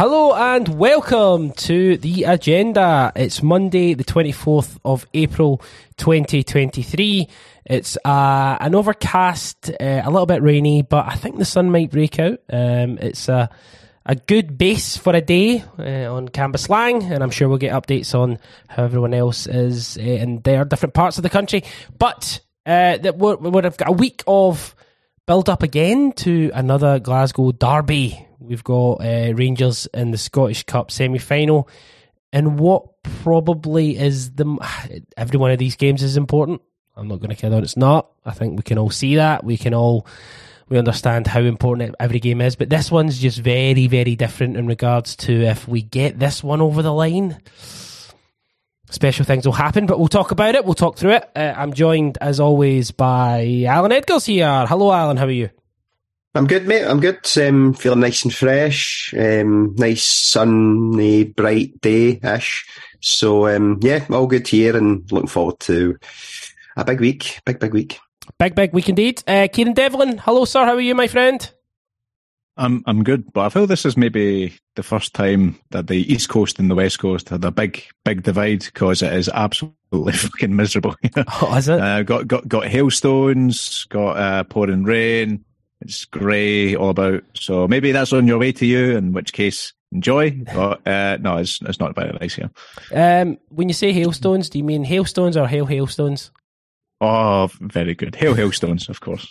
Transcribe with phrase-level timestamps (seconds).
[0.00, 3.12] Hello and welcome to the agenda.
[3.14, 5.60] It's Monday, the 24th of April
[5.98, 7.28] 2023.
[7.66, 11.90] It's uh, an overcast, uh, a little bit rainy, but I think the sun might
[11.90, 12.38] break out.
[12.50, 13.50] Um, it's a,
[14.06, 18.18] a good base for a day uh, on Cambuslang, and I'm sure we'll get updates
[18.18, 18.38] on
[18.70, 21.62] how everyone else is uh, in their different parts of the country.
[21.98, 24.74] But uh, that we would have got a week of
[25.26, 30.90] build up again to another Glasgow derby We've got uh, Rangers in the Scottish Cup
[30.90, 31.68] semi final.
[32.32, 34.58] And what probably is the.
[35.16, 36.60] Every one of these games is important.
[36.96, 38.10] I'm not going to kid on it's not.
[38.24, 39.44] I think we can all see that.
[39.44, 40.04] We can all.
[40.68, 44.68] We understand how important every game is, but this one's just very, very different in
[44.68, 47.40] regards to if we get this one over the line
[48.88, 50.64] special things will happen, but we'll talk about it.
[50.64, 51.30] We'll talk through it.
[51.34, 54.66] Uh, I'm joined, as always, by Alan Edgars here.
[54.66, 55.16] Hello, Alan.
[55.16, 55.50] How are you?
[56.34, 56.84] I'm good, mate.
[56.84, 57.28] I'm good.
[57.38, 59.12] Um, feeling nice and fresh.
[59.18, 62.66] Um, nice sunny, bright day ish.
[63.00, 65.98] So um, yeah, all good here, and looking forward to
[66.76, 67.40] a big week.
[67.44, 67.98] Big, big week.
[68.38, 69.24] Big, big week indeed.
[69.26, 70.64] Uh, Kieran Devlin, hello, sir.
[70.64, 71.50] How are you, my friend?
[72.56, 76.28] I'm I'm good, but I feel this is maybe the first time that the East
[76.28, 80.54] Coast and the West Coast had a big big divide because it is absolutely fucking
[80.54, 80.94] miserable.
[81.42, 81.80] oh, is it?
[81.80, 85.44] Uh, got got got hailstones, got uh, pouring rain
[85.80, 87.24] it's grey all about.
[87.34, 90.30] So maybe that's on your way to you, in which case enjoy.
[90.30, 92.50] But uh, no, it's it's not very nice here.
[92.94, 96.30] Um, when you say hailstones, do you mean hailstones or hail hailstones?
[97.02, 98.14] Oh, very good.
[98.14, 99.26] Hail hailstones, of course.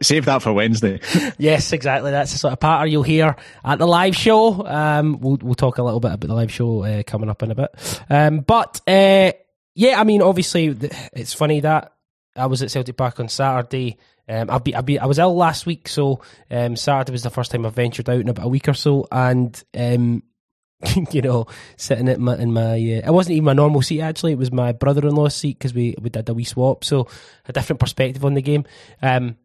[0.00, 1.00] Save that for Wednesday.
[1.38, 2.10] yes, exactly.
[2.10, 4.66] That's the sort of patter you'll hear at the live show.
[4.66, 7.50] Um, we'll we'll talk a little bit about the live show uh, coming up in
[7.50, 8.02] a bit.
[8.08, 9.32] Um, but uh,
[9.74, 10.68] yeah, I mean, obviously,
[11.12, 11.92] it's funny that
[12.40, 13.98] I was at Celtic Park on Saturday
[14.30, 16.20] um, I've been, I've been, I was ill last week, so
[16.52, 19.08] um, Saturday was the first time I ventured out in about a week or so,
[19.10, 20.22] and um,
[21.10, 21.46] you know,
[21.76, 24.32] sitting at my, in my, uh, it wasn't even my normal seat actually.
[24.32, 27.08] It was my brother-in-law's seat because we we did a wee swap, so
[27.48, 28.64] a different perspective on the game.
[29.02, 29.36] Um,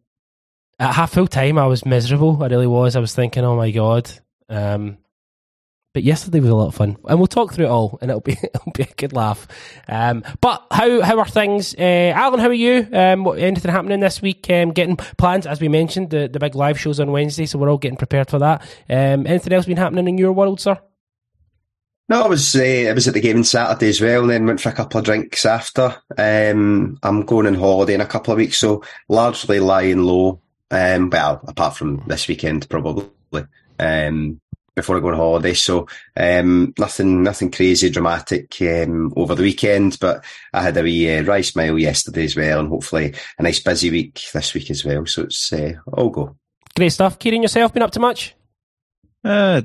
[0.78, 2.40] at half full time, I was miserable.
[2.40, 2.94] I really was.
[2.94, 4.08] I was thinking, oh my god.
[4.48, 4.98] Um,
[5.96, 8.20] but yesterday was a lot of fun, and we'll talk through it all, and it'll
[8.20, 9.48] be it'll be a good laugh.
[9.88, 12.38] Um, but how how are things, uh, Alan?
[12.38, 12.86] How are you?
[12.92, 14.50] Um, what, anything happening this week?
[14.50, 17.70] Um, getting plans, as we mentioned, the the big live shows on Wednesday, so we're
[17.70, 18.60] all getting prepared for that.
[18.90, 20.78] Um, anything else been happening in your world, sir?
[22.10, 24.44] No, I was uh, I was at the game on Saturday as well, and then
[24.44, 25.96] went for a couple of drinks after.
[26.18, 30.42] Um, I'm going on holiday in a couple of weeks, so largely lying low.
[30.70, 33.08] Um, well, apart from this weekend, probably.
[33.78, 34.40] Um,
[34.76, 35.54] before I go on holiday.
[35.54, 40.22] So um, nothing, nothing crazy dramatic um, over the weekend, but
[40.52, 43.90] I had a wee uh, rice mile yesterday as well, and hopefully a nice busy
[43.90, 45.06] week this week as well.
[45.06, 46.36] So it's uh, all go.
[46.76, 47.18] Great stuff.
[47.18, 48.34] Kieran, yourself been up to much?
[49.24, 49.62] Uh,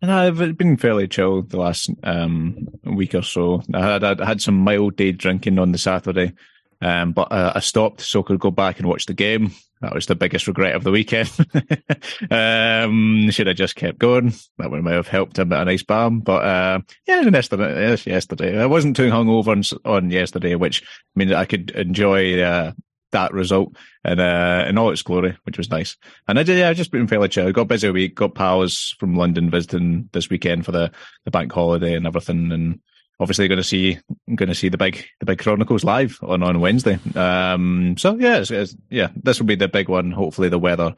[0.00, 3.62] and I've been fairly chill the last um, week or so.
[3.74, 6.34] I had, I had some mild day drinking on the Saturday,
[6.80, 9.52] um, but uh, I stopped so I could go back and watch the game.
[9.82, 11.30] That was the biggest regret of the weekend.
[12.30, 14.32] um, should have just kept going.
[14.58, 16.20] That would have helped a bit of nice balm.
[16.20, 20.82] But uh, yeah, yesterday, yesterday, I wasn't too hungover on, on yesterday, which
[21.14, 22.72] means I could enjoy uh,
[23.12, 25.96] that result in, uh, in all its glory, which was nice.
[26.26, 27.52] And I did, yeah, I just been fairly chill.
[27.52, 28.14] Got busy week.
[28.14, 30.90] Got pals from London visiting this weekend for the,
[31.24, 32.80] the bank holiday and everything, and
[33.20, 33.98] obviously going to see
[34.34, 36.98] going to see the big the big Chronicles live on on Wednesday.
[37.14, 40.12] Um, so yeah, it's, it's, yeah, this will be the big one.
[40.12, 40.94] Hopefully, the weather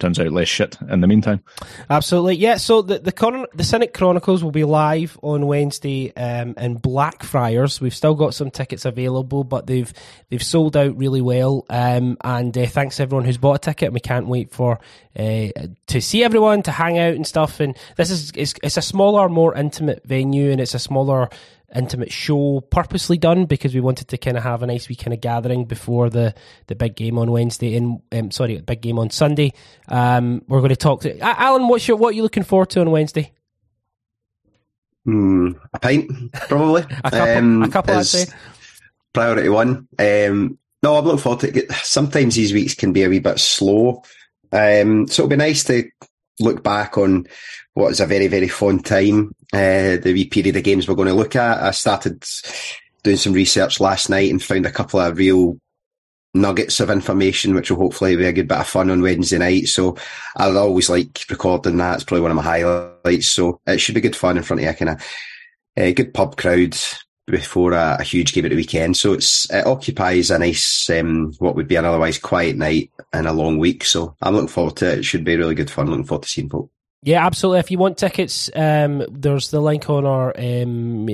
[0.00, 1.42] turns out less shit in the meantime.
[1.88, 2.56] Absolutely, yeah.
[2.56, 7.80] So the the, the Cynic Chronicles will be live on Wednesday um, in Blackfriars.
[7.80, 9.92] We've still got some tickets available, but they've
[10.28, 11.64] they've sold out really well.
[11.70, 13.92] Um, and uh, thanks everyone who's bought a ticket.
[13.92, 14.80] We can't wait for
[15.16, 15.48] uh,
[15.86, 17.60] to see everyone to hang out and stuff.
[17.60, 21.28] And this is it's, it's a smaller, more intimate venue, and it's a smaller
[21.74, 25.14] intimate show purposely done because we wanted to kind of have a nice wee kind
[25.14, 26.34] of gathering before the,
[26.66, 29.52] the big game on Wednesday and um, sorry, big game on Sunday.
[29.88, 31.68] Um, we're going to talk to Alan.
[31.68, 33.32] What's your, what are you looking forward to on Wednesday?
[35.06, 36.82] Mm, a pint, probably.
[37.04, 38.32] a couple, um, a couple I'd say.
[39.12, 39.88] Priority one.
[39.98, 41.72] Um, no, I'm looking forward to it.
[41.72, 44.02] Sometimes these weeks can be a wee bit slow.
[44.52, 45.88] Um, so it'll be nice to
[46.40, 47.26] look back on
[47.74, 51.08] what was a very, very fun time, uh, the wee period of games we're going
[51.08, 51.62] to look at.
[51.62, 52.24] I started
[53.02, 55.58] doing some research last night and found a couple of real
[56.34, 59.68] nuggets of information, which will hopefully be a good bit of fun on Wednesday night.
[59.68, 59.96] So
[60.36, 61.96] I always like recording that.
[61.96, 63.28] It's probably one of my highlights.
[63.28, 65.06] So it should be good fun in front of a kind of
[65.76, 66.76] a good pub crowd
[67.26, 68.96] before a, a, huge game at the weekend.
[68.96, 73.26] So it's it occupies a nice um, what would be an otherwise quiet night and
[73.26, 73.84] a long week.
[73.84, 74.98] So I'm looking forward to it.
[74.98, 75.88] It should be really good fun.
[75.88, 76.70] Looking forward to seeing folk.
[77.04, 77.58] Yeah, absolutely.
[77.58, 81.08] If you want tickets, um, there's the link on our um,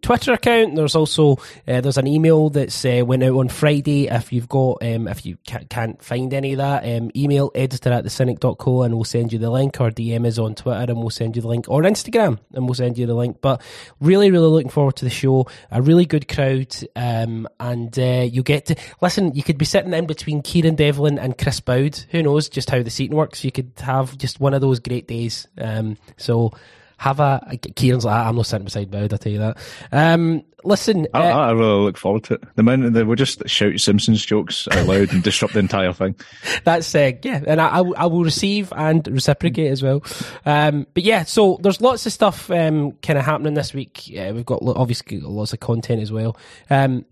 [0.00, 0.76] Twitter account.
[0.76, 1.32] There's also
[1.66, 4.06] uh, there's an email that's uh, went out on Friday.
[4.06, 7.90] If you've got um, if you can't, can't find any of that, um, email editor
[7.90, 9.80] at thecynic.co and we'll send you the link.
[9.80, 12.74] Or DM is on Twitter and we'll send you the link, or Instagram and we'll
[12.74, 13.38] send you the link.
[13.40, 13.62] But
[13.98, 15.48] really, really looking forward to the show.
[15.72, 19.34] A really good crowd, um, and uh, you get to listen.
[19.34, 21.96] You could be sitting in between Kieran Devlin and Chris Bowd.
[22.12, 23.42] Who knows just how the seating works?
[23.42, 25.31] You could have just one of those great days.
[25.58, 26.52] Um, so
[26.98, 29.12] have a Kieran's like I'm not sitting beside Boud.
[29.12, 29.56] I tell you that.
[29.90, 32.44] Um, listen, I, uh, I really look forward to it.
[32.54, 36.14] The minute they will just shout Simpsons jokes out loud and disrupt the entire thing.
[36.64, 40.04] that's uh, yeah, and I, I, will- I will receive and reciprocate as well.
[40.46, 44.04] Um, but yeah, so there's lots of stuff um, kind of happening this week.
[44.16, 46.36] Uh, we've got obviously lots of content as well.
[46.70, 47.04] Um,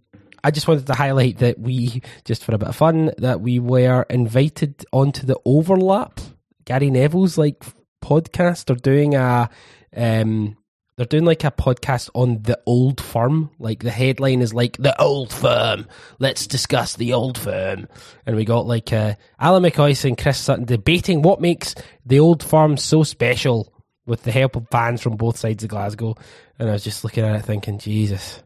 [0.45, 3.59] I just wanted to highlight that we, just for a bit of fun, that we
[3.59, 6.21] were invited onto the overlap.
[6.65, 7.65] Gary Neville's like
[8.01, 8.67] podcast.
[8.67, 9.51] They're doing a,
[9.97, 10.57] um,
[11.01, 13.51] they're doing like a podcast on the old firm.
[13.59, 15.87] Like the headline is like the old firm.
[16.19, 17.89] Let's discuss the old firm.
[18.27, 21.75] And we got like uh, Ally McCoist and Chris Sutton debating what makes
[22.05, 23.73] the old firm so special
[24.05, 26.17] with the help of fans from both sides of Glasgow.
[26.59, 28.43] And I was just looking at it thinking, Jesus.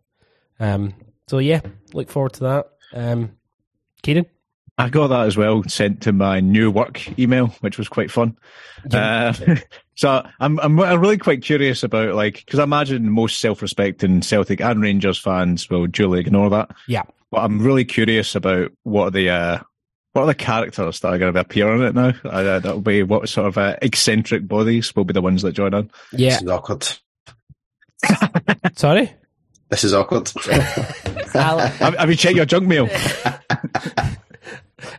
[0.60, 0.94] Um,
[1.26, 1.60] so yeah,
[1.92, 2.66] look forward to that.
[2.92, 3.32] Um,
[4.02, 4.26] Kieran?
[4.76, 8.36] I got that as well sent to my new work email, which was quite fun.
[8.92, 9.32] Uh,
[9.94, 14.82] so I'm I'm really quite curious about like because I imagine most self-respecting Celtic and
[14.82, 16.70] Rangers fans will duly ignore that.
[16.88, 17.02] Yeah.
[17.30, 19.58] But I'm really curious about what are the uh,
[20.12, 22.12] what are the characters that are going to appear on it now.
[22.24, 25.74] Uh, that'll be what sort of uh, eccentric bodies will be the ones that join
[25.74, 25.90] on.
[26.12, 26.30] Yeah.
[26.30, 26.88] This is awkward.
[28.76, 29.12] Sorry?
[29.70, 30.30] This is awkward.
[31.34, 32.88] Have, have you checked your junk mail?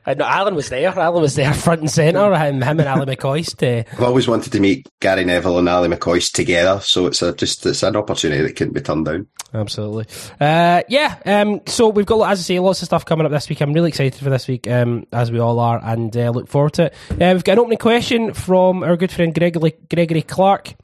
[0.06, 0.88] Uh, no, Alan was there.
[0.90, 2.36] Alan was there front and centre.
[2.36, 3.62] Him, him and Ally McCoist.
[3.62, 7.34] Uh, I've always wanted to meet Gary Neville and Ally McCoist together, so it's a
[7.34, 9.28] just it's an opportunity that couldn't be turned down.
[9.54, 10.06] Absolutely.
[10.40, 11.18] Uh, yeah.
[11.26, 13.62] Um, so we've got, as I say, lots of stuff coming up this week.
[13.62, 16.74] I'm really excited for this week, um, as we all are, and uh, look forward
[16.74, 16.94] to it.
[17.12, 20.76] Uh, we've got an opening question from our good friend Gregory, Gregory Clark.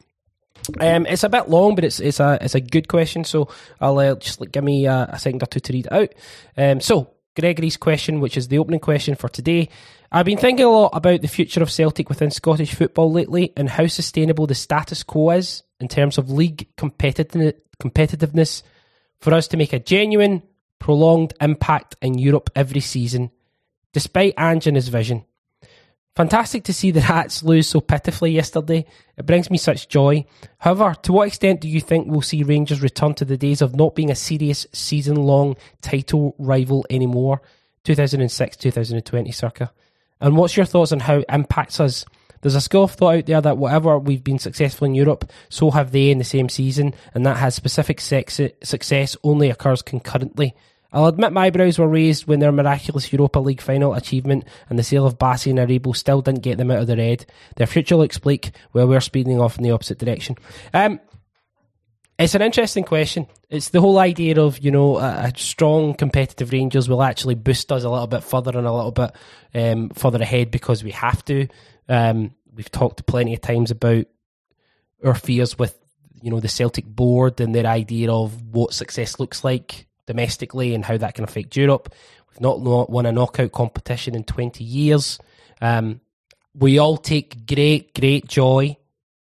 [0.80, 3.24] Um, it's a bit long, but it's it's a it's a good question.
[3.24, 3.50] So
[3.80, 6.14] I'll uh, just like, give me a, a second or two to read it out.
[6.56, 9.70] Um, so Gregory's question, which is the opening question for today.
[10.12, 13.70] I've been thinking a lot about the future of Celtic within Scottish football lately, and
[13.70, 18.64] how sustainable the status quo is in terms of league competitiveness
[19.20, 20.44] for us to make a genuine,
[20.80, 23.32] prolonged impact in Europe every season,
[23.94, 25.26] despite Ange and his vision.
[26.16, 28.86] Fantastic to see the Hats lose so pitifully yesterday.
[29.18, 30.26] It brings me such joy.
[30.58, 33.76] However, to what extent do you think we'll see Rangers return to the days of
[33.78, 37.42] not being a serious season long title rival anymore?
[37.86, 39.72] 2006 2020 circa.
[40.20, 42.06] And what's your thoughts on how it impacts us?
[42.42, 45.72] There's a school of thought out there that whatever we've been successful in Europe, so
[45.72, 50.56] have they in the same season, and that has specific sex- success only occurs concurrently.
[50.92, 54.84] I'll admit my eyebrows were raised when their miraculous Europa League final achievement and the
[54.84, 57.26] sale of Bassey and Aribo still didn't get them out of the red.
[57.56, 60.36] Their future looks bleak while we're speeding off in the opposite direction.
[60.74, 61.00] Um,
[62.20, 63.28] it's an interesting question.
[63.50, 67.72] It's the whole idea of, you know, a, a strong competitive Rangers will actually boost
[67.72, 69.16] us a little bit further and a little bit
[69.56, 71.48] um, further ahead because we have to.
[71.88, 74.06] Um, we've talked plenty of times about
[75.04, 75.78] our fears with,
[76.22, 80.84] you know, the Celtic board and their idea of what success looks like domestically and
[80.84, 81.94] how that can affect Europe.
[82.30, 85.20] We've not won a knockout competition in 20 years.
[85.62, 86.02] Um,
[86.54, 88.78] we all take great, great joy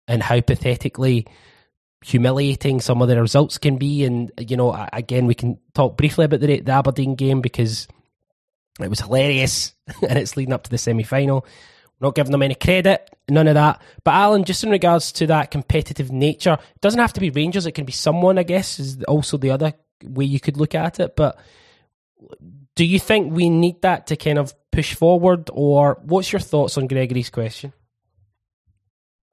[0.08, 1.28] in how pathetically
[2.04, 4.04] humiliating some of the results can be.
[4.04, 7.88] And, you know, again, we can talk briefly about the, the Aberdeen game because
[8.80, 9.74] it was hilarious
[10.08, 11.46] and it's leading up to the semi final.
[12.02, 13.82] Not giving them any credit, none of that.
[14.06, 17.66] But Alan, just in regards to that competitive nature, it doesn't have to be Rangers,
[17.66, 21.00] it can be someone, I guess, is also the other way you could look at
[21.00, 21.16] it.
[21.16, 21.40] But
[22.76, 26.78] do you think we need that to kind of push forward, or what's your thoughts
[26.78, 27.74] on Gregory's question?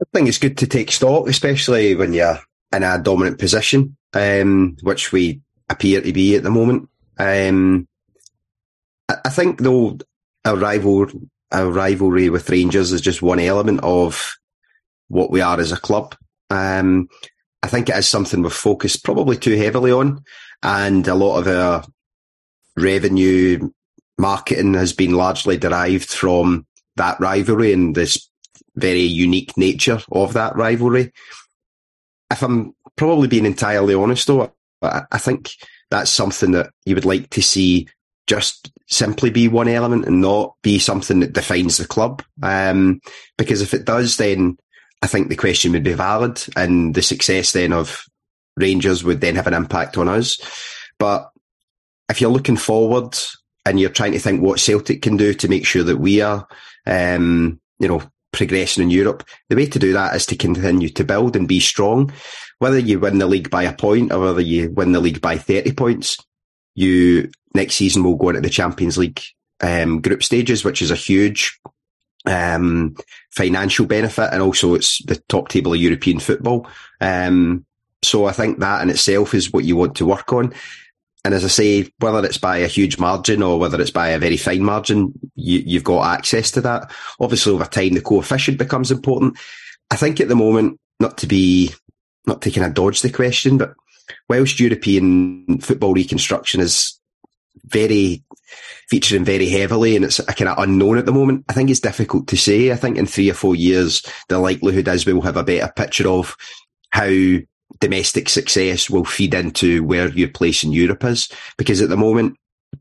[0.00, 2.38] I think it's good to take stock, especially when you're
[2.74, 6.88] in a dominant position, um, which we appear to be at the moment.
[7.18, 7.88] Um,
[9.08, 9.98] I, think though
[10.44, 11.06] our rival
[11.52, 14.36] our rivalry with Rangers is just one element of
[15.08, 16.14] what we are as a club.
[16.50, 17.08] Um,
[17.66, 20.22] I think it is something we've focused probably too heavily on,
[20.62, 21.82] and a lot of our
[22.76, 23.70] revenue
[24.18, 28.30] marketing has been largely derived from that rivalry and this
[28.76, 31.12] very unique nature of that rivalry.
[32.30, 35.50] If I'm probably being entirely honest though, I think
[35.90, 37.88] that's something that you would like to see
[38.28, 42.22] just simply be one element and not be something that defines the club.
[42.44, 43.00] Um,
[43.36, 44.56] because if it does, then
[45.02, 48.04] I think the question would be valid, and the success then of
[48.56, 50.38] Rangers would then have an impact on us.
[50.98, 51.30] But
[52.08, 53.16] if you're looking forward
[53.64, 56.46] and you're trying to think what Celtic can do to make sure that we are,
[56.86, 61.04] um, you know, progressing in Europe, the way to do that is to continue to
[61.04, 62.12] build and be strong.
[62.58, 65.36] Whether you win the league by a point or whether you win the league by
[65.36, 66.16] 30 points,
[66.74, 69.20] you next season will go into the Champions League
[69.60, 71.58] um, group stages, which is a huge
[72.26, 72.96] um,
[73.30, 76.68] financial benefit, and also it's the top table of European football.
[77.00, 77.64] Um,
[78.02, 80.52] so I think that in itself is what you want to work on.
[81.24, 84.18] And as I say, whether it's by a huge margin or whether it's by a
[84.18, 86.90] very fine margin, you, have got access to that.
[87.18, 89.36] Obviously, over time, the coefficient becomes important.
[89.90, 91.74] I think at the moment, not to be,
[92.26, 93.74] not to kind of dodge the question, but
[94.28, 96.96] whilst European football reconstruction is
[97.64, 98.22] very
[98.88, 101.44] featuring very heavily and it's a kind of unknown at the moment.
[101.48, 102.72] I think it's difficult to say.
[102.72, 106.08] I think in three or four years, the likelihood is we'll have a better picture
[106.08, 106.36] of
[106.90, 107.10] how
[107.80, 111.28] domestic success will feed into where your place in Europe is.
[111.58, 112.36] Because at the moment,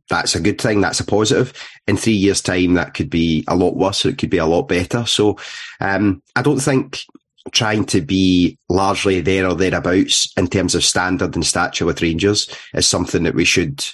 [0.10, 0.82] that's a good thing.
[0.82, 1.54] That's a positive.
[1.88, 4.46] In three years' time, that could be a lot worse or it could be a
[4.46, 5.06] lot better.
[5.06, 5.38] So,
[5.80, 7.04] um, I don't think
[7.52, 12.50] trying to be largely there or thereabouts in terms of standard and stature with Rangers
[12.74, 13.86] is something that we should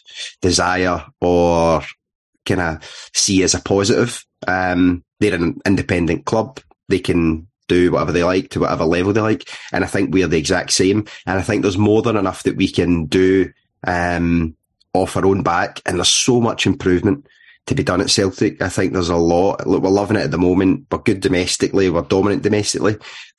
[0.41, 1.81] desire or
[2.45, 4.25] kind of see as a positive.
[4.47, 6.59] Um, they're an independent club.
[6.87, 9.49] They can do whatever they like to whatever level they like.
[9.71, 11.05] And I think we're the exact same.
[11.25, 13.51] And I think there's more than enough that we can do,
[13.85, 14.55] um,
[14.93, 15.81] off our own back.
[15.85, 17.27] And there's so much improvement
[17.67, 18.61] to be done at Celtic.
[18.61, 19.65] I think there's a lot.
[19.67, 20.87] Look, we're loving it at the moment.
[20.91, 21.89] We're good domestically.
[21.89, 22.97] We're dominant domestically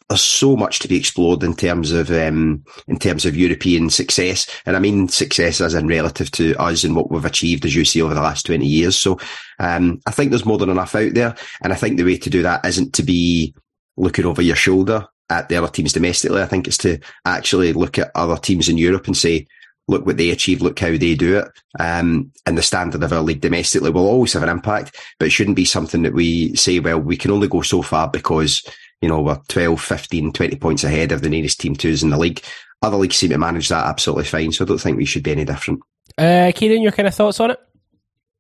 [0.09, 4.49] there's so much to be explored in terms of um, in terms of European success,
[4.67, 7.85] and I mean success as in relative to us and what we've achieved, as you
[7.85, 8.97] see over the last twenty years.
[8.97, 9.19] So
[9.59, 12.31] um, I think there's more than enough out there, and I think the way to
[12.31, 13.55] do that isn't to be
[13.97, 16.43] looking over your shoulder at the other teams domestically.
[16.43, 19.47] I think it's to actually look at other teams in Europe and say,
[19.89, 21.49] look what they achieve, look how they do it.
[21.79, 25.31] Um, and the standard of our league domestically will always have an impact, but it
[25.31, 28.63] shouldn't be something that we say, well, we can only go so far because
[29.03, 32.19] you know, we're 12, 15, 20 points ahead of the nearest team twos in the
[32.19, 32.41] league.
[32.81, 35.33] Other leagues seem to manage that absolutely fine, so I don't think we should be
[35.33, 35.81] any different.
[36.17, 37.61] Uh, Kieran, your kind of thoughts on it?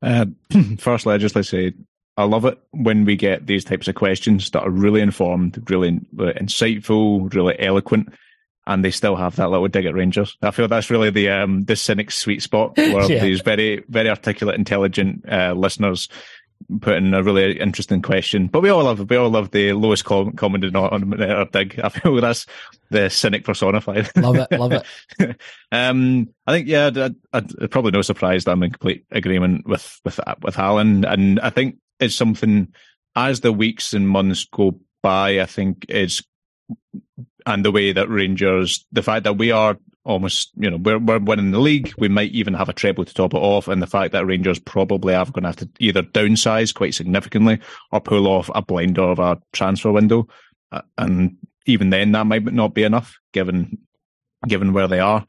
[0.00, 0.26] Uh,
[0.78, 1.72] firstly, I just like to say
[2.16, 5.92] I love it when we get these types of questions that are really informed, really
[6.16, 8.12] insightful, really eloquent,
[8.66, 10.36] and they still have that little dig at Rangers.
[10.42, 13.20] I feel that's really the um, the cynic sweet spot where yeah.
[13.20, 16.08] these very very articulate, intelligent uh, listeners
[16.80, 18.46] put in a really interesting question.
[18.46, 21.80] But we all love we all love the lowest common, common denominator dig.
[21.82, 22.46] I feel that's
[22.90, 24.10] the cynic personified.
[24.16, 25.40] Love it, love it.
[25.72, 30.00] um, I think yeah, I, I, probably no surprise that I'm in complete agreement with
[30.04, 32.72] with with Alan, and I think it's something
[33.14, 35.40] as the weeks and months go by.
[35.40, 36.22] I think it's
[37.46, 41.18] and the way that Rangers, the fact that we are almost, you know, we're, we're
[41.18, 41.92] winning the league.
[41.98, 43.68] We might even have a treble to top it off.
[43.68, 47.60] And the fact that Rangers probably are going to have to either downsize quite significantly
[47.90, 50.28] or pull off a blinder of a transfer window.
[50.70, 53.78] Uh, and even then, that might not be enough given,
[54.46, 55.26] given where they are.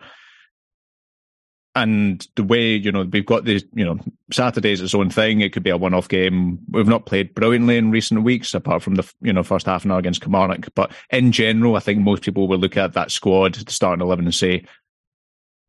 [1.75, 4.00] And the way, you know, we've got the you know,
[4.32, 5.42] Saturday's its own thing.
[5.42, 6.60] It could be a one off game.
[6.70, 9.92] We've not played brilliantly in recent weeks, apart from the, you know, first half an
[9.92, 10.68] hour against Kilmarnock.
[10.75, 14.25] But in general, I think most people will look at that squad, the starting 11
[14.25, 14.65] and say,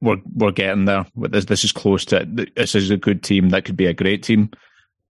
[0.03, 1.07] we're, we're getting there.
[1.17, 2.27] This, this is close to.
[2.55, 3.49] This is a good team.
[3.49, 4.51] That could be a great team.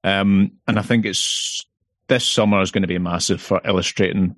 [0.04, 1.66] Um, and I think it's,
[2.08, 4.36] this summer is going to be massive for illustrating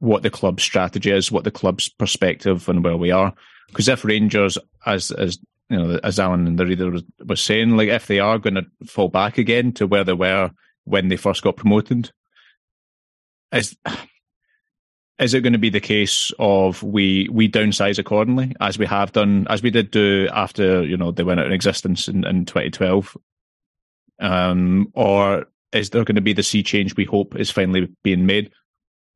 [0.00, 3.32] what the club's strategy is, what the club's perspective and where we are.
[3.68, 5.38] Because if Rangers, as as
[5.72, 8.56] you know, as Alan and the reader was, was saying, like if they are going
[8.56, 10.50] to fall back again to where they were
[10.84, 12.10] when they first got promoted,
[13.52, 13.74] is
[15.18, 19.12] is it going to be the case of we we downsize accordingly as we have
[19.12, 22.44] done as we did do after you know they went out in existence in, in
[22.44, 23.16] 2012,
[24.20, 28.26] um, or is there going to be the sea change we hope is finally being
[28.26, 28.50] made?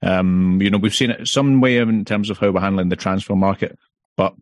[0.03, 2.97] Um, you know, we've seen it some way in terms of how we're handling the
[2.97, 3.79] transfer market,
[4.17, 4.35] but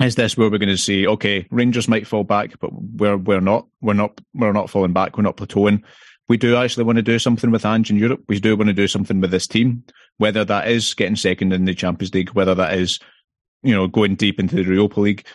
[0.00, 3.40] is this where we're going to see okay rangers might fall back but we're we're
[3.40, 5.82] not we're not we're not falling back we're not plateauing
[6.28, 8.22] we do actually want to do something with Ange in Europe.
[8.28, 9.84] We do want to do something with this team,
[10.16, 12.98] whether that is getting second in the Champions League, whether that is,
[13.62, 15.26] you know, going deep into the Europa League.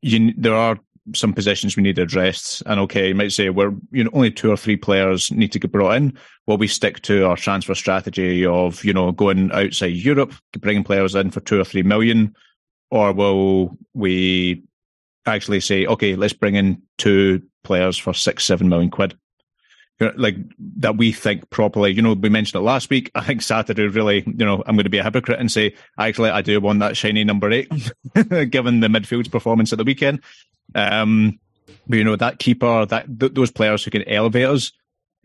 [0.00, 0.78] You, there are
[1.14, 2.62] some positions we need addressed.
[2.64, 5.58] And okay, you might say we're, you know, only two or three players need to
[5.58, 6.16] get brought in.
[6.46, 11.14] Well, we stick to our transfer strategy of, you know, going outside Europe, bringing players
[11.14, 12.34] in for two or three million,
[12.90, 14.62] or will we
[15.26, 19.16] actually say, okay, let's bring in two players for six, seven million quid?
[20.16, 21.92] like that we think properly.
[21.92, 23.10] You know, we mentioned it last week.
[23.14, 26.30] I think Saturday really, you know, I'm going to be a hypocrite and say, actually,
[26.30, 27.70] I do want that shiny number eight,
[28.14, 30.20] given the midfield's performance at the weekend.
[30.74, 31.38] Um,
[31.86, 34.72] but you know, that keeper, that th- those players who can elevate us.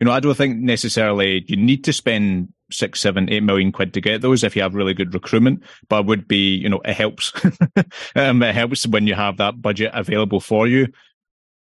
[0.00, 3.94] You know, I don't think necessarily you need to spend six, seven, eight million quid
[3.94, 5.62] to get those if you have really good recruitment.
[5.88, 7.32] But it would be, you know, it helps.
[8.16, 10.88] um, it helps when you have that budget available for you.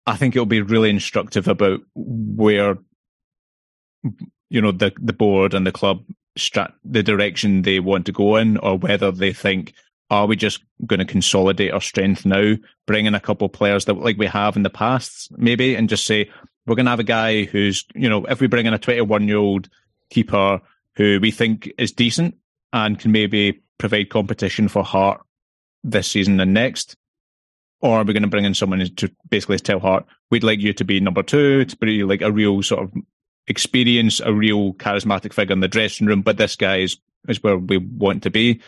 [0.06, 2.78] I think it'll be really instructive about where
[4.50, 6.04] you know the the board and the club
[6.38, 9.72] strat the direction they want to go in, or whether they think
[10.11, 12.54] are we just going to consolidate our strength now,
[12.87, 15.88] bring in a couple of players that like we have in the past, maybe, and
[15.88, 16.28] just say
[16.66, 19.26] we're going to have a guy who's you know if we bring in a 21
[19.26, 19.68] year old
[20.11, 20.61] keeper
[20.96, 22.37] who we think is decent
[22.72, 25.20] and can maybe provide competition for Hart
[25.84, 26.96] this season and next,
[27.80, 30.72] or are we going to bring in someone to basically tell Hart, we'd like you
[30.72, 32.92] to be number two, to be like a real sort of
[33.49, 37.58] experience, a real charismatic figure in the dressing room, but this guy is, is where
[37.58, 38.61] we want to be.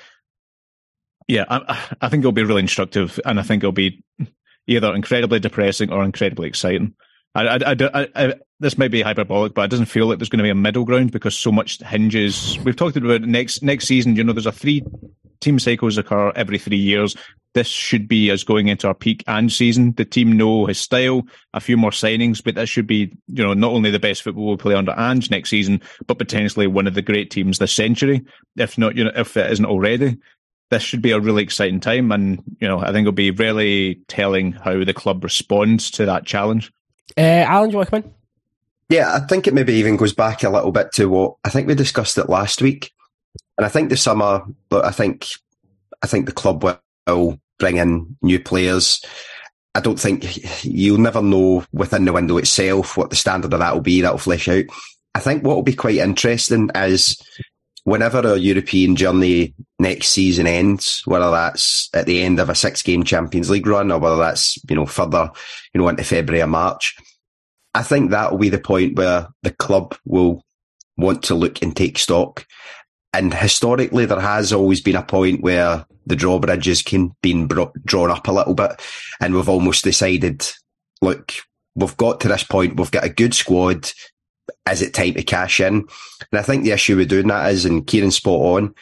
[1.28, 4.02] Yeah, I, I think it'll be really instructive, and I think it'll be
[4.66, 6.94] either incredibly depressing or incredibly exciting.
[7.34, 10.44] I, I, I, this might be hyperbolic, but it doesn't feel like there's going to
[10.44, 12.58] be a middle ground because so much hinges.
[12.60, 14.14] We've talked about next next season.
[14.16, 14.84] You know, there's a three
[15.40, 17.16] team cycles occur every three years
[17.54, 19.92] this should be us going into our peak and season.
[19.92, 21.22] The team know his style,
[21.54, 24.46] a few more signings, but this should be, you know, not only the best football
[24.46, 28.24] we'll play under Ange next season, but potentially one of the great teams this century,
[28.56, 30.18] if not, you know, if it isn't already.
[30.70, 34.00] This should be a really exciting time, and you know, I think it'll be really
[34.08, 36.72] telling how the club responds to that challenge.
[37.16, 38.14] Uh, Alan, do you want to come in?
[38.88, 41.66] Yeah, I think it maybe even goes back a little bit to what I think
[41.66, 42.92] we discussed it last week,
[43.56, 45.26] and I think the summer, but I think
[46.02, 46.64] I think the club
[47.06, 49.02] will bring in new players.
[49.74, 53.74] I don't think you'll never know within the window itself what the standard of that
[53.74, 54.02] will be.
[54.02, 54.64] That'll flesh out.
[55.14, 57.16] I think what will be quite interesting is
[57.84, 62.82] whenever a European journey next season ends, whether that's at the end of a six
[62.82, 65.30] game Champions League run or whether that's, you know, further,
[65.72, 66.96] you know, into February or March,
[67.74, 70.42] I think that will be the point where the club will
[70.96, 72.46] want to look and take stock.
[73.12, 78.10] And historically, there has always been a point where the drawbridges can been brought, drawn
[78.10, 78.80] up a little bit,
[79.20, 80.46] and we've almost decided,
[81.00, 81.32] look,
[81.74, 83.90] we've got to this point, we've got a good squad.
[84.70, 85.74] Is it time to cash in?
[85.74, 88.74] And I think the issue with doing that is, and Kieran spot on,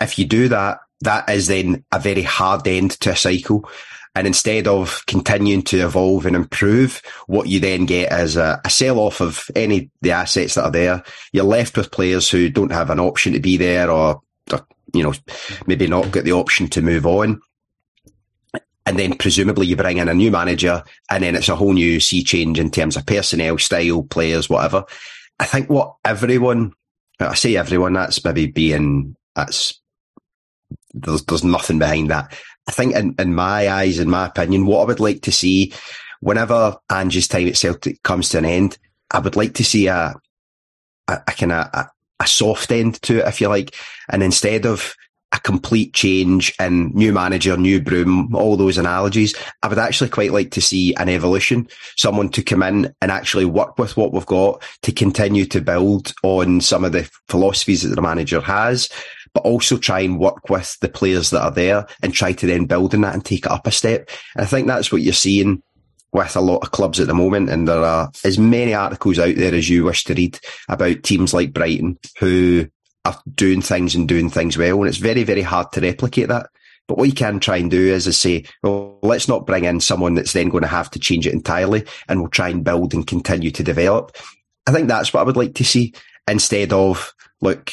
[0.00, 3.68] if you do that, that is then a very hard end to a cycle.
[4.14, 8.70] And instead of continuing to evolve and improve, what you then get is a, a
[8.70, 11.04] sell off of any the assets that are there.
[11.32, 14.20] You're left with players who don't have an option to be there or
[14.92, 15.14] you know,
[15.66, 17.40] maybe not get the option to move on.
[18.90, 22.00] And then presumably you bring in a new manager and then it's a whole new
[22.00, 24.84] sea change in terms of personnel, style, players, whatever.
[25.38, 26.72] I think what everyone,
[27.20, 29.80] I say everyone, that's maybe being, that's,
[30.92, 32.36] there's, there's nothing behind that.
[32.66, 35.72] I think in, in my eyes, in my opinion, what I would like to see
[36.18, 38.76] whenever Ange's time at Celtic comes to an end,
[39.12, 40.16] I would like to see a,
[41.06, 43.72] a, a kind of a, a soft end to it, if you like.
[44.08, 44.96] And instead of
[45.32, 50.32] a complete change and new manager, new broom, all those analogies, I would actually quite
[50.32, 54.26] like to see an evolution, someone to come in and actually work with what we've
[54.26, 58.88] got to continue to build on some of the philosophies that the manager has,
[59.32, 62.66] but also try and work with the players that are there and try to then
[62.66, 64.10] build on that and take it up a step.
[64.34, 65.62] And I think that's what you're seeing
[66.12, 69.36] with a lot of clubs at the moment, and there are as many articles out
[69.36, 72.66] there as you wish to read about teams like Brighton who
[73.04, 76.48] are doing things and doing things well, and it's very, very hard to replicate that.
[76.86, 79.80] But what you can try and do is, is say, well, let's not bring in
[79.80, 82.94] someone that's then going to have to change it entirely, and we'll try and build
[82.94, 84.16] and continue to develop.
[84.66, 85.94] I think that's what I would like to see
[86.28, 87.72] instead of look,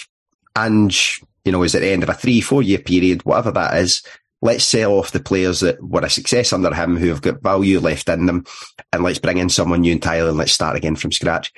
[0.57, 3.77] Ange, you know, is at the end of a three, four year period, whatever that
[3.77, 4.03] is,
[4.41, 7.79] let's sell off the players that were a success under him who have got value
[7.79, 8.45] left in them
[8.93, 11.51] and let's bring in someone new entirely and let's start again from scratch.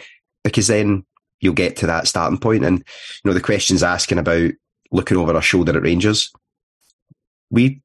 [0.44, 1.06] Because then
[1.40, 2.66] you'll get to that starting point.
[2.66, 2.86] And, you
[3.26, 4.52] know, the questions asking about
[4.92, 6.32] looking over our shoulder at Rangers.
[7.52, 7.82] We,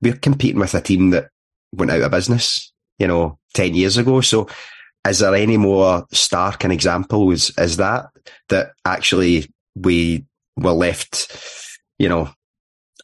[0.00, 1.30] we're competing with a team that
[1.72, 4.20] went out of business, you know, 10 years ago.
[4.20, 4.48] So
[5.06, 8.06] is there any more stark an example is, is that,
[8.48, 10.24] that actually we
[10.56, 11.36] were left,
[11.98, 12.30] you know,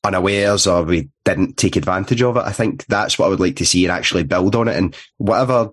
[0.03, 2.41] unawares or we didn't take advantage of it.
[2.41, 4.77] I think that's what I would like to see and actually build on it.
[4.77, 5.71] And whatever,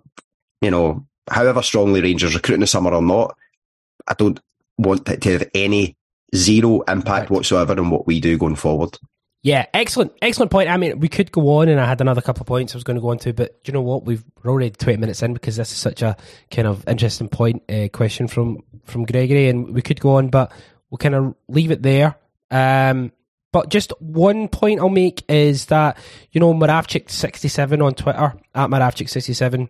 [0.62, 3.38] you know, however strongly Rangers recruit in the summer or not,
[4.08, 4.40] I don't
[4.78, 5.96] want it to have any
[6.36, 8.98] zero impact whatsoever on what we do going forward.
[9.44, 10.70] Yeah, excellent, excellent point.
[10.70, 12.84] I mean, we could go on, and I had another couple of points I was
[12.84, 14.04] going to go on to, but do you know what?
[14.04, 16.18] We've already twenty minutes in because this is such a
[16.52, 20.52] kind of interesting point uh, question from from Gregory, and we could go on, but
[20.90, 22.16] we'll kind of leave it there.
[22.50, 23.12] Um,
[23.54, 25.98] but just one point I'll make is that
[26.32, 29.70] you know Moravchik sixty seven on Twitter at Moravchik sixty seven,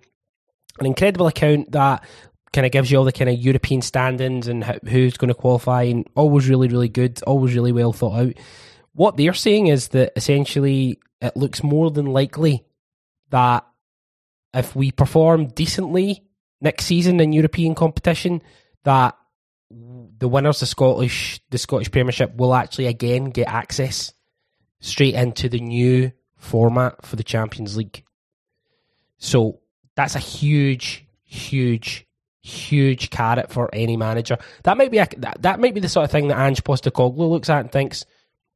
[0.80, 2.04] an incredible account that
[2.54, 5.84] kind of gives you all the kind of European standings and who's going to qualify,
[5.84, 8.34] and always really really good, always really well thought out
[8.98, 12.66] what they're saying is that essentially it looks more than likely
[13.30, 13.64] that
[14.56, 16.24] if we perform decently
[16.62, 18.42] next season in European competition,
[18.86, 19.16] that
[19.70, 24.14] the winners of Scottish the Scottish Premiership will actually again get access
[24.80, 28.04] straight into the new format for the Champions League.
[29.20, 29.60] So
[29.96, 32.07] that's a huge, huge,
[32.48, 34.38] huge carrot for any manager.
[34.64, 37.30] That might be a, that, that might be the sort of thing that Ange Postecoglou
[37.30, 38.06] looks at and thinks,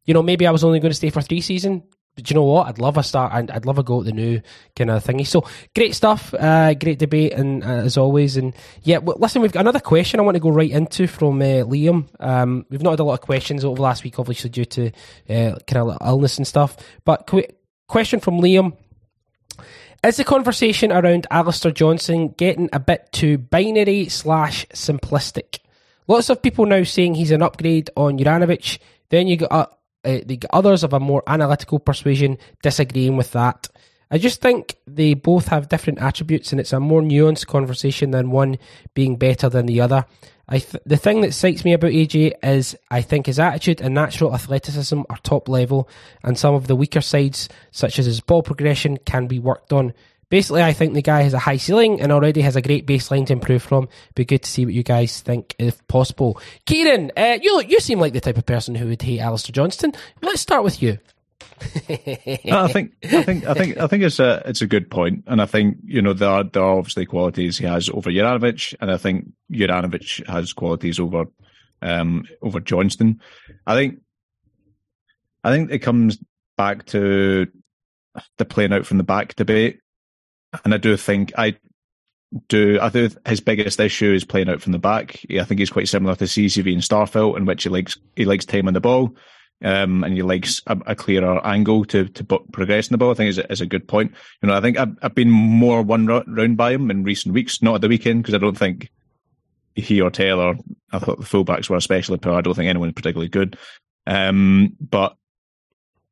[0.06, 1.84] you know, maybe I was only going to stay for three season.
[2.16, 2.68] But you know what?
[2.68, 3.32] I'd love a start.
[3.32, 4.42] I'd, I'd love a go at the new
[4.76, 5.26] kind of thingy.
[5.26, 8.98] So great stuff, uh, great debate, and uh, as always, and yeah.
[8.98, 12.10] Well, listen, we've got another question I want to go right into from uh, Liam.
[12.20, 14.88] Um, we've not had a lot of questions over the last week, obviously due to
[15.30, 16.76] uh, kind of illness and stuff.
[17.06, 17.48] But qu-
[17.88, 18.76] question from Liam:
[20.04, 25.60] Is the conversation around Alistair Johnston getting a bit too binary slash simplistic?
[26.08, 28.80] Lots of people now saying he's an upgrade on Juranovic.
[29.10, 33.68] Then you got uh, the others of a more analytical persuasion disagreeing with that.
[34.12, 38.30] I just think they both have different attributes, and it's a more nuanced conversation than
[38.30, 38.58] one
[38.94, 40.06] being better than the other.
[40.50, 43.94] I th- the thing that excites me about AJ is I think his attitude and
[43.94, 45.88] natural athleticism are top level,
[46.24, 49.94] and some of the weaker sides, such as his ball progression, can be worked on.
[50.30, 53.26] Basically, I think the guy has a high ceiling and already has a great baseline
[53.28, 53.88] to improve from.
[54.16, 56.40] Be good to see what you guys think, if possible.
[56.66, 59.94] Kieran, uh, you you seem like the type of person who would hate Alistair Johnston.
[60.22, 61.00] Let's start with you.
[61.90, 65.42] I think I think I think I think it's a it's a good point, and
[65.42, 68.92] I think you know there are there are obviously qualities he has over Juranovic, and
[68.92, 71.26] I think Juranovic has qualities over
[71.82, 73.22] um, over Johnston.
[73.68, 74.00] I think
[75.44, 76.18] I think it comes
[76.58, 77.48] back to
[78.38, 79.80] the playing out from the back debate
[80.64, 81.58] and I do think I
[82.48, 82.80] do.
[82.82, 85.26] I think his biggest issue is playing out from the back.
[85.32, 88.46] I think he's quite similar to CCV and Starfelt, in which he likes he likes
[88.46, 89.16] time on the ball,
[89.64, 93.12] um, and he likes a, a, clearer angle to to progress in the ball.
[93.12, 94.14] I think is is a good point.
[94.42, 97.62] You know, I think I've, I've been more won round by him in recent weeks,
[97.62, 98.90] not at the weekend, because I don't think
[99.76, 100.56] he or Taylor.
[100.92, 102.34] I thought the fullbacks were especially poor.
[102.34, 103.58] I don't think anyone particularly good.
[104.08, 105.16] Um, but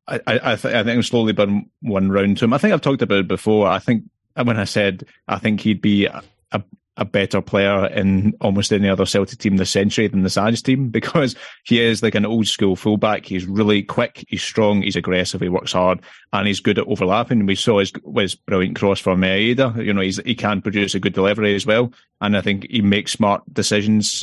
[0.06, 2.52] I, I, th- I think I'm slowly been one round to him.
[2.52, 3.68] I think I've talked about it before.
[3.68, 6.62] I think when I said I think he'd be a, a,
[7.00, 10.88] a better player in almost any other Celtic team this century than the Sands team
[10.90, 11.34] because
[11.64, 13.24] he is like an old school fullback.
[13.24, 16.00] He's really quick, he's strong, he's aggressive, he works hard,
[16.32, 17.46] and he's good at overlapping.
[17.46, 19.84] We saw his, his brilliant cross from Maeda.
[19.84, 23.12] You know, he can produce a good delivery as well, and I think he makes
[23.12, 24.22] smart decisions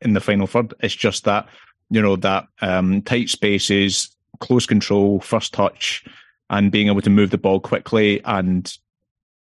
[0.00, 0.72] in the final third.
[0.80, 1.48] It's just that
[1.90, 6.04] you know that um, tight spaces, close control, first touch,
[6.48, 8.72] and being able to move the ball quickly and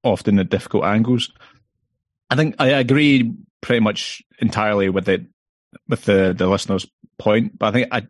[0.03, 1.31] often at difficult angles.
[2.29, 5.25] I think I agree pretty much entirely with it
[5.87, 6.87] with the the listener's
[7.17, 8.07] point, but I think I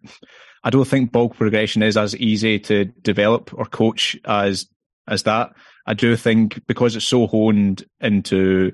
[0.63, 4.67] I don't think ball progression is as easy to develop or coach as
[5.08, 5.53] as that.
[5.86, 8.73] I do think because it's so honed into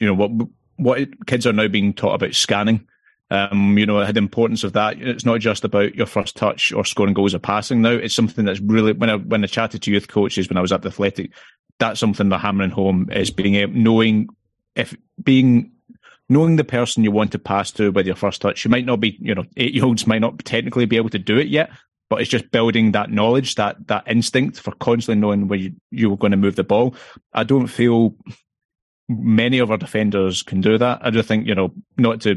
[0.00, 0.30] you know what
[0.76, 2.86] what kids are now being taught about scanning.
[3.30, 5.00] Um, you know, the importance of that.
[5.00, 7.80] It's not just about your first touch or scoring goals or passing.
[7.80, 10.60] Now, it's something that's really when I when I chatted to youth coaches when I
[10.60, 11.32] was at the Athletic,
[11.78, 14.28] that's something they're hammering home is being able, knowing
[14.74, 15.72] if being
[16.28, 18.64] knowing the person you want to pass to with your first touch.
[18.64, 21.18] You might not be, you know, eight year olds might not technically be able to
[21.18, 21.70] do it yet,
[22.08, 26.10] but it's just building that knowledge, that that instinct for constantly knowing where you, you
[26.10, 26.94] were going to move the ball.
[27.32, 28.14] I don't feel
[29.08, 31.00] many of our defenders can do that.
[31.02, 32.36] I do think, you know, not to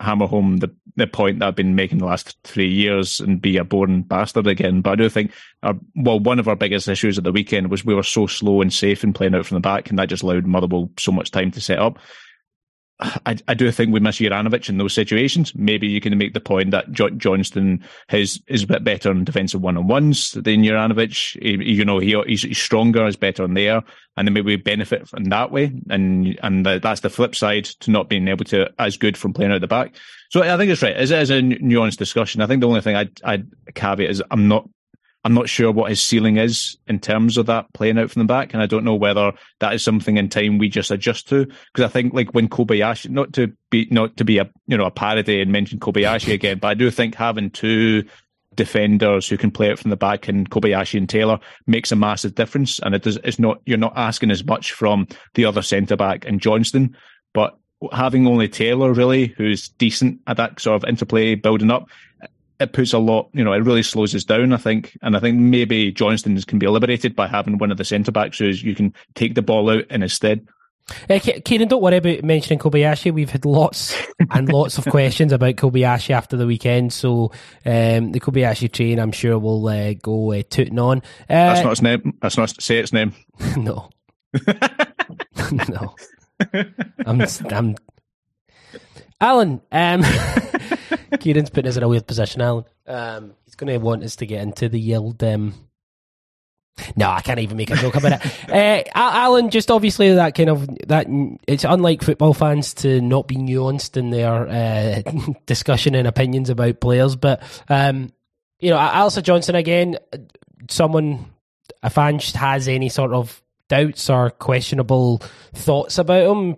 [0.00, 3.56] hammer home the, the point that I've been making the last three years and be
[3.56, 4.80] a born bastard again.
[4.80, 7.84] But I do think, our, well, one of our biggest issues at the weekend was
[7.84, 10.22] we were so slow and safe in playing out from the back, and that just
[10.22, 11.98] allowed Motherwell so much time to set up.
[13.00, 15.54] I, I do think we miss Juranovic in those situations.
[15.54, 19.24] Maybe you can make the point that jo- Johnston has, is a bit better in
[19.24, 21.36] defensive one on ones than Juranovic.
[21.40, 23.82] you know, he, he's, he's, stronger, is better in there,
[24.16, 25.72] and then maybe we benefit from that way.
[25.88, 29.32] And and the, that's the flip side to not being able to as good from
[29.32, 29.94] playing out the back.
[30.30, 30.96] So I think it's right.
[30.96, 34.46] As, as a nuanced discussion, I think the only thing I'd, I'd caveat is I'm
[34.46, 34.68] not
[35.24, 38.26] I'm not sure what his ceiling is in terms of that playing out from the
[38.26, 41.44] back, and I don't know whether that is something in time we just adjust to.
[41.44, 44.86] Because I think like when Kobayashi, not to be not to be a you know
[44.86, 48.04] a parody and mention Kobayashi again, but I do think having two
[48.54, 52.34] defenders who can play it from the back and Kobayashi and Taylor makes a massive
[52.34, 52.78] difference.
[52.80, 56.26] And it does, it's not, you're not asking as much from the other centre back
[56.26, 56.96] and Johnston,
[57.32, 57.56] but
[57.92, 61.88] having only Taylor really, who's decent at that sort of interplay building up,
[62.60, 64.96] it puts a lot, you know, it really slows us down, I think.
[65.02, 68.38] And I think maybe Johnston can be liberated by having one of the centre backs
[68.38, 70.46] who you can take the ball out in his stead.
[71.08, 73.12] Uh, Kieran, don't worry about mentioning Kobayashi.
[73.12, 73.96] We've had lots
[74.30, 76.92] and lots of questions about Kobayashi after the weekend.
[76.92, 77.32] So
[77.64, 80.98] um, the Kobayashi train, I'm sure, will uh, go uh, tooting on.
[80.98, 82.18] Uh, That's not its name.
[82.20, 83.14] That's not say its name.
[83.56, 83.90] no,
[85.68, 85.94] no.
[87.06, 87.76] I'm, I'm
[89.20, 89.60] Alan.
[89.70, 90.02] Um,
[91.20, 92.64] Kieran's putting us in a weird position, Alan.
[92.86, 95.22] Um, he's going to want us to get into the yield.
[95.22, 95.54] Um,
[96.96, 98.32] no, I can't even make a joke about it.
[98.50, 101.06] Uh, Alan, just obviously that kind of that
[101.46, 105.02] it's unlike football fans to not be nuanced in their uh,
[105.46, 108.10] discussion and opinions about players, but um,
[108.58, 109.98] you know, Alistair Johnston again,
[110.68, 111.26] someone
[111.82, 115.18] a fan has any sort of doubts or questionable
[115.54, 116.56] thoughts about him,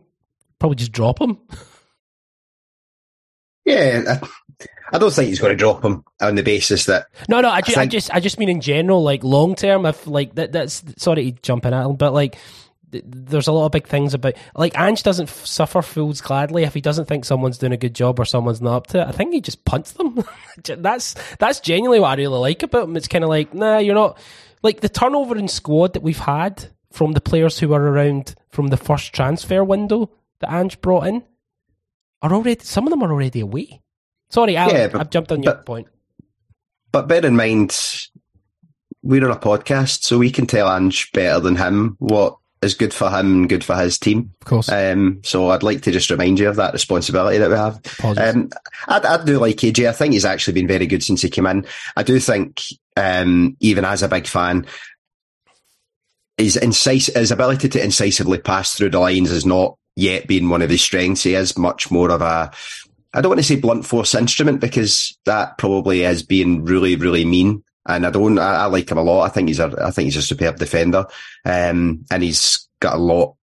[0.58, 1.38] probably just drop him.
[3.64, 4.20] Yeah,
[4.92, 7.06] I don't think he's going to drop him on the basis that.
[7.28, 7.78] No, no, I, ju- I, think...
[7.78, 9.86] I just, I just mean in general, like long term.
[9.86, 12.36] If like that, that's sorry to jump in at him, but like
[12.92, 16.74] there's a lot of big things about like Ange doesn't f- suffer fools gladly if
[16.74, 19.08] he doesn't think someone's doing a good job or someone's not up to it.
[19.08, 20.22] I think he just punts them.
[20.64, 22.96] that's that's genuinely what I really like about him.
[22.96, 24.18] It's kind of like, nah, you're not
[24.62, 28.66] like the turnover in squad that we've had from the players who were around from
[28.68, 31.22] the first transfer window that Ange brought in
[32.22, 33.80] are already some of them are already away.
[34.30, 35.88] Sorry, Alan, yeah, but, I've jumped on your but, point.
[36.90, 37.76] But bear in mind,
[39.02, 42.94] we're on a podcast, so we can tell Ange better than him what is good
[42.94, 44.32] for him and good for his team.
[44.40, 44.68] Of course.
[44.68, 47.80] Um, so I'd like to just remind you of that responsibility that we have.
[48.16, 48.50] Um,
[48.86, 49.88] I, I, do like AJ.
[49.88, 51.66] I think he's actually been very good since he came in.
[51.96, 52.62] I do think,
[52.96, 54.66] um, even as a big fan,
[56.38, 60.62] his incis- his ability to incisively pass through the lines is not yet being one
[60.62, 61.22] of his strengths.
[61.22, 62.50] He is much more of a
[63.14, 67.24] I don't want to say blunt force instrument because that probably is being really, really
[67.24, 67.62] mean.
[67.86, 69.24] And I don't, I, I like him a lot.
[69.24, 71.04] I think he's a, I think he's a superb defender.
[71.44, 73.36] Um, and he's got a lot,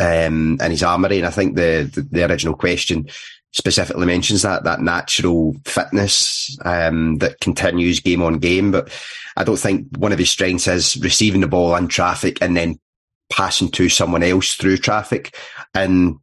[0.00, 1.18] um, in his armory.
[1.18, 3.08] And I think the, the, the original question
[3.52, 8.72] specifically mentions that, that natural fitness, um, that continues game on game.
[8.72, 8.90] But
[9.36, 12.80] I don't think one of his strengths is receiving the ball in traffic and then
[13.32, 15.34] passing to someone else through traffic.
[15.74, 16.18] And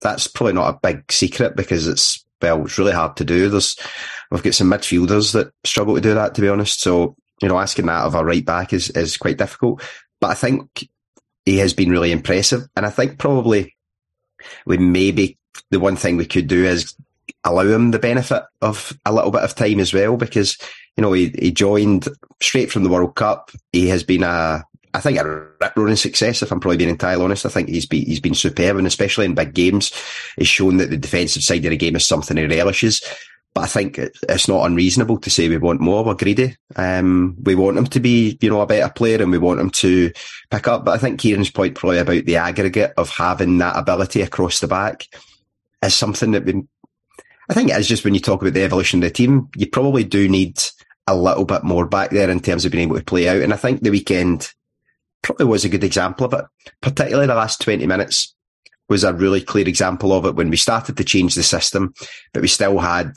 [0.00, 3.48] that's probably not a big secret because it's well, it's really hard to do.
[3.48, 3.76] There's,
[4.30, 6.80] we've got some midfielders that struggle to do that, to be honest.
[6.80, 9.82] So, you know, asking that of a right back is, is quite difficult.
[10.20, 10.88] But I think
[11.44, 12.62] he has been really impressive.
[12.76, 13.76] And I think probably
[14.66, 15.38] we maybe
[15.70, 16.94] the one thing we could do is
[17.44, 20.58] allow him the benefit of a little bit of time as well, because,
[20.96, 22.08] you know, he, he joined
[22.40, 23.52] straight from the World Cup.
[23.72, 26.42] He has been a, I think a rip roaring success.
[26.42, 29.24] If I'm probably being entirely honest, I think he's been he's been superb, and especially
[29.24, 29.92] in big games,
[30.36, 33.02] he's shown that the defensive side of the game is something he relishes.
[33.54, 36.04] But I think it's not unreasonable to say we want more.
[36.04, 36.56] We're greedy.
[36.74, 39.70] Um, we want him to be, you know, a better player, and we want him
[39.70, 40.10] to
[40.50, 40.84] pick up.
[40.84, 44.68] But I think Kieran's point probably about the aggregate of having that ability across the
[44.68, 45.06] back
[45.82, 46.62] is something that we.
[47.48, 49.66] I think it is just when you talk about the evolution of the team, you
[49.66, 50.62] probably do need
[51.06, 53.42] a little bit more back there in terms of being able to play out.
[53.42, 54.52] And I think the weekend
[55.22, 56.44] probably was a good example of it.
[56.80, 58.34] Particularly the last 20 minutes
[58.88, 61.94] was a really clear example of it when we started to change the system,
[62.32, 63.12] but we still had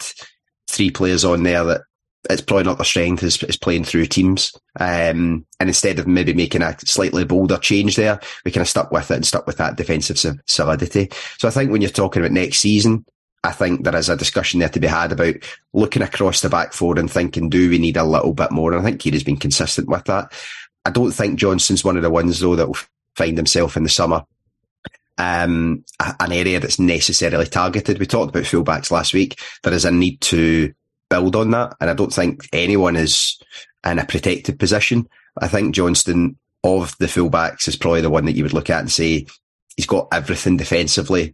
[0.67, 1.81] three players on there that
[2.29, 4.53] it's probably not their strength is, is playing through teams.
[4.79, 8.91] Um, and instead of maybe making a slightly bolder change there, we kind of stuck
[8.91, 11.09] with it and stuck with that defensive solidity.
[11.37, 13.05] So I think when you're talking about next season,
[13.43, 15.35] I think there is a discussion there to be had about
[15.71, 18.73] looking across the back four and thinking, do we need a little bit more?
[18.73, 20.33] And I think Kieran's been consistent with that.
[20.85, 22.77] I don't think Johnston's one of the ones though that will
[23.15, 24.23] find himself in the summer
[25.17, 25.83] um,
[26.19, 27.99] an area that's necessarily targeted.
[27.99, 29.39] We talked about fullbacks last week.
[29.63, 30.73] There is a need to
[31.09, 33.39] build on that, and I don't think anyone is
[33.85, 35.07] in a protected position.
[35.41, 38.79] I think Johnston of the fullbacks is probably the one that you would look at
[38.79, 39.27] and say
[39.77, 41.33] he's got everything defensively.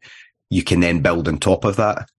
[0.49, 2.09] You can then build on top of that.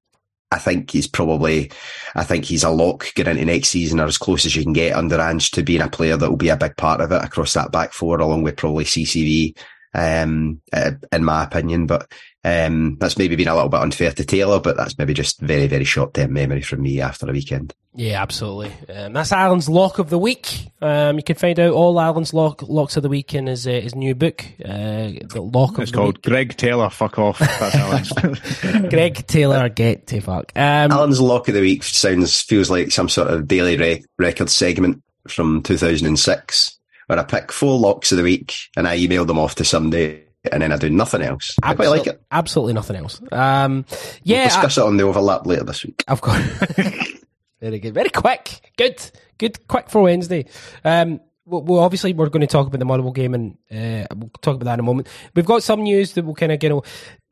[0.53, 1.71] I think he's probably,
[2.15, 4.73] I think he's a lock getting into next season or as close as you can
[4.73, 7.25] get under Ange to being a player that will be a big part of it
[7.25, 9.57] across that back four, along with probably CCV,
[9.95, 11.87] um, uh, in my opinion.
[11.87, 12.11] But
[12.44, 15.68] Um, that's maybe been a little bit unfair to Taylor, but that's maybe just very,
[15.68, 17.72] very short term memory from me after a weekend.
[17.94, 18.72] Yeah, absolutely.
[18.92, 20.70] Um, that's Alan's lock of the week.
[20.81, 23.72] Um, you can find out all Alan's lock, locks of the week in his uh,
[23.72, 26.88] his new book, uh, the lock It's of called the Greg Taylor.
[26.90, 27.38] Fuck off.
[27.38, 28.12] That's
[28.88, 30.52] Greg Taylor, get to fuck.
[30.57, 34.48] Um, Alan's lock of the week sounds feels like some sort of daily re- record
[34.48, 39.38] segment from 2006, where I pick four locks of the week and I email them
[39.38, 41.57] off to somebody, and then I do nothing else.
[41.62, 42.20] I quite like it.
[42.31, 43.20] Absolutely nothing else.
[43.31, 43.85] Um,
[44.24, 46.02] yeah, We'll discuss it on the overlap later this week.
[46.09, 46.40] I've got
[47.61, 49.00] very good, very quick, good,
[49.38, 50.46] good, quick for Wednesday.
[50.85, 54.31] Um, well, well, obviously we're going to talk about the Motherwell game, and uh, we'll
[54.40, 55.09] talk about that in a moment.
[55.35, 56.83] We've got some news that we'll kind of, you know,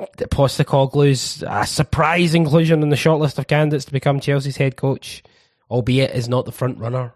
[0.01, 5.23] Postecoglou's a surprise inclusion in the shortlist of candidates to become Chelsea's head coach,
[5.71, 7.13] albeit is not the front runner.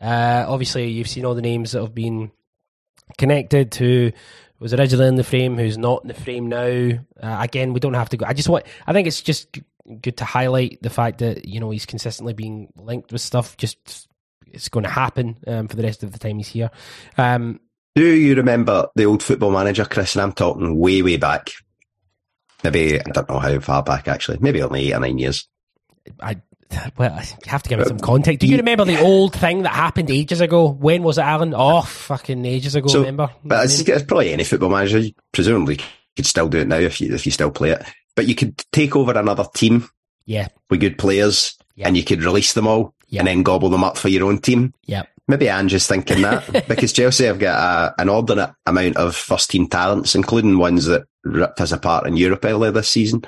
[0.00, 2.30] Uh, obviously, you've seen all the names that have been
[3.18, 4.12] connected to
[4.58, 6.98] was originally in the frame, who's not in the frame now.
[7.22, 8.26] Uh, again, we don't have to go.
[8.26, 8.64] I just want.
[8.86, 9.58] I think it's just
[10.00, 13.56] good to highlight the fact that you know he's consistently being linked with stuff.
[13.56, 14.08] Just
[14.46, 16.70] it's going to happen um, for the rest of the time he's here.
[17.18, 17.60] Um,
[17.94, 20.14] Do you remember the old football manager, Chris?
[20.14, 21.50] And I'm talking way, way back.
[22.64, 25.46] Maybe, I don't know how far back actually, maybe only eight or nine years.
[26.20, 26.40] I
[26.98, 28.40] well, you have to give it uh, some context.
[28.40, 30.68] Do you remember the old thing that happened ages ago?
[30.70, 31.54] When was it, Allan?
[31.56, 32.88] Oh, fucking ages ago.
[32.88, 33.30] So, remember?
[33.44, 34.98] But it's, it's probably any football manager.
[34.98, 35.78] You presumably
[36.16, 37.82] could still do it now if you, if you still play it.
[38.14, 39.88] But you could take over another team
[40.24, 41.86] yeah, with good players Yeah.
[41.88, 43.20] and you could release them all Yeah.
[43.20, 44.72] and then gobble them up for your own team.
[44.86, 47.58] yeah, Maybe Ange is thinking that because Chelsea have got
[47.98, 52.16] a, an ordinate amount of first team talents, including ones that ripped us apart in
[52.16, 53.22] Europe earlier this season.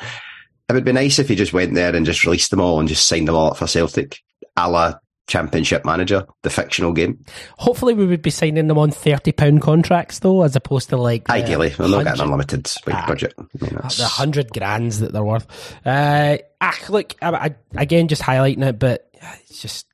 [0.69, 2.89] It would be nice if he just went there and just released them all and
[2.89, 4.19] just signed them all up for Celtic,
[4.57, 4.95] a la
[5.27, 7.23] Championship Manager, the fictional game.
[7.59, 11.29] Hopefully, we would be signing them on thirty pound contracts though, as opposed to like
[11.29, 13.05] Ideally, we're not getting unlimited Ah.
[13.07, 13.35] budget.
[13.39, 15.47] Mean, that's- the hundred grands that they're worth.
[15.85, 19.11] Uh, ah, look, I, I, again, just highlighting it, but
[19.49, 19.87] it's just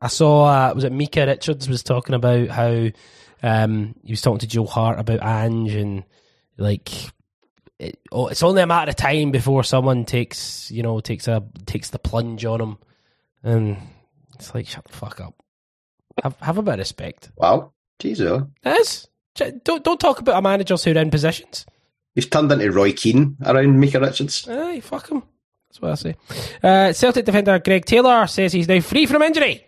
[0.00, 2.88] I saw uh, was it Micah Richards was talking about how
[3.44, 6.02] um, he was talking to Joe Hart about Ange and
[6.58, 6.90] like
[7.82, 11.42] it, oh, it's only a matter of time before someone takes you know takes a
[11.66, 12.78] takes the plunge on him,
[13.42, 13.76] and
[14.34, 15.34] it's like shut the fuck up.
[16.22, 17.30] Have have a bit of respect.
[17.36, 17.72] wow.
[17.98, 18.42] Jesus.
[18.64, 19.08] Is.
[19.34, 21.66] Don't don't talk about our managers who are in positions.
[22.14, 24.46] He's turned into Roy Keane around Micah Richards.
[24.48, 25.22] Aye, fuck him.
[25.68, 26.16] That's what I say.
[26.62, 29.64] Uh, Celtic defender Greg Taylor says he's now free from injury.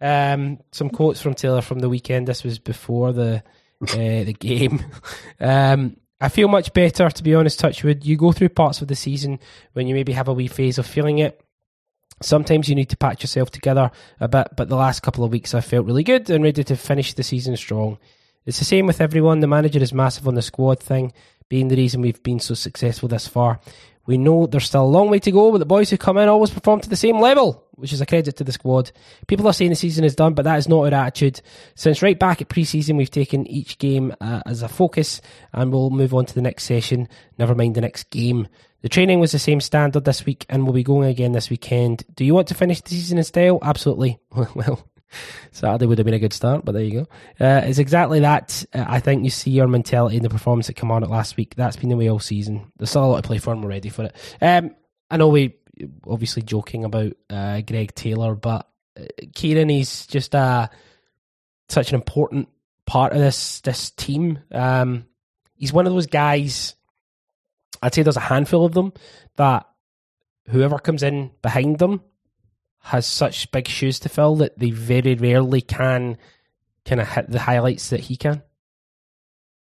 [0.00, 2.28] Um, some quotes from Taylor from the weekend.
[2.28, 3.42] This was before the
[3.82, 4.84] uh, the game.
[5.40, 7.60] Um, I feel much better, to be honest.
[7.60, 8.04] Touchwood.
[8.04, 9.38] You go through parts of the season
[9.74, 11.40] when you maybe have a wee phase of feeling it.
[12.22, 15.54] Sometimes you need to patch yourself together a bit, but the last couple of weeks
[15.54, 17.98] I felt really good and ready to finish the season strong.
[18.46, 19.40] It's the same with everyone.
[19.40, 21.12] The manager is massive on the squad thing,
[21.50, 23.60] being the reason we've been so successful this far.
[24.06, 26.28] We know there's still a long way to go, but the boys who come in
[26.28, 28.92] always perform to the same level, which is a credit to the squad.
[29.26, 31.40] People are saying the season is done, but that is not our attitude.
[31.74, 35.20] Since right back at pre-season, we've taken each game uh, as a focus,
[35.52, 37.08] and we'll move on to the next session.
[37.38, 38.48] Never mind the next game.
[38.82, 42.04] The training was the same standard this week, and we'll be going again this weekend.
[42.14, 43.58] Do you want to finish the season in style?
[43.62, 44.18] Absolutely.
[44.54, 44.86] well.
[45.52, 47.06] Saturday would have been a good start, but there you go.
[47.44, 48.64] Uh, it's exactly that.
[48.74, 51.36] Uh, I think you see your mentality in the performance that came on it last
[51.36, 51.54] week.
[51.54, 52.72] That's been the way all season.
[52.76, 54.16] There's still a lot to play for, and we're ready for it.
[54.40, 54.74] Um,
[55.10, 55.56] I know we
[56.06, 62.48] obviously joking about uh, Greg Taylor, but uh, Kieran is just such an important
[62.86, 64.40] part of this this team.
[64.52, 65.06] Um,
[65.56, 66.74] he's one of those guys.
[67.82, 68.92] I'd say there's a handful of them
[69.36, 69.66] that
[70.48, 72.00] whoever comes in behind them
[72.86, 76.16] has such big shoes to fill that they very rarely can
[76.84, 78.42] kind of hit the highlights that he can.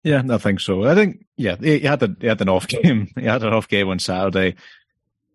[0.03, 0.85] Yeah, I think so.
[0.85, 3.11] I think yeah, he had a, he had an off game.
[3.19, 4.55] He had an off game on Saturday.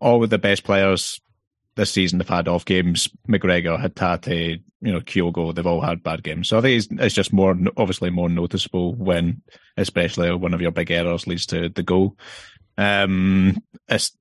[0.01, 1.20] All of the best players
[1.77, 3.11] this season have had off games.
[3.29, 6.49] McGregor, Hatate, you know, Kyogo, they've all had bad games.
[6.49, 9.42] So I think it's, it's just more obviously more noticeable when,
[9.77, 12.16] especially one of your big errors leads to the goal.
[12.79, 14.16] Um, it's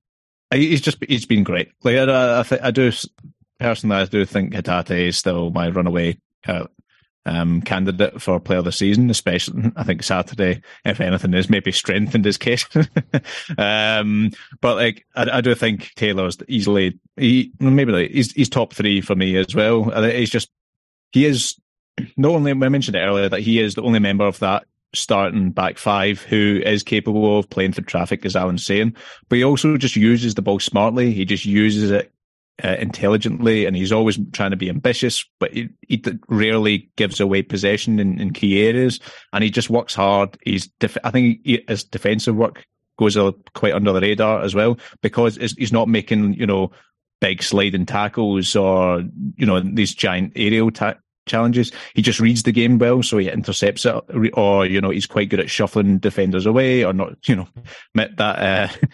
[0.52, 1.70] he's just he's been great.
[1.82, 2.92] Like I, I, I do
[3.64, 6.66] personally, I do think Hatate is still my runaway uh,
[7.24, 11.72] um, candidate for player of the season, especially I think Saturday, if anything, has maybe
[11.72, 12.66] strengthened his case.
[13.58, 18.74] um, but like, I, I, do think Taylor's easily, he, maybe like, he's, he's top
[18.74, 19.84] three for me as well.
[20.02, 20.50] He's just,
[21.12, 21.58] he is
[22.18, 25.52] not only, I mentioned it earlier, that he is the only member of that starting
[25.52, 28.94] back five who is capable of playing through traffic, as Allan's saying,
[29.30, 31.12] but he also just uses the ball smartly.
[31.12, 32.12] He just uses it
[32.62, 37.42] uh, intelligently, and he's always trying to be ambitious, but he, he rarely gives away
[37.42, 39.00] possession in, in, key areas.
[39.32, 40.38] And he just works hard.
[40.44, 42.64] He's, def- I think, he, his defensive work
[42.98, 43.18] goes
[43.54, 46.70] quite under the radar as well because he's not making you know
[47.20, 49.02] big sliding tackles or
[49.36, 50.70] you know these giant aerial
[51.26, 51.72] challenges.
[51.94, 53.94] He just reads the game well, so he intercepts it,
[54.34, 57.16] or you know he's quite good at shuffling defenders away, or not.
[57.28, 57.48] You know,
[57.94, 58.86] met that uh,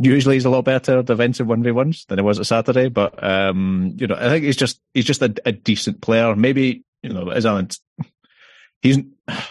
[0.00, 2.88] usually he's a lot better defensive one v ones than he was at Saturday.
[2.88, 6.34] But um, you know, I think he's just he's just a, a decent player.
[6.34, 7.68] Maybe you know, as Allan
[8.82, 8.98] he's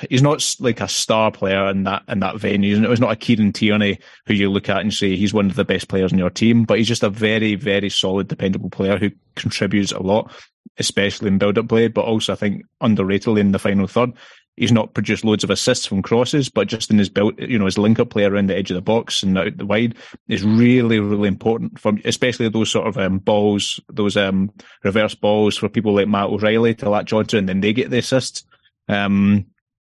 [0.10, 2.80] he's not like a star player in that in that venue.
[2.88, 5.66] He's not a Kieran Tierney who you look at and say he's one of the
[5.66, 9.12] best players in your team, but he's just a very very solid, dependable player who
[9.36, 10.32] contributes a lot,
[10.78, 14.14] especially in build up play, but also I think underratedly in the final third.
[14.60, 17.66] He's not produced loads of assists from crosses, but just in his build, you know,
[17.66, 19.96] his link up play around the edge of the box and out the wide
[20.28, 24.52] is really, really important for, especially those sort of um, balls, those um,
[24.84, 28.00] reverse balls for people like Matt O'Reilly to latch onto and then they get the
[28.00, 28.46] assist.
[28.88, 29.46] um,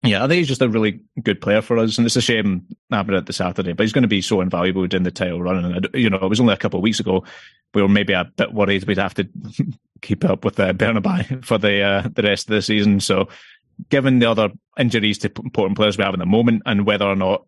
[0.03, 2.65] yeah, I think he's just a really good player for us, and it's a shame
[2.93, 3.73] happening at the Saturday.
[3.73, 5.65] But he's going to be so invaluable in the title run.
[5.65, 7.25] And you know, it was only a couple of weeks ago
[7.75, 9.29] we were maybe a bit worried we'd have to
[10.03, 13.01] keep up with uh, Bernabei for the uh, the rest of the season.
[13.01, 13.29] So,
[13.89, 17.17] given the other injuries to important players we have in the moment, and whether or
[17.17, 17.47] not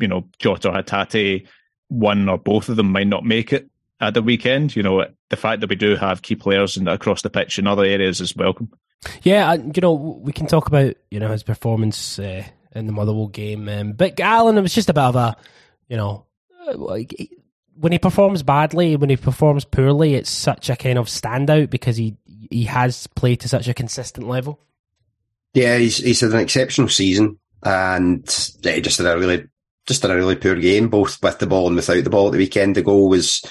[0.00, 1.46] you know Jota or Hatate,
[1.88, 3.68] one or both of them might not make it
[4.00, 7.22] at the weekend, you know, the fact that we do have key players in, across
[7.22, 8.70] the pitch in other areas is welcome.
[9.22, 12.44] Yeah, you know, we can talk about you know his performance uh,
[12.74, 15.36] in the Motherwell game, um, but Allan, it was just a bit of a,
[15.88, 16.26] you know,
[16.74, 17.30] like
[17.78, 21.96] when he performs badly, when he performs poorly, it's such a kind of standout because
[21.96, 22.16] he
[22.50, 24.60] he has played to such a consistent level.
[25.54, 28.22] Yeah, he's he's had an exceptional season, and
[28.62, 29.46] yeah, just had a really
[29.86, 32.32] just had a really poor game, both with the ball and without the ball at
[32.32, 32.74] the weekend.
[32.74, 33.42] The goal was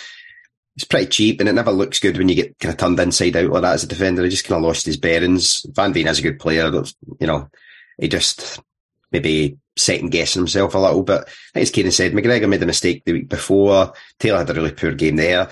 [0.75, 3.35] it's pretty cheap and it never looks good when you get kind of turned inside
[3.35, 4.23] out like that as a defender.
[4.23, 5.65] He just kind of lost his bearings.
[5.73, 6.71] Van Veen is a good player.
[6.71, 7.49] But, you know,
[7.99, 8.59] he just
[9.11, 11.25] maybe second guessing himself a little bit.
[11.53, 13.93] As Kieran said, McGregor made a mistake the week before.
[14.19, 15.49] Taylor had a really poor game there.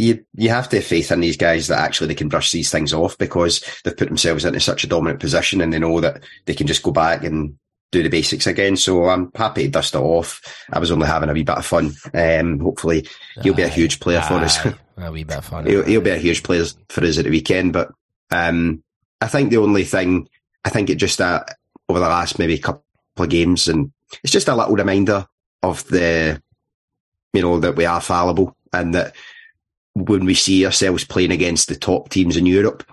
[0.00, 2.70] You you have to have faith in these guys that actually they can brush these
[2.70, 6.22] things off because they've put themselves into such a dominant position and they know that
[6.46, 7.58] they can just go back and
[7.92, 8.76] do the basics again.
[8.76, 10.40] So I'm happy to dust it off.
[10.72, 11.92] I was only having a wee bit of fun.
[12.14, 13.06] Um, hopefully
[13.42, 14.64] he'll be a huge player aye, for us.
[14.96, 15.66] a wee bit of fun.
[15.68, 17.72] he'll, he'll, be a huge player for us at the weekend.
[17.72, 17.92] But
[18.30, 18.82] um,
[19.20, 20.28] I think the only thing,
[20.64, 21.44] I think it just uh,
[21.88, 22.84] over the last maybe couple
[23.18, 23.92] of games, and
[24.22, 25.26] it's just a little reminder
[25.62, 26.40] of the,
[27.32, 29.14] you know, that we are fallible and that
[29.94, 32.84] when we see ourselves playing against the top teams in Europe,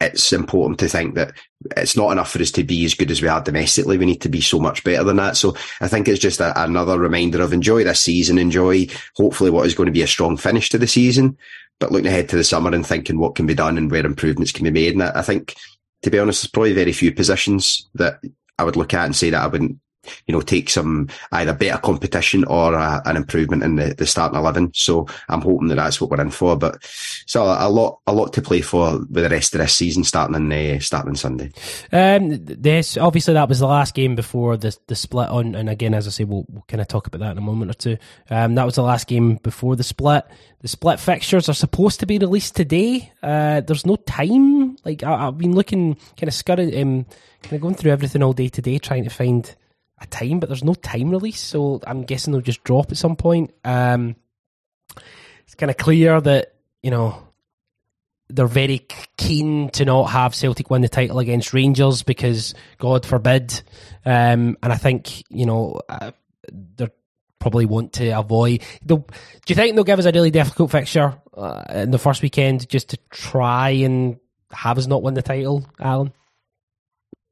[0.00, 1.32] it's important to think that
[1.76, 3.98] it's not enough for us to be as good as we are domestically.
[3.98, 5.36] We need to be so much better than that.
[5.36, 9.66] So I think it's just a, another reminder of enjoy this season, enjoy hopefully what
[9.66, 11.36] is going to be a strong finish to the season,
[11.80, 14.52] but looking ahead to the summer and thinking what can be done and where improvements
[14.52, 14.94] can be made.
[14.94, 15.54] And I think,
[16.02, 18.20] to be honest, there's probably very few positions that
[18.58, 19.78] I would look at and say that I wouldn't
[20.26, 24.38] you know, take some either better competition or a, an improvement in the, the starting
[24.38, 24.72] eleven.
[24.74, 26.56] So I'm hoping that that's what we're in for.
[26.56, 26.82] But
[27.26, 30.36] so a, lot, a lot to play for with the rest of this season starting
[30.36, 31.50] on uh, starting on Sunday.
[31.92, 35.94] Um, yes, obviously that was the last game before the the split on, and again,
[35.94, 37.96] as I say, we'll, we'll kind of talk about that in a moment or two.
[38.30, 40.24] Um, that was the last game before the split.
[40.60, 43.12] The split fixtures are supposed to be released today.
[43.22, 44.76] Uh, there's no time.
[44.84, 47.06] Like I, have been looking, kind of scurrying, um,
[47.42, 49.54] kind of going through everything all day today, trying to find
[50.00, 53.16] a time, but there's no time release, so I'm guessing they'll just drop at some
[53.16, 53.52] point.
[53.64, 54.16] Um,
[55.44, 57.22] it's kind of clear that you know
[58.28, 58.86] they're very
[59.16, 63.62] keen to not have Celtic win the title against Rangers because God forbid.
[64.04, 66.12] Um, and I think you know uh,
[66.52, 66.88] they
[67.38, 68.62] probably want to avoid.
[68.84, 69.04] Do
[69.48, 72.90] you think they'll give us a really difficult fixture uh, in the first weekend just
[72.90, 74.18] to try and
[74.52, 76.12] have us not win the title, Allan?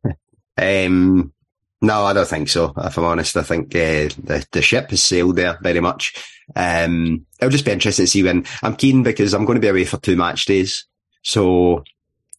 [0.58, 1.34] Um,
[1.80, 2.72] no, I don't think so.
[2.76, 6.14] If I'm honest, I think uh, the the ship has sailed there very much.
[6.54, 9.68] Um, it'll just be interesting to see when I'm keen because I'm going to be
[9.68, 10.86] away for two match days.
[11.22, 11.84] So,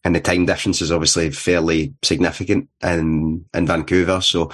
[0.04, 4.20] and the time difference is obviously fairly significant in in Vancouver.
[4.20, 4.50] So,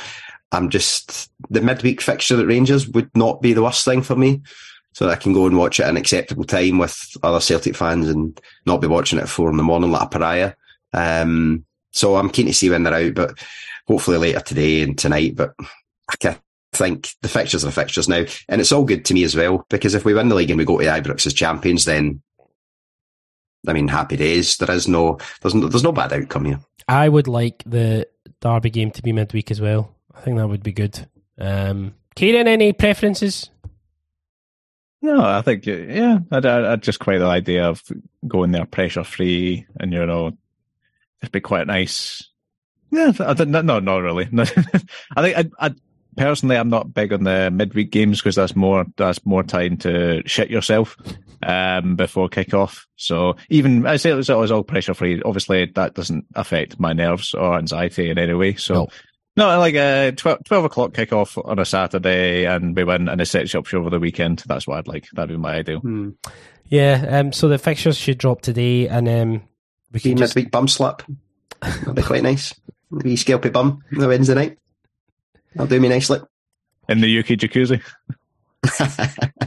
[0.53, 4.43] I'm just the midweek fixture at Rangers would not be the worst thing for me.
[4.93, 8.09] So I can go and watch it at an acceptable time with other Celtic fans
[8.09, 10.53] and not be watching it at four in the morning like a pariah.
[10.93, 13.39] Um, so I'm keen to see when they're out, but
[13.87, 15.37] hopefully later today and tonight.
[15.37, 15.55] But
[16.11, 16.37] I can
[16.73, 18.25] think the fixtures are the fixtures now.
[18.49, 20.59] And it's all good to me as well, because if we win the league and
[20.59, 22.23] we go to Ibrox as champions, then
[23.67, 24.57] I mean, happy days.
[24.57, 26.61] There is no, there's no, there's no bad outcome here.
[26.87, 28.07] I would like the
[28.41, 29.95] Derby game to be midweek as well.
[30.15, 31.09] I think that would be good.
[31.39, 33.51] Um, Kieran, any preferences?
[35.03, 37.83] No, I think yeah, I, I, I just quite the idea of
[38.27, 40.33] going there pressure free, and you know,
[41.21, 42.27] it'd be quite nice
[42.91, 44.29] yeah, I don't, no, not really.
[45.17, 45.75] I think I, I,
[46.17, 50.23] personally, I'm not big on the midweek games because that's more that's more time to
[50.27, 50.97] shit yourself
[51.43, 52.85] um, before kickoff.
[52.97, 55.23] So even I say it was, it was all pressure free.
[55.23, 58.55] Obviously, that doesn't affect my nerves or anxiety in any way.
[58.55, 58.75] So.
[58.75, 58.89] No.
[59.37, 63.27] No, like a 12, 12 o'clock kickoff on a Saturday and we win and it
[63.27, 64.45] sets you up for over the weekend.
[64.47, 65.09] That's what I'd like.
[65.13, 65.81] That'd be my ideal.
[65.81, 66.11] Hmm.
[66.67, 69.33] Yeah, um, so the fixtures should drop today, and um,
[69.93, 71.03] we Be can just midweek bum slap.
[71.61, 72.55] That'll be quite nice.
[72.95, 74.59] A wee scalpy bum on the Wednesday night.
[75.55, 76.21] That'll do me nicely.
[76.89, 77.83] In the UK jacuzzi.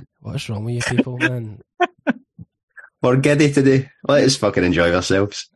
[0.22, 1.62] what's wrong with you people, man?
[3.02, 3.90] We're giddy today.
[4.08, 5.50] Let us fucking enjoy ourselves.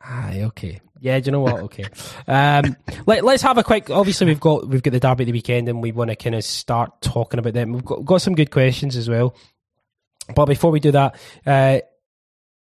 [0.00, 0.80] Aye, okay.
[1.00, 1.60] Yeah, do you know what?
[1.64, 1.84] Okay.
[2.26, 2.76] Um,
[3.06, 3.90] let, let's have a quick.
[3.90, 6.34] Obviously, we've got we've got the derby at the weekend, and we want to kind
[6.34, 7.72] of start talking about them.
[7.72, 9.36] We've got, got some good questions as well.
[10.34, 11.16] But before we do that,
[11.46, 11.80] uh,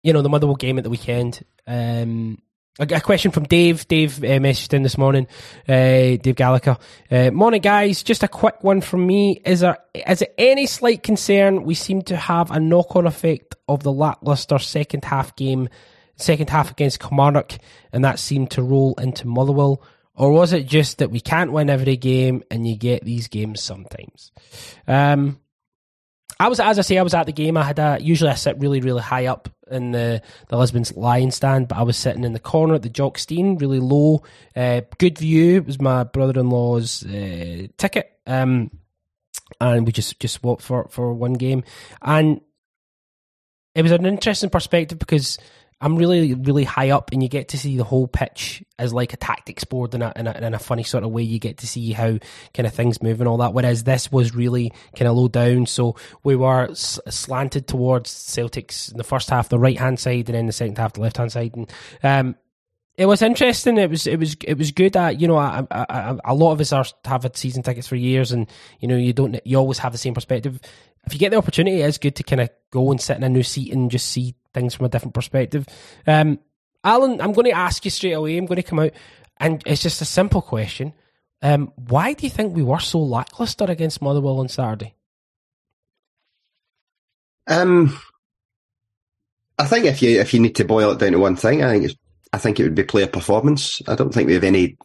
[0.04, 1.44] you know, the Motherwell game at the weekend.
[1.68, 2.40] Um,
[2.80, 3.88] a, question from Dave.
[3.88, 5.28] Dave uh, messaged in this morning.
[5.68, 6.78] Uh, Dave Gallagher.
[7.10, 8.04] Uh, morning, guys.
[8.04, 9.42] Just a quick one from me.
[9.46, 13.56] Is there is it any slight concern we seem to have a knock on effect
[13.68, 15.70] of the lackluster second half game,
[16.18, 17.54] second half against Kilmarnock,
[17.94, 19.82] and that seemed to roll into Motherwell?
[20.18, 23.62] Or was it just that we can't win every game and you get these games
[23.62, 24.32] sometimes?
[24.88, 25.40] Um,
[26.40, 27.56] I was, as I say, I was at the game.
[27.56, 31.32] I had a, usually I sit really, really high up in the, the Lisbon's lion
[31.32, 34.24] stand, but I was sitting in the corner at the Jock Stein, really low.
[34.56, 35.58] Uh, good view.
[35.58, 38.12] It was my brother in law's uh, ticket.
[38.28, 38.72] Um,
[39.62, 41.64] and we just, just swapped for, for one game.
[42.02, 42.42] And
[43.74, 45.38] it was an interesting perspective because
[45.86, 49.14] I'm really, really high up, and you get to see the whole pitch as like
[49.14, 51.22] a tactics board in a, in a, in a funny sort of way.
[51.22, 52.18] You get to see how
[52.56, 53.54] kind of things move and all that.
[53.54, 58.92] Whereas this was really kind of low down, so we were s- slanted towards Celtics
[58.92, 61.18] in the first half, the right hand side, and then the second half, the left
[61.18, 61.72] hand side, and
[62.02, 62.36] um,
[62.98, 63.78] it was interesting.
[63.78, 64.96] It was it was it was good.
[64.96, 67.88] At you know, I, I, I, a lot of us are have had season tickets
[67.88, 68.48] for years, and
[68.80, 70.60] you know, you don't you always have the same perspective.
[71.06, 73.24] If you get the opportunity, it is good to kind of go and sit in
[73.24, 75.68] a new seat and just see things from a different perspective.
[76.08, 76.40] Um,
[76.84, 78.38] Allan, I'm going to ask you straight away.
[78.38, 78.92] I'm going to come out,
[79.38, 80.94] and it's just a simple question.
[81.42, 84.96] Um, why do you think we were so lackluster against Motherwell on Saturday?
[87.48, 88.00] Um,
[89.60, 91.72] I think if you if you need to boil it down to one thing, I
[91.72, 91.96] think it's
[92.36, 93.82] I think it would be player performance.
[93.88, 94.78] I don't think we have any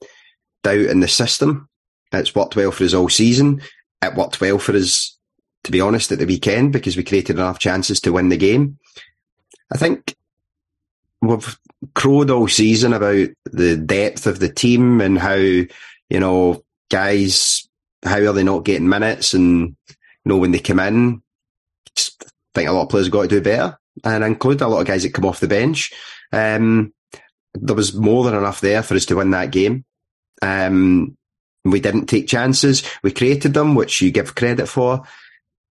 [0.63, 1.69] doubt in the system.
[2.13, 3.61] It's worked well for us all season.
[4.01, 5.19] It worked well for us,
[5.65, 8.79] to be honest, at the weekend because we created enough chances to win the game.
[9.73, 10.15] I think
[11.21, 11.59] we've
[11.97, 15.67] crowed all season about the depth of the team and how, you
[16.11, 17.69] know, guys,
[18.05, 19.75] how are they not getting minutes and,
[20.25, 21.21] know, when they come in,
[21.97, 22.25] just
[22.55, 24.87] think a lot of players have got to do better and include a lot of
[24.87, 25.93] guys that come off the bench.
[26.33, 26.93] Um,
[27.55, 29.85] there was more than enough there for us to win that game.
[30.43, 31.17] Um,
[31.65, 32.83] we didn't take chances.
[33.03, 35.03] We created them, which you give credit for.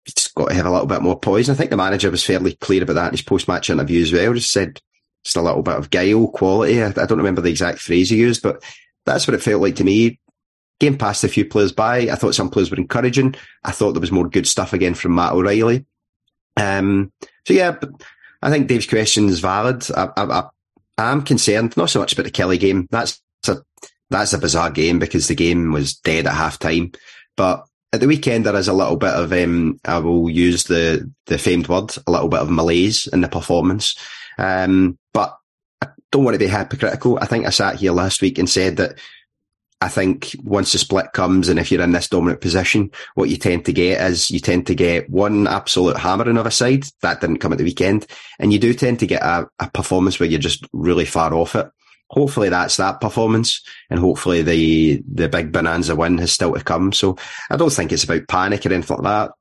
[0.05, 1.49] Just got to have a little bit more poise.
[1.49, 4.34] I think the manager was fairly clear about that in his post-match interview as well.
[4.34, 4.80] Just said
[5.23, 6.82] just a little bit of guile, quality.
[6.82, 8.63] I, I don't remember the exact phrase he used, but
[9.05, 10.19] that's what it felt like to me.
[10.80, 12.03] Game passed a few players by.
[12.03, 13.36] I thought some players were encouraging.
[13.63, 15.86] I thought there was more good stuff again from Matt O'Reilly.
[16.55, 17.11] Um,
[17.45, 17.75] so yeah,
[18.41, 19.86] I think Dave's question is valid.
[19.91, 20.43] I, I, I
[21.06, 22.88] am concerned, not so much about the Killie game.
[22.91, 23.58] That's a,
[24.10, 26.91] that's a bizarre game because the game was dead at half time.
[27.38, 31.12] But at the weekend, there is a little bit of, um, I will use the,
[31.26, 33.95] the famed word, a little bit of malaise in the performance.
[34.38, 35.36] Um, but
[35.82, 37.18] I don't want to be hypocritical.
[37.20, 39.00] I think I sat here last week and said that
[39.82, 43.38] I think once the split comes and if you're in this dominant position, what you
[43.38, 46.84] tend to get is you tend to get one absolute hammering of a side.
[47.01, 48.05] That didn't come at the weekend.
[48.39, 51.55] And you do tend to get a, a performance where you're just really far off
[51.55, 51.69] it.
[52.09, 56.91] Hopefully that's that performance and hopefully the, the big bonanza win has still to come.
[56.91, 57.17] So
[57.49, 59.32] I don't think it's about panic or anything like that.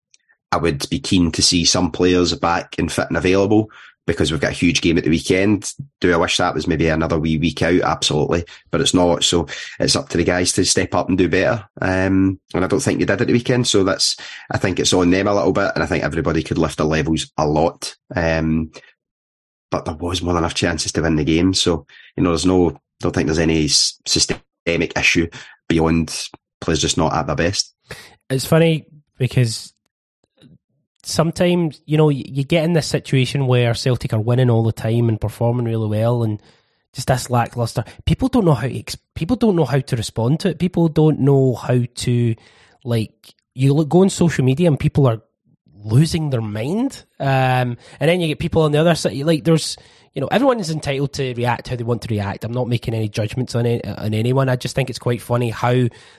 [0.53, 3.70] I would be keen to see some players back and fit and available
[4.09, 5.71] because we've got a huge game at the weekend.
[6.01, 7.83] Do I wish that was maybe another wee week out?
[7.83, 8.45] Absolutely.
[8.71, 9.23] But it's not.
[9.23, 9.47] So
[9.79, 11.69] it's up to the guys to step up and do better.
[11.83, 13.69] Um, and I don't think they did at the weekend.
[13.69, 14.17] So that's,
[14.51, 15.73] I think it's on them a little bit.
[15.75, 17.95] And I think everybody could lift their levels a lot.
[18.17, 18.73] Um,
[19.71, 21.53] but there was more than enough chances to win the game.
[21.53, 21.87] So,
[22.17, 25.29] you know, there's no, don't think there's any systemic issue
[25.69, 26.29] beyond
[26.63, 27.75] players just not at their best.
[28.31, 28.87] It's funny
[29.19, 29.75] because
[31.09, 35.09] sometimes you know you get in this situation where Celtic are winning all the time
[35.09, 36.41] and performing really well, and
[36.93, 37.85] just this lackluster.
[38.05, 40.59] People don't know how to, people don't know how to respond to it.
[40.59, 42.35] People don't know how to
[42.85, 45.23] like you look, go on social media and people are
[45.75, 49.17] losing their mind, um, and then you get people on the other side.
[49.17, 49.77] Like there's
[50.19, 52.43] you know, everyone is entitled to react how they want to react.
[52.43, 54.49] I'm not making any judgments on it, on anyone.
[54.49, 55.71] I just think it's quite funny how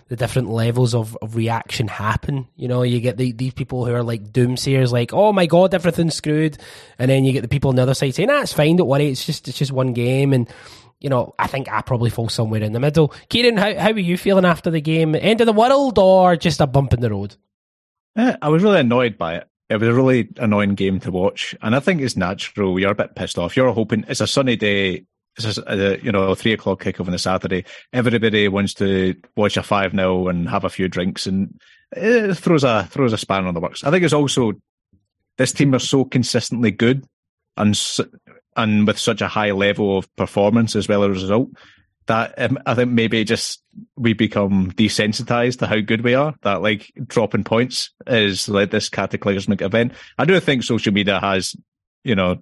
[0.08, 2.48] the different levels of, of reaction happen.
[2.56, 5.74] You know, you get the, these people who are like doomsayers, like, oh my god,
[5.74, 6.58] everything's screwed,
[6.98, 8.88] and then you get the people on the other side saying, "Nah, it's fine, don't
[8.88, 10.48] worry, it's just it's just one game." And
[11.02, 13.14] you know, I think I probably fall somewhere in the middle.
[13.28, 15.14] Kieran, how how are you feeling after the game?
[15.14, 17.36] End of the world or just a bump in the road?
[18.16, 21.56] Uh, I was really annoyed by it it was a really annoying game to watch,
[21.62, 22.80] and I think it's natural.
[22.80, 23.56] You're a bit pissed off.
[23.56, 25.06] You're hoping it's a sunny day.
[25.38, 27.66] It's a, a uh, you know three o'clock kickoff on a Saturday.
[27.94, 31.60] Everybody wants to watch a five 0 and have a few drinks, and
[31.92, 33.84] it throws a throws a spanner on the works.
[33.84, 34.54] I think it's also
[35.38, 37.06] this team are so consistently good
[37.56, 37.80] and
[38.56, 41.50] and with such a high level of performance as well as result
[42.10, 43.62] that um, I think maybe just
[43.96, 46.34] we become desensitized to how good we are.
[46.42, 49.94] That like dropping points is like this cataclysmic event.
[50.18, 51.56] I do think social media has,
[52.04, 52.42] you know,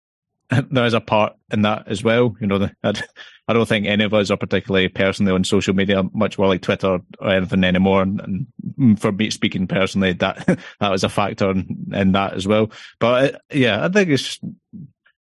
[0.70, 2.36] there is a part in that as well.
[2.40, 6.38] You know, I don't think any of us are particularly personally on social media much
[6.38, 8.02] more like Twitter or anything anymore.
[8.02, 8.46] And,
[8.76, 10.46] and for me speaking personally, that
[10.80, 12.70] that was a factor in, in that as well.
[12.98, 14.38] But uh, yeah, I think it's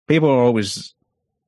[0.07, 0.95] people are always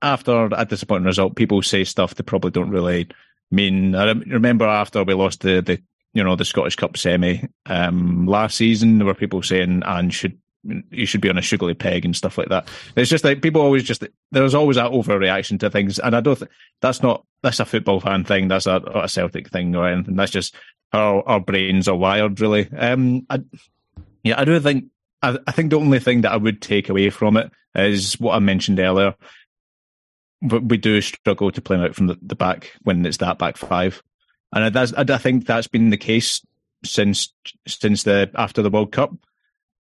[0.02, 3.08] after a disappointing result, people say stuff they probably don't really
[3.50, 3.94] mean.
[3.94, 5.80] I remember after we lost the, the
[6.12, 10.38] you know the Scottish Cup semi um, last season, there were people saying and should
[10.90, 12.68] you should be on a sugary peg and stuff like that.
[12.96, 16.38] It's just like people always just there's always that overreaction to things, and I don't
[16.38, 16.50] think
[16.80, 18.48] that's not that's a football fan thing.
[18.48, 20.16] That's a, a Celtic thing or anything.
[20.16, 20.54] That's just
[20.92, 22.68] how our brains are wired, really.
[22.76, 23.42] Um, I,
[24.22, 24.86] yeah, I do think
[25.22, 28.34] I, I think the only thing that I would take away from it is what
[28.34, 29.14] I mentioned earlier
[30.42, 33.56] but we do struggle to play out from the, the back when it's that back
[33.56, 34.02] five,
[34.52, 36.44] and that's I think that's been the case
[36.84, 37.32] since
[37.66, 39.12] since the after the World Cup.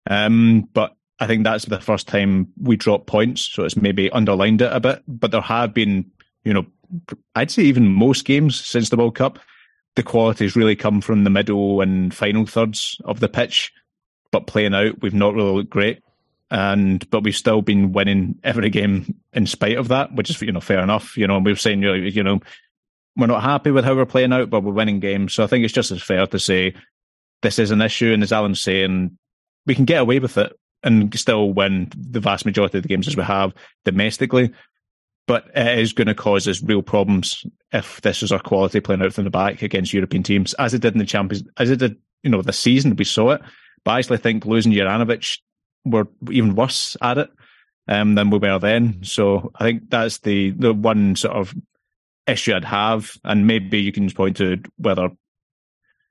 [0.09, 4.61] Um, but I think that's the first time we dropped points, so it's maybe underlined
[4.61, 5.03] it a bit.
[5.07, 6.11] But there have been,
[6.43, 6.65] you know,
[7.35, 9.39] I'd say even most games since the World Cup,
[9.95, 13.71] the quality has really come from the middle and final thirds of the pitch.
[14.31, 16.01] But playing out, we've not really looked great
[16.51, 20.51] and but we've still been winning every game in spite of that, which is you
[20.51, 21.17] know fair enough.
[21.17, 22.39] You know, and we're saying you know
[23.15, 25.33] we're not happy with how we're playing out, but we're winning games.
[25.33, 26.73] So I think it's just as fair to say
[27.41, 29.17] this is an issue, and as Allan's saying,
[29.65, 33.07] we can get away with it and still win the vast majority of the games
[33.07, 33.53] as we have
[33.85, 34.51] domestically.
[35.27, 39.03] But it is going to cause us real problems if this is our quality playing
[39.03, 41.77] out from the back against European teams, as it did in the Champions, as it
[41.77, 42.95] did, you know, this season.
[42.95, 43.41] We saw it.
[43.83, 45.37] But I actually think losing Juranovic
[45.85, 47.29] were even worse at it
[47.87, 48.99] um, than we were then.
[49.03, 51.53] So I think that's the the one sort of
[52.27, 55.09] issue I'd have, and maybe you can point to whether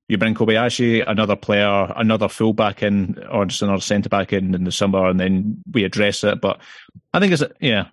[0.08, 4.64] you bring Kobayashi, another player, another fullback in, or just another centre back in in
[4.64, 6.40] the summer, and then we address it.
[6.40, 6.60] But
[7.12, 7.86] I think it's yeah,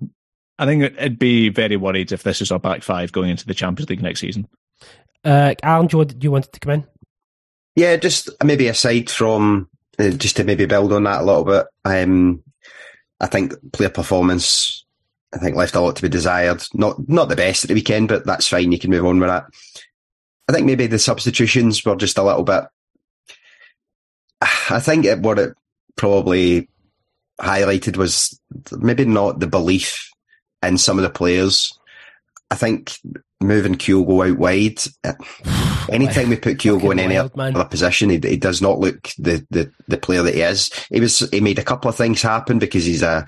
[0.57, 3.53] I think it'd be very worried if this is our back five going into the
[3.53, 4.47] Champions League next season.
[5.23, 6.87] Uh, Allan, do you, do you wanted to come in?
[7.75, 9.67] Yeah, just maybe aside from
[9.99, 12.43] uh, just to maybe build on that a little bit, um,
[13.19, 14.85] I think player performance,
[15.33, 16.63] I think left a lot to be desired.
[16.73, 18.71] Not not the best at the weekend, but that's fine.
[18.71, 19.45] You can move on with that.
[20.47, 22.65] I think maybe the substitutions were just a little bit.
[24.41, 25.53] I think it, what it
[25.95, 26.69] probably
[27.41, 28.39] highlighted was
[28.77, 30.09] maybe not the belief
[30.61, 31.77] in some of the players.
[32.51, 32.97] I think
[33.47, 34.79] moving Kyogo out wide.
[35.91, 39.45] Anytime we put Kyogo in any wild, other position, he, he, does not look the,
[39.51, 40.71] the, the player that he is.
[40.89, 43.25] He was he made a couple of things happen because he's a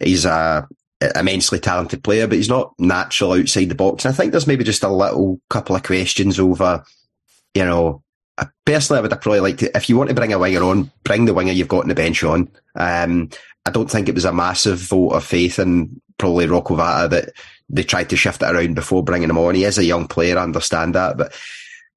[0.00, 0.68] he's a
[1.14, 4.04] immensely talented player, but he's not natural outside the box.
[4.04, 6.84] And I think there's maybe just a little couple of questions over,
[7.54, 8.02] you know,
[8.64, 11.24] personally, I would probably like to, if you want to bring a winger on, bring
[11.24, 12.48] the winger you've got on the bench on.
[12.74, 13.30] Um,
[13.66, 17.32] I don't think it was a massive vote of faith in probably Rocco Vata that
[17.68, 19.54] they tried to shift it around before bringing him on.
[19.54, 21.32] He is a young player, I understand that, but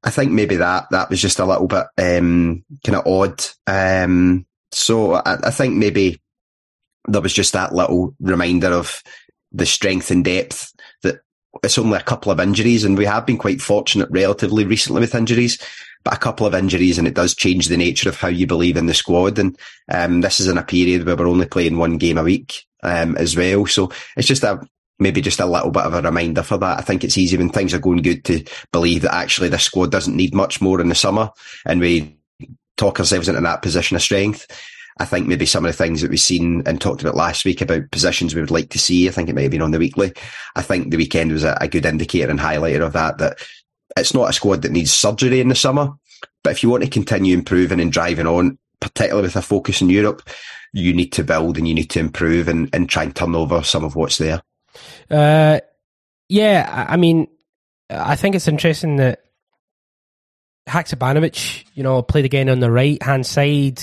[0.05, 3.43] I think maybe that that was just a little bit um, kind of odd.
[3.65, 6.21] Um, so I, I, think maybe
[7.07, 9.01] there was just that little reminder of
[9.51, 11.21] the strength and depth that
[11.63, 15.15] it's only a couple of injuries, and we have been quite fortunate relatively recently with
[15.15, 15.57] injuries.
[16.03, 18.77] But a couple of injuries, and it does change the nature of how you believe
[18.77, 19.39] in the squad.
[19.39, 19.57] And
[19.91, 23.17] um, this is in a period where we're only playing one game a week um,
[23.17, 23.65] as well.
[23.65, 24.61] So it's just a
[24.99, 26.77] maybe just a little bit of a reminder for that.
[26.79, 29.91] I think it's easy when things are going good to believe that actually this squad
[29.91, 31.31] doesn't need much more in the summer
[31.65, 32.17] and we
[32.77, 34.47] talk ourselves into that position of strength.
[34.97, 37.59] I think maybe some of the things that we've seen and talked about last week
[37.61, 39.79] about positions we would like to see, I think it may have been on the
[39.79, 40.13] weekly.
[40.55, 43.39] I think the weekend was a, a good indicator and highlighter of that, that
[43.97, 45.89] it's not a squad that needs surgery in the summer.
[46.43, 49.89] But if you want to continue improving and driving on, particularly with a focus in
[49.89, 50.21] Europe,
[50.71, 53.63] you need to build and you need to improve and, and try and turn over
[53.63, 54.41] some of what's there.
[55.09, 55.59] Uh,
[56.29, 57.27] yeah, I mean,
[57.89, 59.21] I think it's interesting that
[60.67, 63.81] Haksabanovic, you know, played again on the right hand side.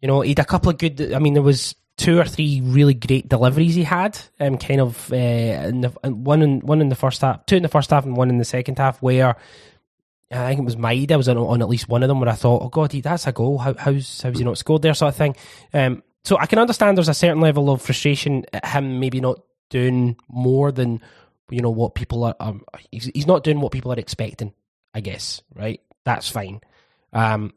[0.00, 1.12] You know, he had a couple of good.
[1.12, 5.12] I mean, there was two or three really great deliveries he had, um, kind of
[5.12, 8.04] uh, in the, one in one in the first half, two in the first half,
[8.04, 9.36] and one in the second half, where
[10.30, 12.34] I think it was Maeda was on, on at least one of them where I
[12.34, 13.58] thought, oh god, he, that's a goal.
[13.58, 15.36] How, how's how's he not scored there, sort of thing.
[15.72, 19.40] Um, so I can understand there's a certain level of frustration at him maybe not
[19.70, 21.00] doing more than
[21.50, 22.36] you know what people are.
[22.40, 24.52] Um, he's, he's not doing what people are expecting.
[24.94, 25.80] I guess right.
[26.04, 26.60] That's fine.
[27.12, 27.52] Um,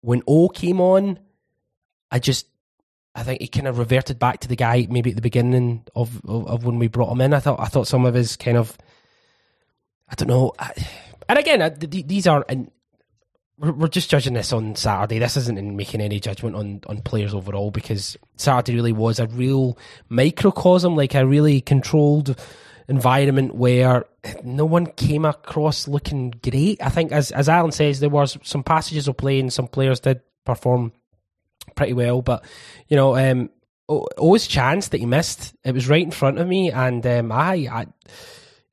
[0.00, 1.18] when O came on,
[2.10, 2.46] I just
[3.14, 6.20] I think he kind of reverted back to the guy maybe at the beginning of,
[6.26, 7.32] of, of when we brought him in.
[7.32, 8.76] I thought I thought some of his kind of
[10.08, 10.52] I don't know.
[10.58, 10.72] I,
[11.28, 12.70] and again, these are and
[13.58, 15.18] we're just judging this on Saturday.
[15.18, 19.26] This isn't in making any judgment on on players overall because Saturday really was a
[19.28, 19.78] real
[20.08, 22.38] microcosm, like a really controlled
[22.88, 24.04] environment where
[24.42, 26.82] no one came across looking great.
[26.82, 30.00] I think, as as Allan says, there was some passages of play and some players
[30.00, 30.92] did perform
[31.76, 32.44] pretty well, but
[32.88, 33.50] you know, um,
[33.86, 35.54] always chance that he missed.
[35.64, 37.86] It was right in front of me, and um, I, I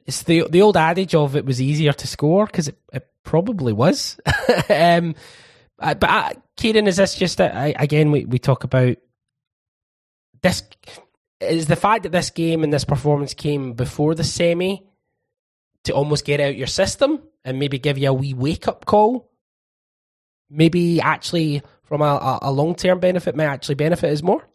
[0.06, 3.72] it's the the old adage of it was easier to score because it, it, probably
[3.72, 4.20] was.
[4.70, 5.14] um,
[5.78, 8.98] but uh, Kieran, is this just a, again we, we talk about
[10.42, 10.64] this?
[11.40, 14.84] Is the fact that this game and this performance came before the semi
[15.84, 19.32] to almost get out your system and maybe give you a wee wake up call?
[20.50, 24.48] Maybe actually from a, a long term benefit may actually benefit us more.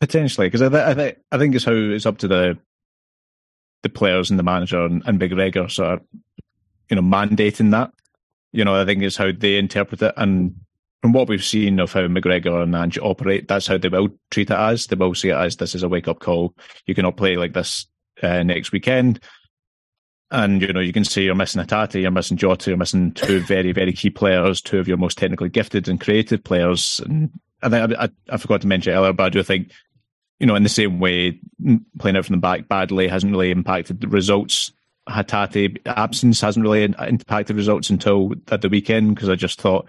[0.00, 2.58] Potentially, because I, th- I, th- I think it's how it's up to the
[3.82, 6.00] the players and the manager and, and McGregor sort of,
[6.88, 7.92] you know, mandating that.
[8.52, 10.14] You know, I think is how they interpret it.
[10.16, 10.56] And
[11.02, 14.50] from what we've seen of how McGregor and Ange operate, that's how they will treat
[14.50, 14.86] it as.
[14.86, 16.54] They will see it as this is a wake up call.
[16.86, 17.86] You cannot play like this
[18.22, 19.20] uh, next weekend.
[20.32, 23.40] And, you know, you can see you're missing Hatate, you're missing Jota, you're missing two
[23.40, 27.00] very, very key players, two of your most technically gifted and creative players.
[27.04, 27.30] And
[27.62, 29.72] I think I, I, I forgot to mention earlier, but I do think
[30.40, 31.38] you know, in the same way,
[31.98, 34.72] playing out from the back badly hasn't really impacted the results.
[35.08, 39.86] Hatate absence hasn't really impacted results until at the weekend because I just thought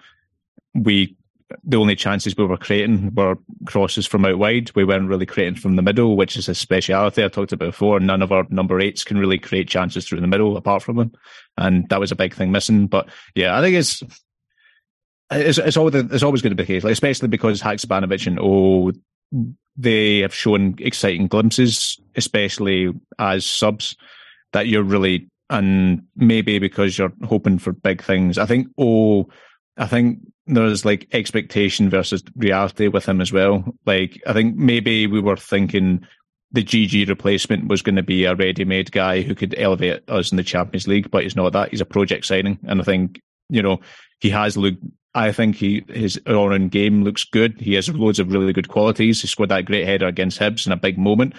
[0.73, 1.15] we
[1.63, 4.71] the only chances we were creating were crosses from out wide.
[4.73, 7.99] We weren't really creating from the middle, which is a speciality I talked about before.
[7.99, 11.11] None of our number eights can really create chances through the middle apart from him,
[11.57, 12.87] and that was a big thing missing.
[12.87, 14.01] But yeah, I think it's
[15.31, 18.39] it's, it's always it's always going to be the case, like, especially because Haksabanovic and
[18.41, 18.91] oh
[19.77, 23.95] they have shown exciting glimpses, especially as subs,
[24.53, 28.37] that you're really and maybe because you're hoping for big things.
[28.37, 29.27] I think oh,
[29.77, 33.63] I think there's like expectation versus reality with him as well.
[33.85, 36.05] Like I think maybe we were thinking
[36.53, 40.37] the GG replacement was going to be a ready-made guy who could elevate us in
[40.37, 41.69] the Champions League, but he's not that.
[41.69, 43.79] He's a project signing, and I think you know
[44.19, 44.83] he has looked
[45.13, 47.59] I think he his all-round game looks good.
[47.59, 49.21] He has loads of really good qualities.
[49.21, 51.33] He scored that great header against Hibs in a big moment,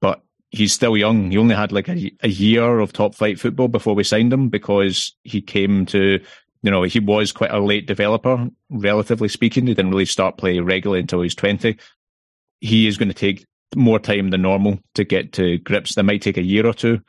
[0.00, 1.30] but he's still young.
[1.30, 4.48] He only had like a, a year of top flight football before we signed him
[4.48, 6.20] because he came to,
[6.62, 9.66] you know, he was quite a late developer, relatively speaking.
[9.66, 11.76] He didn't really start playing regularly until he was 20.
[12.60, 15.94] He is going to take more time than normal to get to grips.
[15.94, 17.00] That might take a year or two.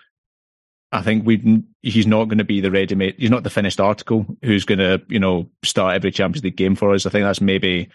[0.91, 3.15] I think we he's not going to be the ready made.
[3.17, 6.75] He's not the finished article who's going to you know start every Champions League game
[6.75, 7.05] for us.
[7.05, 7.89] I think that's maybe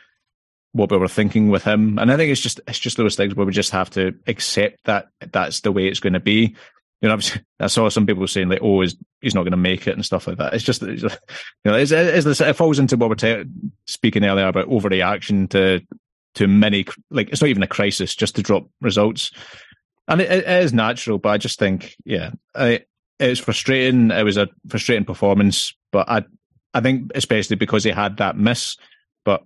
[0.72, 3.34] what we were thinking with him, and I think it's just it's just those things
[3.34, 6.54] where we just have to accept that that's the way it's going to be.
[7.02, 7.18] You know,
[7.58, 10.04] I saw some people saying like, "Oh, he's, he's not going to make it" and
[10.04, 10.54] stuff like that.
[10.54, 11.10] It's just, it's, you
[11.64, 13.44] know, it's, it's, it falls into what we're
[13.86, 15.80] speaking earlier about overreaction to
[16.36, 16.86] to many.
[17.10, 19.32] Like, it's not even a crisis, just to drop results
[20.10, 22.80] and it, it is natural, but I just think, yeah, I,
[23.20, 24.10] it was frustrating.
[24.10, 26.24] It was a frustrating performance, but I,
[26.72, 28.76] I think especially because he had that miss.
[29.24, 29.42] But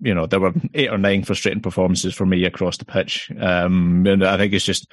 [0.00, 3.32] you know, there were eight or nine frustrating performances for me across the pitch.
[3.40, 4.86] Um, and I think it's just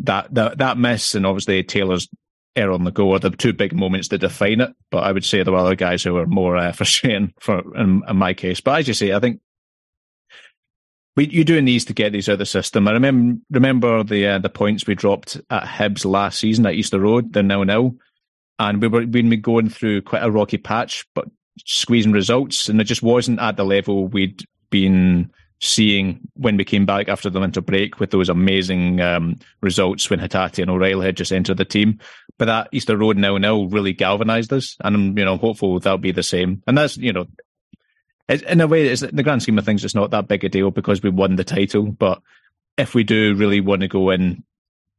[0.00, 2.08] that that that miss, and obviously Taylor's
[2.56, 4.70] error on the go are the two big moments that define it.
[4.90, 8.02] But I would say there were other guys who were more uh, frustrating for in,
[8.08, 8.62] in my case.
[8.62, 9.40] But as you say, I think
[11.16, 12.86] we, you're doing these to get these out of the system.
[12.86, 17.00] I remember remember the uh, the points we dropped at Hibs last season at Easter
[17.00, 17.32] Road.
[17.32, 17.96] They're now nil,
[18.58, 21.26] and we were we'd been going through quite a rocky patch, but
[21.64, 26.84] squeezing results, and it just wasn't at the level we'd been seeing when we came
[26.84, 31.16] back after the winter break with those amazing um, results when Hatate and O'Reilly had
[31.16, 31.98] just entered the team.
[32.38, 35.98] But that Easter Road nil nil really galvanised us, and I'm you know hopeful that'll
[35.98, 36.62] be the same.
[36.66, 37.26] And that's you know
[38.28, 40.48] in a way, it's, in the grand scheme of things, it's not that big a
[40.48, 41.84] deal because we won the title.
[41.84, 42.20] But
[42.76, 44.42] if we do really want to go in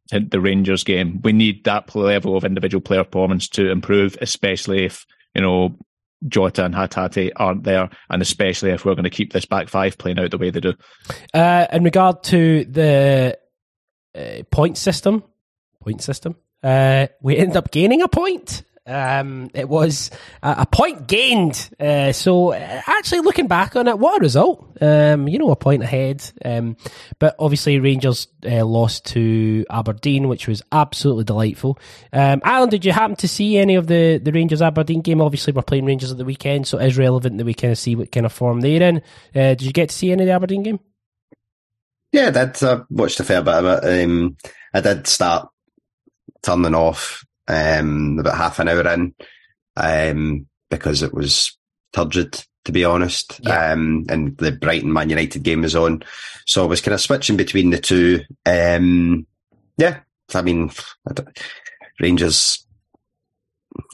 [0.10, 4.86] to the Rangers game, we need that level of individual player performance to improve, especially
[4.86, 5.06] if
[5.36, 5.76] you know
[6.28, 9.98] Jota and Hatate aren't there, and especially if we're going to keep this back five
[9.98, 10.74] playing out the way they do.
[11.34, 13.38] Uh, in regard to the
[14.16, 15.24] uh, point system,
[15.82, 18.64] point system, uh, we end up gaining a point.
[18.88, 20.10] Um, it was
[20.42, 21.70] a, point gained.
[21.78, 24.66] Uh, so uh, actually looking back on it, what a result.
[24.82, 26.24] Um, you know, a point ahead.
[26.44, 26.78] Um,
[27.20, 31.78] but obviously Rangers uh, lost to Aberdeen, which was absolutely delightful.
[32.14, 35.22] Um, Allan, did you happen to see any of the, the Rangers Aberdeen game?
[35.22, 37.78] Obviously we're playing Rangers at the weekend, so it is relevant that we kind of
[37.78, 38.98] see what kind of form they're in.
[39.36, 40.80] Uh, did you get to see any of the Aberdeen game?
[42.14, 42.64] Yeah, I did.
[42.64, 44.06] I watched a fair bit of it.
[44.06, 44.38] Um,
[44.74, 45.50] I did start
[46.42, 49.14] turning off um, about half an hour in,
[49.76, 51.58] um, because it was
[51.94, 53.40] turgid, to be honest.
[53.44, 53.72] Yeah.
[53.72, 56.04] Um, and the Brighton Man United game was on.
[56.46, 58.22] So I was kind of switching between the two.
[58.46, 59.26] Um,
[59.78, 60.00] yeah,
[60.34, 60.72] I mean,
[61.08, 61.22] I
[62.00, 62.66] Rangers,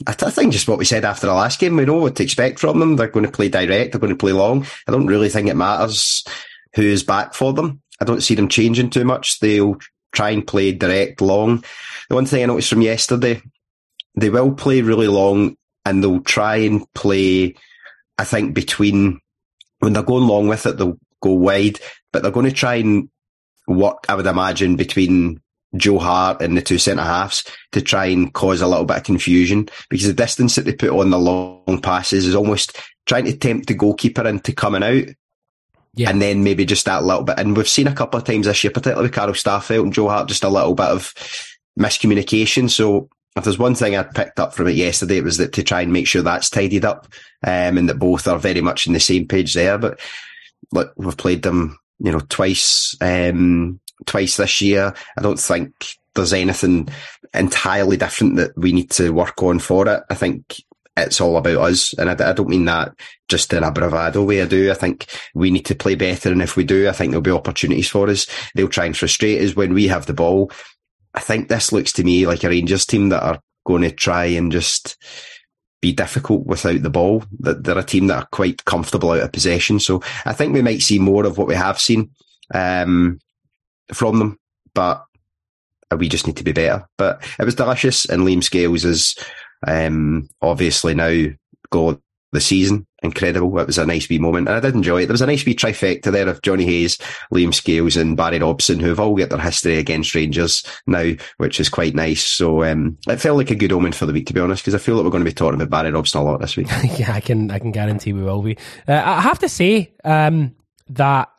[0.06, 2.16] I, th- I, think just what we said after the last game, we know what
[2.16, 2.96] to expect from them.
[2.96, 4.66] They're going to play direct, they're going to play long.
[4.86, 6.24] I don't really think it matters
[6.74, 7.80] who is back for them.
[8.00, 9.40] I don't see them changing too much.
[9.40, 9.78] They'll
[10.14, 11.64] try and play direct long.
[12.08, 13.42] The one thing I noticed from yesterday,
[14.14, 17.54] they will play really long and they'll try and play,
[18.18, 19.20] I think, between
[19.80, 21.78] when they're going long with it, they'll go wide,
[22.12, 23.08] but they're going to try and
[23.66, 25.40] work, I would imagine, between
[25.76, 29.02] Joe Hart and the two centre halves to try and cause a little bit of
[29.04, 33.36] confusion because the distance that they put on the long passes is almost trying to
[33.36, 35.14] tempt the goalkeeper into coming out
[35.96, 36.10] yeah.
[36.10, 37.38] And then maybe just that little bit.
[37.38, 40.08] And we've seen a couple of times this year, particularly with Carl Starfelt and Joe
[40.08, 41.14] Hart, just a little bit of
[41.78, 42.68] miscommunication.
[42.68, 45.62] So if there's one thing I picked up from it yesterday, it was that to
[45.62, 47.06] try and make sure that's tidied up,
[47.46, 49.78] um, and that both are very much in the same page there.
[49.78, 50.00] But
[50.72, 54.94] look, we've played them, you know, twice, um, twice this year.
[55.16, 55.72] I don't think
[56.14, 56.88] there's anything
[57.32, 60.02] entirely different that we need to work on for it.
[60.08, 60.62] I think
[60.96, 61.92] it's all about us.
[61.94, 62.94] And I, I, don't mean that
[63.28, 64.42] just in a bravado way.
[64.42, 64.70] I do.
[64.70, 66.30] I think we need to play better.
[66.30, 68.26] And if we do, I think there'll be opportunities for us.
[68.54, 70.50] They'll try and frustrate us when we have the ball.
[71.14, 74.26] I think this looks to me like a Rangers team that are going to try
[74.26, 74.96] and just
[75.80, 77.24] be difficult without the ball.
[77.40, 79.80] That they're a team that are quite comfortable out of possession.
[79.80, 82.10] So I think we might see more of what we have seen
[82.52, 83.18] um,
[83.92, 84.38] from them,
[84.74, 85.04] but
[85.96, 86.86] we just need to be better.
[86.98, 89.16] But it was delicious, and Liam Scales is
[89.66, 91.26] um, obviously now
[91.70, 92.00] got
[92.34, 92.86] the season.
[93.02, 93.58] Incredible.
[93.58, 94.48] It was a nice wee moment.
[94.48, 95.06] And I did enjoy it.
[95.06, 96.98] There was a nice wee trifecta there of Jonny Hayes,
[97.32, 101.68] Liam Scales and Barry Robson, who've all got their history against Rangers now, which is
[101.68, 102.22] quite nice.
[102.22, 104.74] So, um, it felt like a good omen for the week, to be honest, because
[104.74, 106.68] I feel that we're going to be talking about Barry Robson a lot this week.
[106.98, 108.58] yeah, I can, I can guarantee we will be.
[108.88, 110.54] Uh, I have to say, um,
[110.88, 111.30] that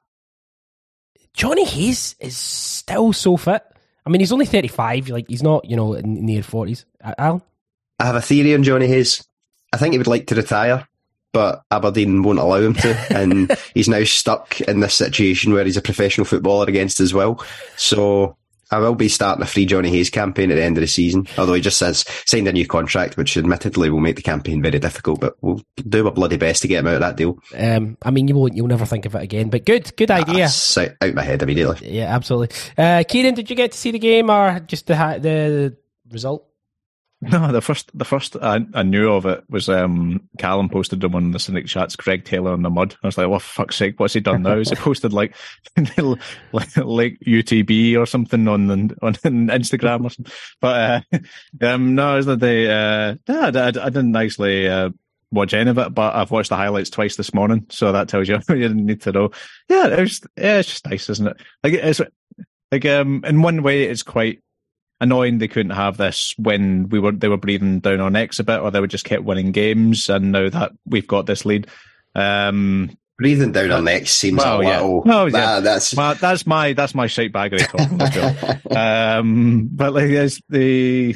[1.34, 3.64] Jonny Hayes is still so fit.
[4.06, 5.10] I mean, he's only 35.
[5.10, 6.86] Like, he's not, you know, the 40s.
[7.18, 7.42] Allan?
[8.00, 9.26] I have a theory on Jonny Hayes.
[9.74, 10.88] I think he would like to retire,
[11.34, 15.78] but Aberdeen won't allow him to, and he's now stuck in this situation where he's
[15.78, 17.44] a professional footballer against as well.
[17.78, 18.38] So
[18.72, 21.28] I will be starting a free Jonny Hayes campaign at the end of the season.
[21.38, 24.80] Although he just says signed a new contract, which admittedly will make the campaign very
[24.80, 27.40] difficult, but we'll do our bloody best to get him out of that deal.
[27.56, 29.50] Um, I mean, you won't, you'll never think of it again.
[29.50, 30.48] But good, good idea.
[30.50, 31.92] Ah, out my head immediately.
[31.92, 32.56] Yeah, absolutely.
[32.78, 35.78] Uh, Kieran, did you get to see the game or just the the
[36.12, 36.48] result?
[37.22, 41.16] No, the first the first I, I knew of it was um, Callum posted them
[41.16, 41.96] on the Cynic chats.
[41.96, 42.96] Greg Taylor in the mud.
[43.04, 44.00] I was like, "What oh, fuck's sake?
[44.00, 45.34] What's he done now?" Is he posted like
[45.78, 50.34] like, UTB or something on the, on Instagram or something?
[50.60, 51.20] But uh,
[51.62, 52.68] um, no, is that they?
[52.68, 54.90] Uh, yeah, I, I, didn't nicely uh,
[55.32, 58.28] watch any of it, but I've watched the highlights twice this morning, so that tells
[58.28, 59.32] you you didn't need to know.
[59.70, 61.38] Yeah, it's yeah, it's just nice, isn't it?
[61.64, 62.02] Like it's
[62.72, 64.42] like um, in one way, it's quite
[65.02, 68.44] annoying they couldn't have this when we were they were breathing down our necks a
[68.44, 70.10] bit, or they would just kept winning games.
[70.10, 71.68] And now that we've got this lead,
[72.14, 75.04] um, breathing down our necks seems well, a little.
[75.06, 75.14] Yeah.
[75.14, 75.60] Oh, yeah.
[75.60, 78.72] that's well, that's my that's my shite baggery talk.
[78.78, 81.16] um, but like there's the.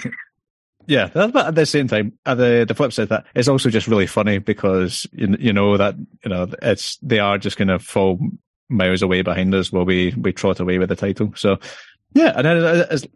[0.87, 3.87] Yeah, but at the same time, uh, the the flip side that it's also just
[3.87, 7.77] really funny because you, you know that you know it's they are just going to
[7.77, 8.19] fall
[8.69, 11.31] miles away behind us while we we trot away with the title.
[11.35, 11.59] So
[12.13, 13.07] yeah, and as,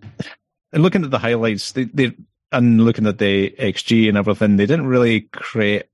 [0.74, 2.11] and looking at the highlights, they, they
[2.51, 5.86] and looking at the XG and everything, they didn't really create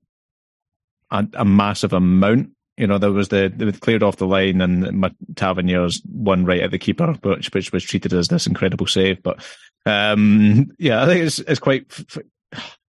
[1.10, 2.50] a, a massive amount.
[2.76, 6.70] You know, there was the they cleared off the line, and Tavernier's one right at
[6.70, 9.22] the keeper, which which was treated as this incredible save.
[9.22, 9.44] But
[9.86, 11.92] um, yeah, I think it's it's quite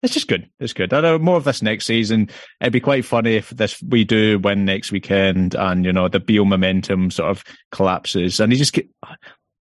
[0.03, 0.49] it's just good.
[0.61, 0.93] It's good.
[0.93, 2.29] I know more of this next season.
[2.61, 6.21] It'd be quite funny if this we do win next weekend, and you know the
[6.21, 8.89] Beale momentum sort of collapses, and he just get.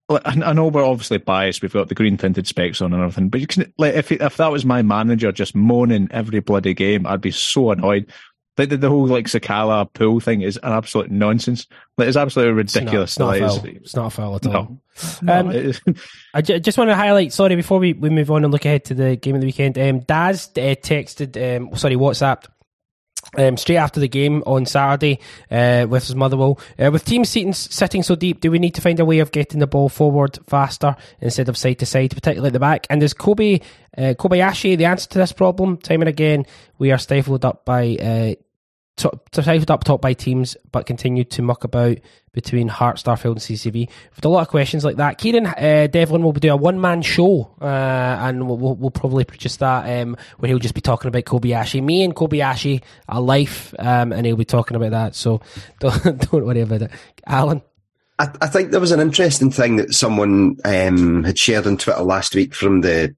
[0.09, 1.61] I know we're obviously biased.
[1.61, 4.37] We've got the green tinted specs on and everything, but you can like if if
[4.37, 8.11] that was my manager just moaning every bloody game, I'd be so annoyed.
[8.57, 11.65] Like the, the whole like Sakala pool thing is an absolute nonsense.
[11.97, 13.11] Like it's absolutely ridiculous.
[13.11, 13.65] It's not, it's not, foul.
[13.65, 14.81] It's not foul at all.
[15.23, 15.39] No.
[15.39, 15.95] Um,
[16.35, 17.33] I j- just want to highlight.
[17.33, 19.79] Sorry, before we, we move on and look ahead to the game of the weekend.
[19.79, 21.57] Um, Daz uh, texted.
[21.57, 22.45] Um, sorry, WhatsApp.
[23.35, 25.19] Um, straight after the game on Saturday
[25.49, 26.59] uh, with his Motherwell.
[26.77, 29.31] Uh, with teams sitting, sitting so deep, do we need to find a way of
[29.31, 32.85] getting the ball forward faster instead of side to side, particularly at the back?
[32.91, 33.59] And is Kobe
[33.97, 35.77] uh, Kobayashi the answer to this problem?
[35.77, 36.45] Time and again,
[36.77, 38.35] we are stifled up by uh,
[38.95, 41.97] top, stifled up top by teams, but continue to muck about
[42.33, 43.89] between Hart, Starfelt, and CCV.
[44.15, 46.81] With a lot of questions like that, Kieran uh, Devlin will be doing a one
[46.81, 50.81] man show, uh, and we'll, we'll, we'll, probably produce that um, where he'll just be
[50.81, 51.81] talking about Kobayashi.
[51.81, 55.15] Me and Kobayashi are life, um, and he'll be talking about that.
[55.15, 55.41] So
[55.79, 56.91] don't, don't worry about it,
[57.25, 57.61] Allan.
[58.19, 62.03] I, I, think there was an interesting thing that someone um, had shared on Twitter
[62.03, 63.15] last week from the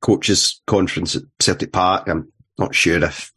[0.00, 2.08] coaches' conference at Celtic Park.
[2.08, 3.32] I'm not sure if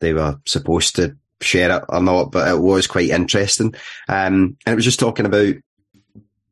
[0.00, 3.74] they were supposed to share it or not, but it was quite interesting.
[4.08, 5.54] Um, and it was just talking about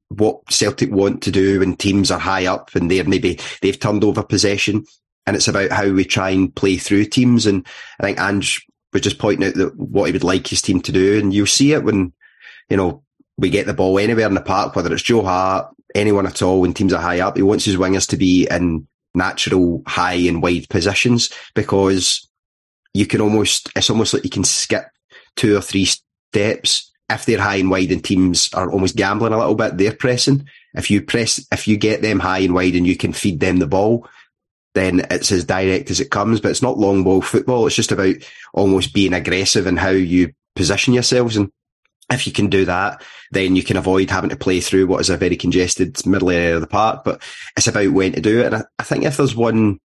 [0.08, 4.04] what Celtic want to do when teams are high up and they're maybe they've turned
[4.04, 4.84] over possession.
[5.26, 7.46] And it's about how we try and play through teams.
[7.46, 7.66] And
[8.00, 10.92] I think Ange was just pointing out that what he would like his team to
[10.92, 11.18] do.
[11.18, 12.12] And you'll see it when,
[12.68, 13.02] you know,
[13.38, 16.60] we get the ball anywhere in the park, whether it's Joe Hart, anyone at all,
[16.60, 20.42] when teams are high up, he wants his wingers to be in natural high and
[20.42, 22.28] wide positions because
[22.94, 24.84] you can almost, it's almost like you can skip
[25.36, 26.90] two or three steps.
[27.10, 30.46] If they're high and wide and teams are almost gambling a little bit, they're pressing.
[30.74, 33.58] If you press, if you get them high and wide and you can feed them
[33.58, 34.08] the ball,
[34.74, 36.40] then it's as direct as it comes.
[36.40, 37.66] But it's not long ball football.
[37.66, 38.16] It's just about
[38.54, 41.36] almost being aggressive in how you position yourselves.
[41.36, 41.50] And
[42.10, 45.10] if you can do that, then you can avoid having to play through what is
[45.10, 47.04] a very congested middle area of the park.
[47.04, 47.22] But
[47.56, 48.46] it's about when to do it.
[48.46, 49.78] And I, I think if there's one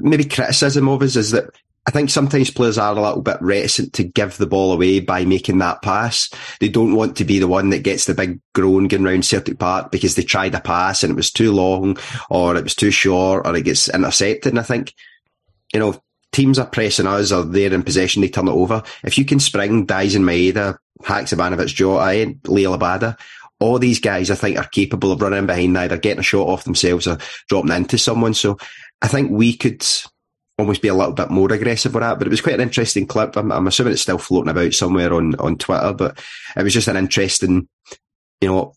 [0.00, 1.50] maybe criticism of us is that
[1.86, 5.24] I think sometimes players are a little bit reticent to give the ball away by
[5.24, 6.30] making that pass.
[6.60, 9.58] They don't want to be the one that gets the big groan going around Celtic
[9.58, 11.98] Park because they tried a pass and it was too long
[12.30, 14.52] or it was too short or it gets intercepted.
[14.52, 14.94] And I think,
[15.74, 18.84] you know, teams are pressing us or they're in possession, they turn it over.
[19.02, 23.18] If you can spring Daizen Maeda, Haksabanovic, Jota, Liel Abada,
[23.58, 26.64] all these guys I think are capable of running behind either getting a shot off
[26.64, 27.18] themselves or
[27.48, 28.34] dropping into someone.
[28.34, 28.58] So
[29.02, 29.84] I think we could
[30.58, 32.18] almost be a little bit more aggressive with that.
[32.18, 33.36] But it was quite an interesting clip.
[33.36, 36.22] I'm, I'm, assuming it's still floating about somewhere on, on Twitter, but
[36.56, 37.68] it was just an interesting,
[38.40, 38.74] you know,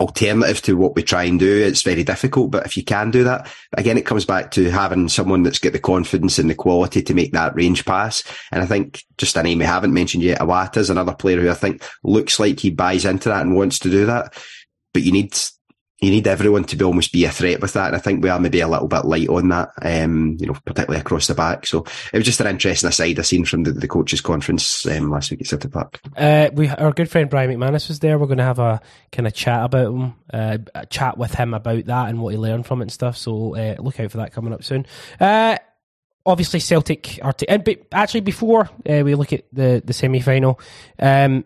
[0.00, 1.62] alternative to what we try and do.
[1.64, 5.08] It's very difficult, but if you can do that, again, it comes back to having
[5.08, 8.24] someone that's got the confidence and the quality to make that range pass.
[8.50, 11.50] And I think just a name we haven't mentioned yet, Iwata is another player who
[11.50, 14.34] I think looks like he buys into that and wants to do that.
[14.92, 15.38] But you need
[16.04, 17.88] you need everyone to be almost be a threat with that.
[17.88, 20.56] And I think we are maybe a little bit light on that, um, you know,
[20.64, 21.66] particularly across the back.
[21.66, 25.10] So it was just an interesting aside I seen from the, the coaches conference um,
[25.10, 26.00] last week at Celtic Park.
[26.16, 28.18] Uh, we, our good friend Brian McManus was there.
[28.18, 28.80] We're going to have a
[29.12, 30.58] kind of chat about him, uh,
[30.90, 33.16] chat with him about that and what he learned from it and stuff.
[33.16, 34.86] So uh, look out for that coming up soon.
[35.20, 35.56] Uh,
[36.26, 40.20] obviously, Celtic are, t- and but actually before uh, we look at the the semi
[40.20, 40.60] final,
[40.98, 41.44] um,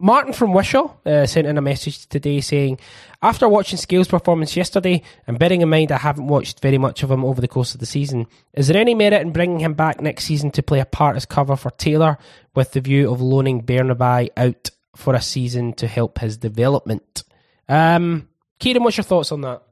[0.00, 2.80] Martin from Wishaw uh, sent in a message today saying,
[3.20, 7.10] after watching Scales' performance yesterday, and bearing in mind I haven't watched very much of
[7.10, 10.00] him over the course of the season, is there any merit in bringing him back
[10.00, 12.16] next season to play a part as cover for Taylor
[12.54, 17.22] with the view of loaning Bernabei out for a season to help his development?
[17.68, 18.28] Um,
[18.58, 19.62] Kieran, what's your thoughts on that?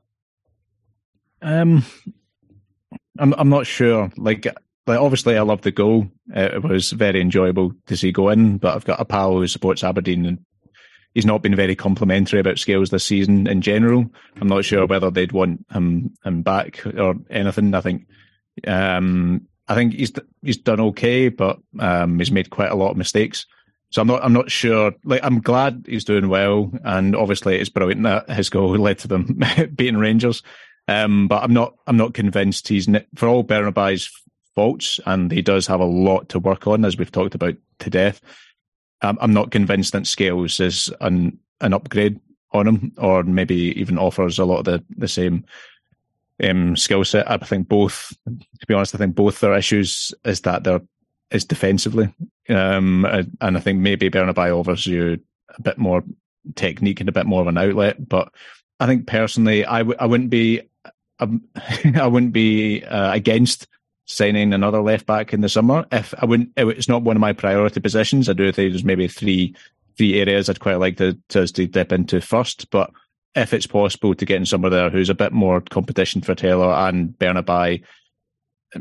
[1.41, 1.85] Um,
[3.19, 4.11] I'm I'm not sure.
[4.17, 4.47] Like
[4.89, 6.09] like obviously I love the goal.
[6.29, 9.85] It was very enjoyable to see go in, but I've got a pal who supports
[9.85, 10.39] Aberdeen and
[11.15, 14.07] he's not been very complimentary about Scales this season in general.
[14.41, 17.75] I'm not sure whether they'd want him him back or anything.
[17.75, 18.07] I think
[18.67, 20.13] um, I think he's
[20.43, 23.47] he's done okay, but um, he's made quite a lot of mistakes.
[23.91, 24.93] So I'm not I'm not sure.
[25.05, 29.09] Like I'm glad he's doing well, and obviously it's brilliant that his goal led to
[29.09, 29.41] them
[29.75, 30.43] beating Rangers.
[30.87, 34.11] Um, but I'm not I'm not convinced he's for all Bernabei's
[34.59, 37.91] faults, and he does have a lot to work on, as we've talked about to
[37.91, 38.21] death.
[39.03, 42.19] Um, I'm not convinced that Scales is an an upgrade
[42.51, 45.45] on him, or maybe even offers a lot of the the same
[46.43, 47.31] um, skill set.
[47.31, 50.83] I think both, to be honest, I think both their issues is that they're
[51.31, 52.13] is defensively,
[52.49, 53.05] um,
[53.41, 55.21] and I think maybe Bernabei offers you
[55.57, 56.03] a bit more
[56.57, 58.09] technique and a bit more of an outlet.
[58.09, 58.33] But
[58.81, 60.63] I think personally, I w- I wouldn't be
[61.21, 61.45] I'm,
[61.95, 63.69] I wouldn't be uh, against
[64.09, 65.87] signing another left back in the summer.
[65.93, 68.29] If I wouldn't, it's not one of my priority positions.
[68.29, 69.55] I do think there's maybe three
[69.97, 72.71] three areas I'd quite like to, to, to dip into first.
[72.71, 72.91] But
[73.35, 76.73] if it's possible to get in somewhere there who's a bit more competition for Taylor
[76.73, 77.83] and Bernabei,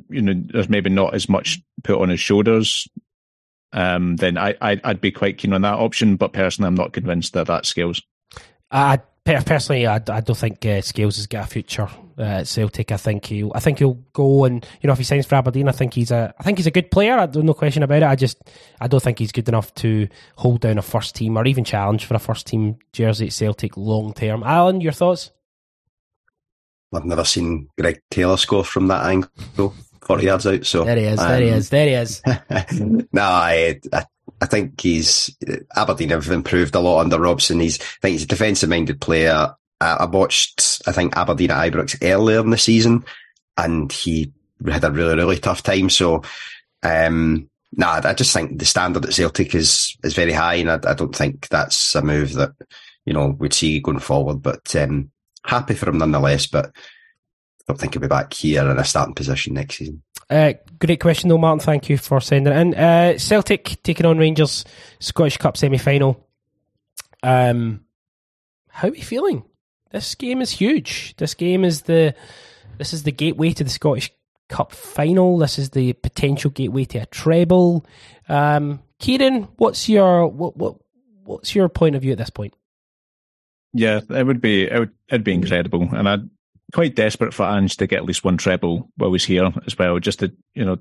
[0.09, 2.87] you know, there's maybe not as much put on his shoulders.
[3.73, 6.93] Um, then I, I would be quite keen on that option, but personally, I'm not
[6.93, 8.01] convinced that that scales.
[8.69, 8.99] I
[9.45, 12.91] personally, I, I don't think uh, Scales has got a future uh, at Celtic.
[12.91, 15.67] I think he, I think he'll go and you know if he signs for Aberdeen,
[15.67, 17.17] I think he's a, I think he's a good player.
[17.17, 18.05] I don't no question about it.
[18.05, 18.37] I just,
[18.79, 20.07] I don't think he's good enough to
[20.37, 23.75] hold down a first team or even challenge for a first team jersey at Celtic
[23.75, 24.43] long term.
[24.43, 25.31] Allan, your thoughts?
[26.93, 30.65] I've never seen Greg Taylor score from that angle, forty yards out.
[30.65, 32.21] So there he is, um, there he is, there he is.
[33.11, 34.05] no, I, I
[34.41, 35.35] I think he's
[35.75, 37.59] Aberdeen have improved a lot under Robson.
[37.59, 39.53] He's I think he's a defensive minded player.
[39.81, 43.05] I, I watched I think Aberdeen at Ibrox earlier in the season,
[43.57, 44.33] and he
[44.65, 45.89] had a really really tough time.
[45.89, 46.23] So,
[46.83, 50.79] um, nah, I just think the standard at Celtic is is very high, and I,
[50.91, 52.51] I don't think that's a move that
[53.05, 54.41] you know we'd see going forward.
[54.41, 55.11] But um,
[55.45, 56.47] happy for him nonetheless.
[56.47, 56.71] But I
[57.67, 60.03] don't think he'll be back here in a starting position next season.
[60.29, 61.59] Uh, great question, though, Martin.
[61.59, 62.75] Thank you for sending it in.
[62.75, 64.65] Uh, Celtic taking on Rangers
[64.99, 66.25] Scottish Cup semi final.
[67.23, 67.85] Um,
[68.69, 69.43] how are we feeling?
[69.91, 71.15] This game is huge.
[71.17, 72.13] This game is the
[72.77, 74.11] this is the gateway to the Scottish
[74.49, 75.37] Cup final.
[75.37, 77.85] This is the potential gateway to a treble.
[78.27, 80.75] Um, Kieran, what's your what what
[81.23, 82.53] what's your point of view at this point?
[83.73, 86.29] Yeah, it would be it would it'd be incredible, and I'd
[86.73, 89.99] quite desperate for Ange to get at least one treble while he's here as well,
[89.99, 90.77] just to you know,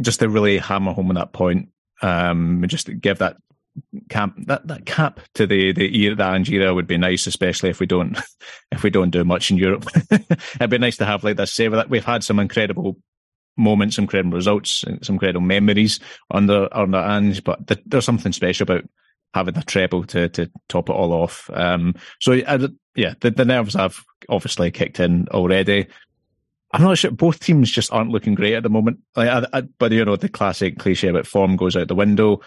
[0.00, 1.68] just to really hammer home on that point.
[2.02, 3.36] Um, just to give that
[4.08, 7.70] cap that, that cap to the the year the Ange era would be nice, especially
[7.70, 8.18] if we don't
[8.72, 9.86] if we don't do much in Europe.
[10.10, 12.96] It'd be nice to have like this savor that we've had some incredible
[13.56, 18.84] moments, some incredible results, some incredible memories under under Ange, but there's something special about
[19.34, 21.48] having the treble to to top it all off.
[21.52, 25.86] Um, so I, yeah, the, the nerves have obviously kicked in already.
[26.72, 27.10] I'm not sure.
[27.10, 29.00] Both teams just aren't looking great at the moment.
[29.16, 32.40] Like, I, I, but you know, the classic cliche about form goes out the window.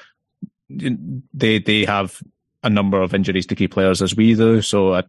[0.70, 2.22] They they have
[2.64, 4.62] a number of injuries to key players as we do.
[4.62, 5.04] So I,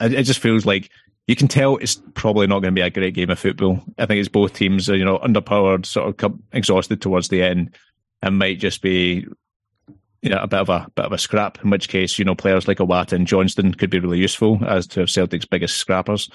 [0.00, 0.90] it just feels like
[1.26, 3.82] you can tell it's probably not going to be a great game of football.
[3.98, 7.76] I think it's both teams, you know, underpowered, sort of exhausted towards the end,
[8.22, 9.26] and might just be
[10.22, 11.62] know, a bit of a bit of a scrap.
[11.62, 14.86] In which case, you know, players like Iwata and Johnston could be really useful as
[14.88, 16.28] to have Celtic's biggest scrappers.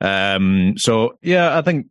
[0.00, 1.86] Um, so yeah, I think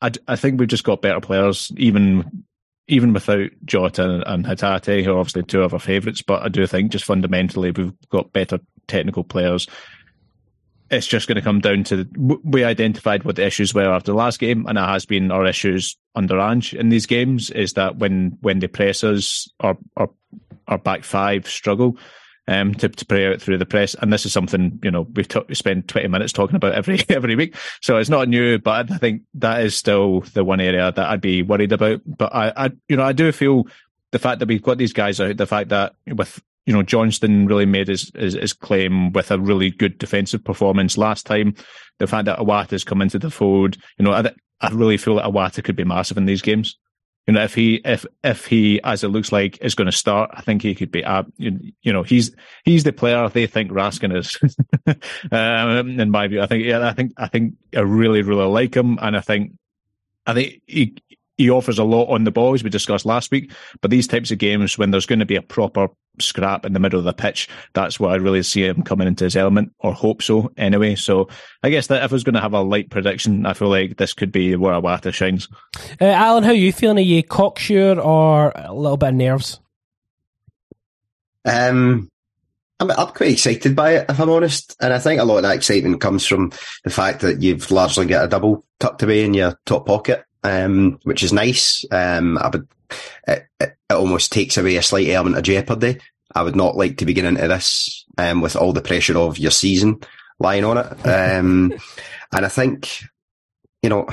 [0.00, 2.44] I, I think we've just got better players, even
[2.86, 6.22] even without Jota and Hatate, who are obviously two of our favourites.
[6.22, 9.68] But I do think just fundamentally we've got better technical players.
[10.90, 14.16] It's just going to come down to we identified what the issues were after the
[14.16, 17.96] last game, and it has been our issues under Ange in these games is that
[17.98, 21.96] when when they press us, our our, back five struggle
[22.46, 25.28] um, to to play out through the press, and this is something you know we've
[25.28, 28.58] t- spent twenty minutes talking about every every week, so it's not new.
[28.58, 32.00] But I think that is still the one area that I'd be worried about.
[32.06, 33.66] But I, I you know I do feel
[34.10, 37.46] the fact that we've got these guys out, the fact that with you know, Johnston
[37.46, 41.54] really made his, his, his, claim with a really good defensive performance last time.
[41.96, 45.24] The fact that Iwata's come into the fold, you know, I, I really feel that
[45.24, 46.76] Iwata could be massive in these games.
[47.26, 50.30] You know, if he, if, if he, as it looks like, is going to start,
[50.34, 53.70] I think he could be, uh, you, you know, he's, he's the player they think
[53.70, 54.36] Raskin is.
[55.32, 58.76] um, in my view, I think, yeah, I think, I think I really, really like
[58.76, 58.98] him.
[59.00, 59.52] And I think,
[60.26, 60.98] I think he,
[61.38, 63.52] he offers a lot on the ball, as we discussed last week.
[63.80, 65.88] But these types of games, when there's going to be a proper
[66.22, 69.24] scrap in the middle of the pitch, that's what I really see him coming into
[69.24, 70.94] his element, or hope so anyway.
[70.94, 71.28] So
[71.62, 73.96] I guess that if I was going to have a light prediction, I feel like
[73.96, 75.48] this could be where Iwata shines.
[76.00, 76.98] Uh, Allan, how are you feeling?
[76.98, 79.60] Are you cocksure or a little bit of nerves?
[81.44, 82.10] Um,
[82.80, 84.76] I'm, I'm quite excited by it, if I'm honest.
[84.80, 86.52] And I think a lot of that excitement comes from
[86.84, 90.98] the fact that you've largely got a double tucked away in your top pocket um,
[91.02, 91.84] which is nice.
[91.90, 92.68] Um, I would,
[93.26, 95.98] it, it, almost takes away a slight element of jeopardy.
[96.34, 99.38] I would not like to be getting into this um, with all the pressure of
[99.38, 100.00] your season
[100.38, 101.06] lying on it.
[101.06, 101.72] Um,
[102.32, 103.02] and I think,
[103.82, 104.06] you know,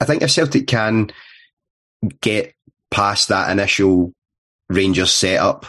[0.00, 1.10] I think if Celtic can
[2.20, 2.54] get
[2.90, 4.12] past that initial
[4.68, 5.66] Rangers setup,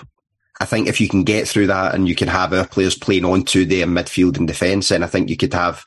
[0.60, 3.26] I think if you can get through that and you can have our players playing
[3.26, 5.84] onto their midfield and defence, then I think you could have,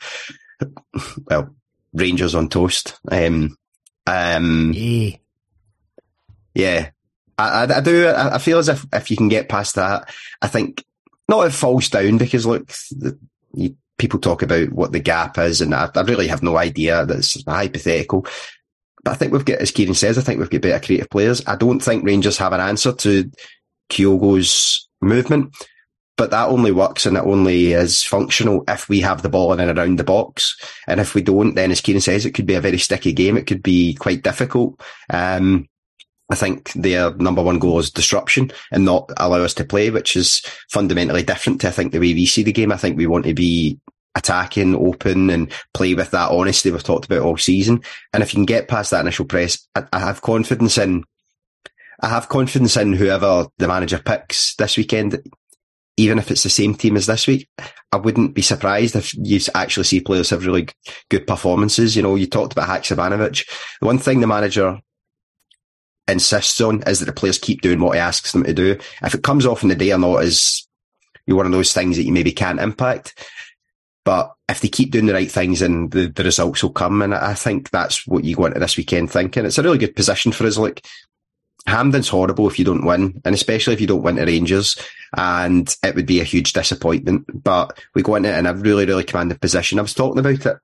[1.31, 1.55] well,
[1.95, 2.99] Rangers on toast.
[3.11, 3.57] Um,
[4.07, 5.17] um, yeah.
[6.55, 6.91] yeah.
[7.39, 8.09] I, I, I do.
[8.09, 10.13] I, feel as if if you can get past that,
[10.43, 10.85] I think
[11.29, 13.19] not it falls down because look, the,
[13.55, 17.07] you, people talk about what the gap is, and I, I really have no idea.
[17.07, 18.27] That's hypothetical.
[19.03, 21.43] But I think we've got, as Kieran says, I think we've got better creative players.
[21.47, 23.31] I don't think Rangers have an answer to
[23.91, 25.55] Kyogo's movement,
[26.17, 29.61] but that only works and it only is functional if we have the ball in
[29.61, 30.57] and around the box.
[30.87, 33.37] And if we don't, then as Kieran says, it could be a very sticky game.
[33.37, 34.81] It could be quite difficult.
[35.11, 35.69] Um,
[36.31, 40.17] I think their number one goal is disruption and not allow us to play, which
[40.17, 42.73] is fundamentally different to I think the way we see the game.
[42.73, 43.79] I think we want to be
[44.15, 47.83] attacking, open, and play with that honesty we've talked about all season.
[48.13, 51.05] And if you can get past that initial press, I, I have confidence in.
[52.01, 55.23] I have confidence in whoever the manager picks this weekend,
[55.97, 57.49] even if it's the same team as this week.
[57.93, 60.69] I wouldn't be surprised if you actually see players have really
[61.11, 61.95] good performances.
[61.95, 63.47] You know, you talked about Haksabanovic.
[63.81, 64.81] The one thing the manager
[66.09, 68.79] insists on is that the players keep doing what he asks them to do.
[69.03, 70.67] If it comes off in the day or not is
[71.27, 73.15] one of those things that you maybe can't impact.
[74.05, 77.01] But if they keep doing the right things, then the, the results will come.
[77.01, 79.47] And I think that's what you go into this weekend thinking.
[79.47, 80.59] It's a really good position for us.
[80.59, 80.87] Like
[81.67, 84.77] Hampden's horrible if you don't win, and especially if you don't win to Rangers,
[85.17, 87.43] and it would be a huge disappointment.
[87.43, 89.79] But we go into it in a really, really commanding position.
[89.79, 90.59] I was talking about it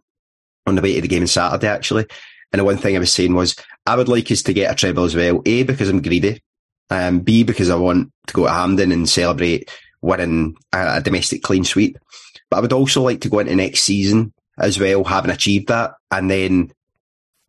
[0.66, 2.06] on the way to the game on Saturday, actually.
[2.52, 3.56] And the one thing I was saying was,
[3.86, 5.40] I would like us to get a treble as well.
[5.47, 6.43] A, because I'm greedy.
[6.90, 9.70] Um, B, because I want to go to Hampden and celebrate
[10.02, 11.97] winning a, a domestic clean sweep.
[12.51, 15.94] But I would also like to go into next season as well, having achieved that,
[16.10, 16.72] and then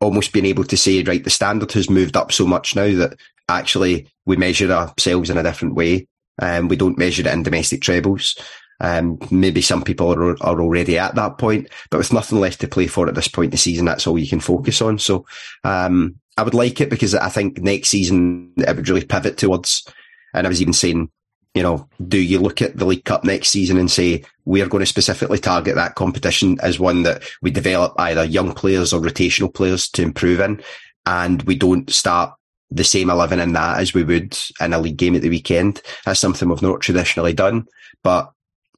[0.00, 3.16] almost being able to say, right, the standard has moved up so much now that
[3.48, 6.06] actually we measure ourselves in a different way.
[6.40, 8.36] Um, we don't measure it in domestic trebles.
[8.80, 12.68] Um, maybe some people are, are already at that point, but with nothing left to
[12.68, 14.98] play for at this point in the season, that's all you can focus on.
[14.98, 15.24] So,
[15.62, 19.86] um, I would like it because I think next season it would really pivot towards,
[20.34, 21.10] and I was even saying
[21.54, 24.68] you know, do you look at the League Cup next season and say, we are
[24.68, 29.00] going to specifically target that competition as one that we develop either young players or
[29.00, 30.62] rotational players to improve in,
[31.04, 32.34] and we don't start
[32.74, 35.82] the same 11 in that as we would in a league game at the weekend.
[36.04, 37.66] That's something we've not traditionally done,
[38.02, 38.32] but,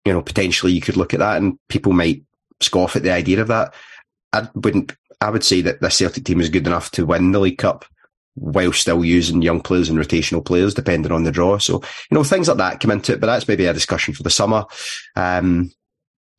[0.05, 2.23] you know, potentially you could look at that and people might
[2.61, 3.75] scoff at the idea of that.
[4.33, 7.41] I wouldn't, I would say that the Celtic team is good enough to win the
[7.41, 7.85] League Cup
[8.35, 11.59] while still using young players and rotational players depending on the draw.
[11.59, 11.75] So,
[12.11, 14.31] you know, things like that come into it, but that's maybe a discussion for the
[14.31, 14.65] summer.
[15.15, 15.71] Um,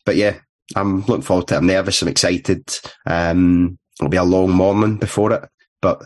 [0.06, 0.40] but yeah,
[0.76, 1.58] I'm looking forward to it.
[1.60, 2.02] I'm nervous.
[2.02, 2.78] I'm excited.
[3.06, 5.50] Um, it'll be a long morning before it,
[5.82, 6.04] but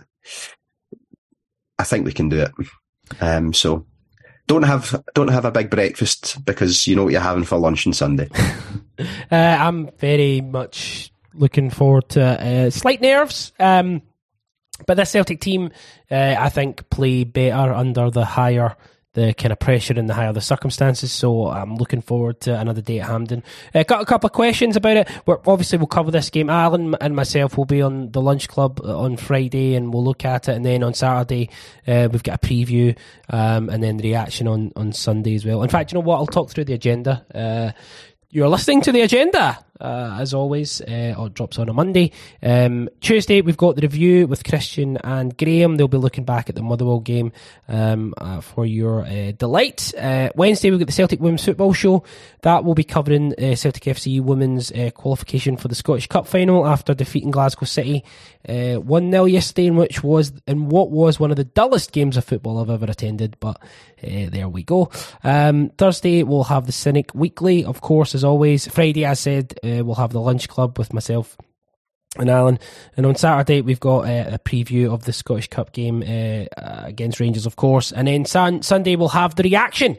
[1.79, 2.51] I think we can do it.
[3.21, 3.85] Um, so
[4.47, 7.87] don't have don't have a big breakfast because you know what you're having for lunch
[7.87, 8.27] on Sunday.
[8.99, 13.53] uh, I'm very much looking forward to uh, slight nerves.
[13.59, 14.01] Um,
[14.85, 15.71] but this Celtic team,
[16.09, 18.75] uh, I think, play better under the higher
[19.13, 21.11] the kind of pressure and the higher the circumstances.
[21.11, 23.43] So I'm looking forward to another day at Hampden.
[23.73, 25.09] Uh, got a couple of questions about it.
[25.25, 26.49] We're, obviously, we'll cover this game.
[26.49, 30.47] Allan and myself will be on the lunch club on Friday and we'll look at
[30.47, 30.55] it.
[30.55, 31.49] And then on Saturday,
[31.87, 32.97] uh, we've got a preview
[33.29, 35.63] um, and then the reaction on, on Sunday as well.
[35.63, 36.17] In fact, you know what?
[36.17, 37.25] I'll talk through the agenda.
[37.33, 37.71] Uh,
[38.29, 42.11] you're listening to the agenda uh, as always, uh, or drops on a Monday.
[42.43, 45.77] Um, Tuesday, we've got the review with Christian and Graham.
[45.77, 47.31] They'll be looking back at the Motherwell game
[47.67, 49.93] um, uh, for your uh, delight.
[49.97, 52.03] Uh, Wednesday, we've got the Celtic Women's Football Show.
[52.41, 56.93] That will be covering uh, Celtic FC Women's qualification for the Scottish Cup final after
[56.93, 58.03] defeating Glasgow City
[58.45, 62.25] 1 0 yesterday, in which was in what was one of the dullest games of
[62.25, 63.37] football I've ever attended.
[63.39, 63.61] But
[64.01, 64.89] there we go.
[65.23, 68.67] Um, Thursday, we'll have the Cynic Weekly, of course, as always.
[68.67, 71.37] Friday, I said, uh, we'll have the lunch club with myself
[72.17, 72.59] and Allan.
[72.97, 76.45] And on Saturday, we've got uh, a preview of the Scottish Cup game uh,
[76.85, 77.91] against Rangers, of course.
[77.91, 79.97] And then sun- Sunday, we'll have the reaction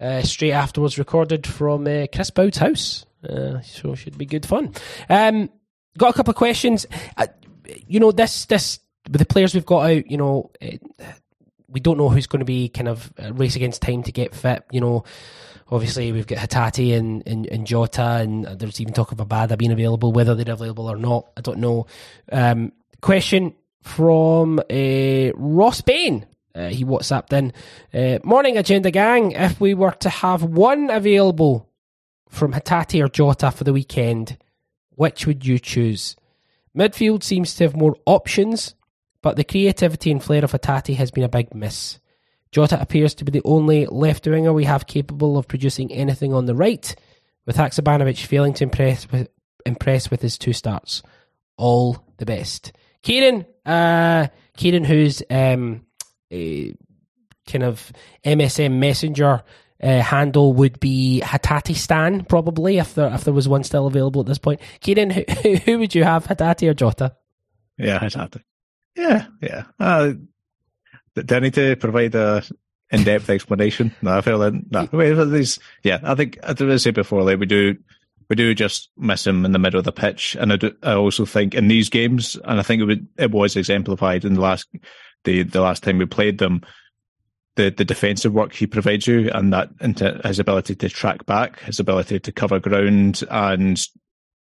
[0.00, 3.06] uh, straight afterwards, recorded from uh, Chris Boud's house.
[3.28, 4.72] Uh, so should be good fun.
[5.08, 5.50] Um,
[5.98, 6.86] got a couple of questions.
[7.16, 7.26] Uh,
[7.86, 8.80] you know, this this
[9.10, 10.50] with the players we've got out, you know,
[11.68, 14.64] we don't know who's going to be kind of race against time to get fit.
[14.72, 15.04] You know
[15.70, 19.72] obviously we've got Hatate and, and, and, Jota, and there's even talk of Abada being
[19.72, 20.12] available.
[20.12, 21.86] Whether they're available or not, I don't know.
[22.30, 26.26] Um, question from uh, Ross Bain.
[26.52, 27.52] Uh, he WhatsApped in.
[27.94, 29.32] Uh, Morning Agenda Gang.
[29.32, 31.68] If we were to have one available
[32.28, 34.36] from Hatate or Jota for the weekend,
[34.90, 36.16] which would you choose?
[36.76, 38.74] Midfield seems to have more options,
[39.22, 41.99] but the creativity and flair of Hatate has been a big miss.
[42.52, 46.46] Jota appears to be the only left winger we have capable of producing anything on
[46.46, 46.94] the right,
[47.46, 49.28] with Haksabanovic failing to impress with,
[49.64, 51.02] impress with his two starts.
[51.56, 52.72] All the best.
[53.02, 55.84] Kieran, uh, Kieran, who's um,
[56.30, 57.92] kind of
[58.24, 59.42] MSN messenger
[59.82, 64.20] uh, handle would be Hatate Stan, probably, if there if there was one still available
[64.20, 64.60] at this point.
[64.80, 65.24] Kieran, who,
[65.64, 67.16] who would you have, Hatate or Jota?
[67.78, 68.42] Yeah, Hatate.
[68.96, 69.64] Yeah, yeah.
[69.78, 70.12] Uh,
[71.22, 72.42] do I need to provide a
[72.90, 73.94] in-depth explanation?
[74.02, 74.88] No, I feel that no.
[74.96, 77.76] Wait, these, yeah, I think I did say before, like we do,
[78.28, 80.94] we do just miss him in the middle of the pitch, and I, do, I
[80.94, 84.40] also think in these games, and I think it, would, it was exemplified in the
[84.40, 84.68] last
[85.24, 86.62] the the last time we played them
[87.56, 91.60] the, the defensive work he provides you and that into his ability to track back,
[91.60, 93.86] his ability to cover ground and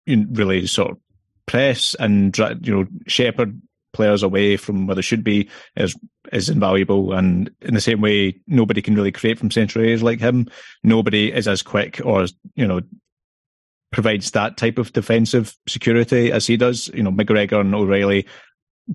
[0.06, 0.98] really sort of
[1.46, 3.60] press and you know shepherd
[3.96, 5.96] players away from where they should be is
[6.32, 7.12] is invaluable.
[7.12, 10.48] And in the same way, nobody can really create from central areas like him.
[10.84, 12.82] Nobody is as quick or you know
[13.92, 16.88] provides that type of defensive security as he does.
[16.88, 18.26] You know, McGregor and O'Reilly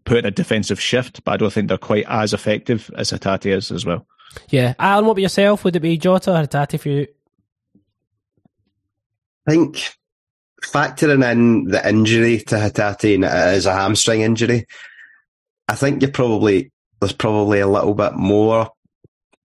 [0.06, 3.48] put in a defensive shift, but I don't think they're quite as effective as Hatate
[3.48, 4.06] is as well.
[4.50, 4.76] Yeah.
[4.80, 5.64] Allan, what about yourself?
[5.64, 7.08] Would it be Jota or Hatate for you?
[9.48, 9.92] I think
[10.64, 14.66] factoring in the injury to Hatate and it is a hamstring injury,
[15.72, 16.70] I think you're probably
[17.00, 18.70] there's probably a little bit more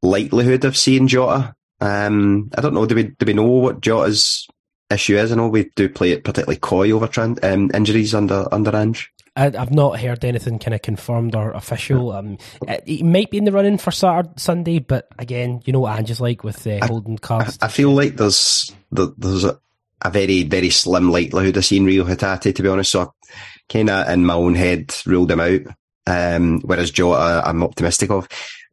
[0.03, 1.55] likelihood of seeing Jota.
[1.81, 2.85] Um, I don't know.
[2.85, 4.49] Do we do we know what Jota's
[4.91, 5.31] issue is?
[5.31, 9.09] I know we do play it particularly coy over trend, um, injuries under under Ange.
[9.37, 12.11] I, have not heard anything kind of confirmed or official.
[12.11, 15.97] Um, it, might be in the running for Saturday, Sunday, but again, you know what
[15.97, 17.57] Ange's like with uh, holding cards.
[17.63, 19.61] I, I, feel like there's there's a,
[20.03, 22.91] a, very very slim likelihood of seeing Rio Hatate, to be honest.
[22.91, 23.15] So,
[23.69, 25.61] kind of in my own head, ruled him out.
[26.07, 28.29] Um, whereas Jota, I'm optimistic of.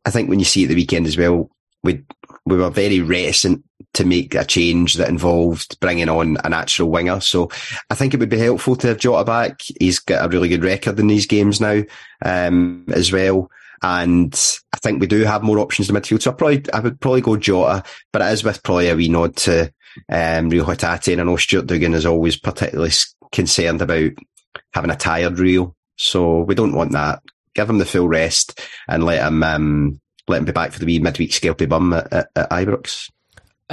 [0.05, 1.49] I think when you see it the weekend as well,
[1.83, 2.03] we
[2.45, 7.19] we were very reticent to make a change that involved bringing on a natural winger.
[7.21, 7.49] So
[7.89, 9.61] I think it would be helpful to have Jota back.
[9.79, 11.83] He's got a really good record in these games now,
[12.25, 13.49] um, as well.
[13.83, 14.33] And
[14.73, 16.21] I think we do have more options in midfield.
[16.21, 19.09] So I probably, I would probably go Jota, but it is with probably a wee
[19.09, 19.71] nod to,
[20.09, 21.11] um, Rio Hatate.
[21.11, 22.91] And I know Stuart Duggan is always particularly
[23.31, 24.11] concerned about
[24.73, 25.75] having a tired Rio.
[25.97, 27.21] So we don't want that.
[27.55, 30.85] Give him the full rest and let him, um, let him be back for the
[30.85, 33.09] wee midweek scalpy bum at, at, at Ibrox.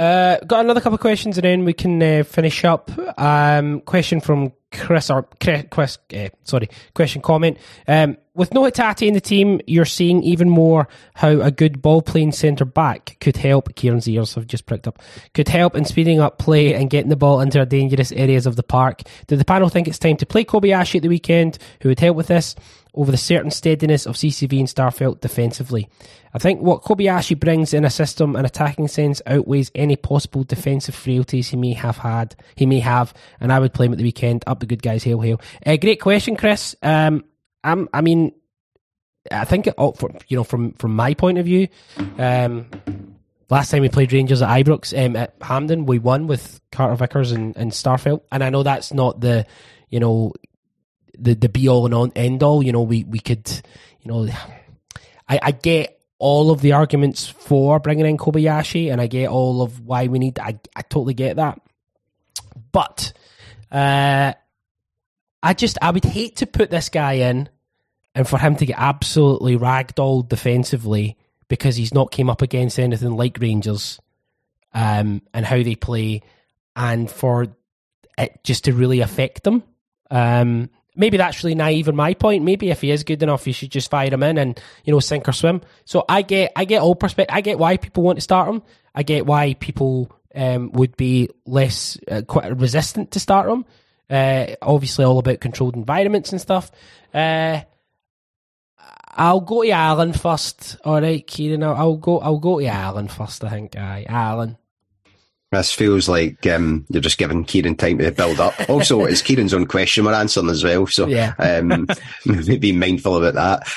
[0.01, 2.89] Uh, got another couple of questions and then we can uh, finish up.
[3.19, 7.59] Um, question from Chris, or Chris, uh, sorry, question comment.
[7.87, 12.01] Um, with no Hatate in the team, you're seeing even more how a good ball
[12.01, 13.75] playing centre back could help.
[13.75, 14.99] Kieran's ears have just pricked up.
[15.35, 18.63] Could help in speeding up play and getting the ball into dangerous areas of the
[18.63, 19.01] park.
[19.27, 21.59] Do the panel think it's time to play Kobayashi at the weekend?
[21.81, 22.55] Who would help with this?
[22.93, 25.87] Over the certain steadiness of CCV and Starfelt defensively.
[26.33, 30.95] I think what Kobayashi brings in a system and attacking sense outweighs any possible defensive
[30.95, 32.35] frailties he may have had.
[32.55, 34.43] He may have, and I would play him at the weekend.
[34.47, 35.41] Up the good guys, hail hail.
[35.65, 36.75] Uh, great question, Chris.
[36.81, 37.23] Um,
[37.63, 38.33] I'm, I mean,
[39.29, 41.67] I think it, oh, from, you know from from my point of view,
[42.17, 42.67] um,
[43.49, 47.31] last time we played Rangers at Ibrox um, at Hampden, we won with Carter Vickers
[47.31, 49.45] and, and Starfelt, and I know that's not the
[49.89, 50.33] you know
[51.17, 52.63] the the be all and end all.
[52.63, 53.49] You know, we we could,
[54.01, 54.27] you know,
[55.27, 59.61] I, I get all of the arguments for bringing in Kobayashi, and I get all
[59.61, 60.39] of why we need.
[60.39, 61.59] I I totally get that,
[62.71, 63.13] but
[63.71, 64.33] uh,
[65.41, 67.49] I just I would hate to put this guy in,
[68.13, 71.17] and for him to get absolutely ragdolled defensively
[71.47, 73.99] because he's not came up against anything like Rangers,
[74.73, 76.21] um, and how they play,
[76.75, 77.47] and for
[78.17, 79.63] it just to really affect them.
[80.09, 82.43] Um, maybe that's really naive in my point.
[82.43, 84.99] Maybe if he is good enough, you should just fire him in and you know
[84.99, 85.61] sink or swim.
[85.85, 87.35] So I get I get all perspective.
[87.35, 88.61] I get why people want to start him.
[88.93, 93.65] I get why people um, would be less uh, quite resistant to start him.
[94.09, 96.71] Uh, obviously, all about controlled environments and stuff.
[97.13, 97.61] Uh,
[99.13, 100.77] I'll go to Allan first.
[100.83, 101.63] All right, Kieran.
[101.63, 102.19] I'll, I'll, go.
[102.19, 103.43] I'll go to Allan first.
[103.43, 103.77] I think.
[103.77, 104.57] Aye, Allan.
[105.51, 108.53] This feels like um, you're just giving Kieran time to build up.
[108.69, 111.33] Also, it's Kieran's own question we're answering as well, so yeah.
[111.39, 111.87] um,
[112.59, 113.67] be mindful about that.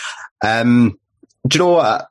[0.45, 0.99] Um,
[1.49, 2.09] do you know what?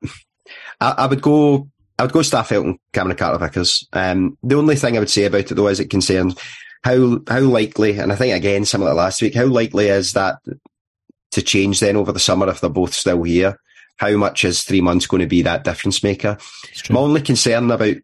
[0.81, 1.69] I, I, would go.
[1.97, 3.87] I would go Starfelt and Cameron Carter Vickers.
[3.93, 6.35] Um, the only thing I would say about it, though, is it concerns
[6.83, 10.39] how how likely, and I think again similar to last week, how likely is that
[11.31, 13.57] to change then over the summer if they're both still here?
[13.97, 16.37] How much is three months going to be that difference maker?
[16.89, 17.95] My only concern about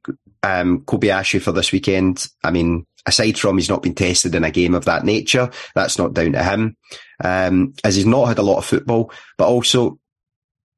[0.43, 2.27] um, Kobayashi for this weekend.
[2.43, 5.97] I mean, aside from he's not been tested in a game of that nature, that's
[5.97, 6.77] not down to him,
[7.23, 9.99] um, as he's not had a lot of football, but also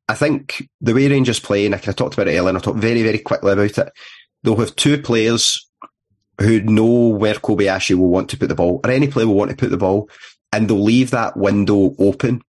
[0.07, 2.79] I think the way Rangers play, and I talked about it earlier, and I talked
[2.79, 3.93] very, very quickly about it.
[4.43, 5.69] They'll have two players
[6.39, 9.51] who know where Kobayashi will want to put the ball, or any player will want
[9.51, 10.09] to put the ball,
[10.51, 12.41] and they'll leave that window open.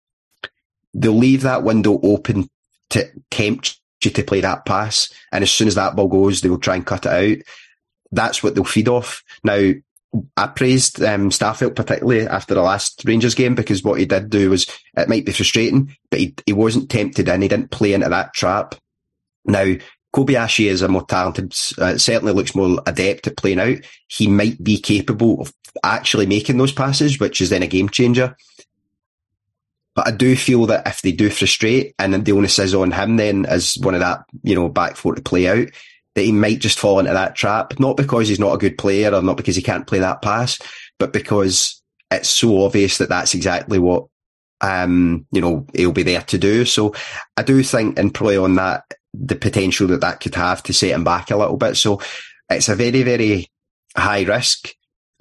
[0.94, 2.50] They'll leave that window open
[2.92, 5.12] to tempt you to play that pass.
[5.32, 7.44] And as soon as that ball goes, they will try and cut it out.
[8.12, 9.24] That's what they'll feed off.
[9.44, 9.72] Now,
[10.36, 14.50] I praised um, Starfelt particularly after the last Rangers game because what he did do
[14.50, 14.68] was
[14.98, 17.42] it might be frustrating, but he, he wasn't tempted in.
[17.42, 18.76] He didn't play into that trap.
[19.46, 19.76] Now,
[20.14, 23.78] Kobayashi is a more talented, uh, certainly looks more adept at playing out.
[24.08, 25.54] He might be capable of
[25.84, 28.36] actually making those passes, which is then a game changer.
[29.96, 33.18] But I do feel that if they do frustrate and the onus is on him
[33.18, 35.68] then as one of that, you know, back four to play out,
[36.16, 37.80] that he might just fall into that trap.
[37.80, 40.60] Not because he's not a good player or not because he can't play that pass,
[40.98, 44.06] but because it's so obvious that that's exactly what,
[44.62, 46.66] um, you know, he'll be there to do.
[46.66, 46.94] So
[47.36, 50.92] I do think, and probably on that, the potential that that could have to set
[50.92, 51.76] him back a little bit.
[51.76, 52.02] So
[52.50, 53.50] it's a very, very
[53.96, 54.74] high risk.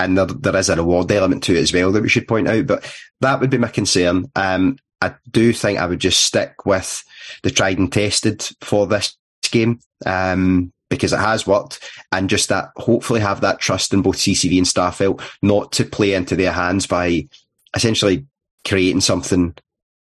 [0.05, 2.48] And there, there is a reward element to it as well that we should point
[2.48, 2.66] out.
[2.66, 4.31] But that would be my concern.
[4.35, 7.02] Um, I do think I would just stick with
[7.43, 9.16] the tried and tested for this
[9.51, 9.81] game.
[10.05, 14.59] Um, because it has worked and just that hopefully have that trust in both CCV
[14.59, 17.28] and Starfelt not to play into their hands by
[17.74, 18.27] essentially
[18.66, 19.55] creating something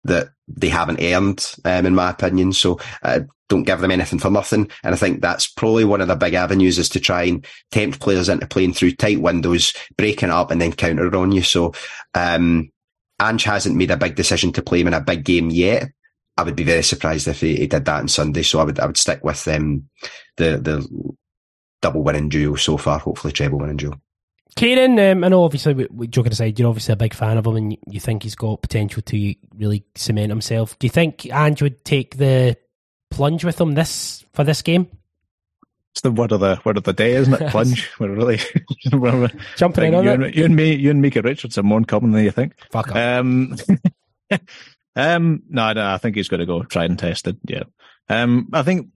[0.06, 2.53] that they haven't earned, um, in my opinion.
[2.53, 4.69] So uh, don't give them anything for nothing.
[4.84, 7.99] And I think that's probably one of the big avenues is to try and tempt
[7.99, 11.41] players into playing through tight windows, breaking up and then counter on you.
[11.41, 11.74] So,
[12.14, 12.72] um,
[13.22, 15.90] Ange hasn't made a big decision to play him in a big game yet.
[16.38, 18.44] I would be very surprised if he, he did that on Sunday.
[18.44, 19.90] So I would, I would stick with, um,
[20.38, 21.15] the, the
[21.82, 23.99] double winning duo so far, hopefully treble winning duo.
[24.56, 27.45] Kieran, um, I know obviously, we, we, joking aside, you're obviously a big fan of
[27.45, 30.78] him and you, think he's got potential to really cement himself.
[30.80, 32.57] Do you think Ange would take the
[33.11, 34.88] plunge with him this for this game?
[35.91, 37.49] It's the word of the word of the day, isn't it?
[37.52, 37.90] Plunge.
[37.99, 38.40] we're really
[38.91, 40.22] we're, jumping in on you it.
[40.22, 42.53] And, you and me, you and Micah Richards are more in common than you think.
[42.72, 43.56] Fuck um,
[44.95, 47.38] um, no, no, I think he's going to go tried and tested.
[47.48, 47.64] Yeah.
[48.10, 48.90] Um, I think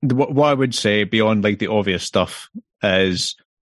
[0.00, 2.50] what, what I would say beyond like the obvious stuff
[2.82, 3.36] is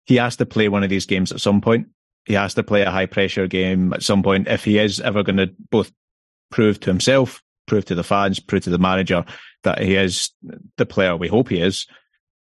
[0.07, 1.87] he has to play one of these games at some point.
[2.25, 5.21] He has to play a high pressure game at some point if he is ever
[5.23, 5.91] going to both
[6.49, 9.23] prove to himself prove to the fans, prove to the manager
[9.63, 10.31] that he is
[10.77, 11.85] the player we hope he is.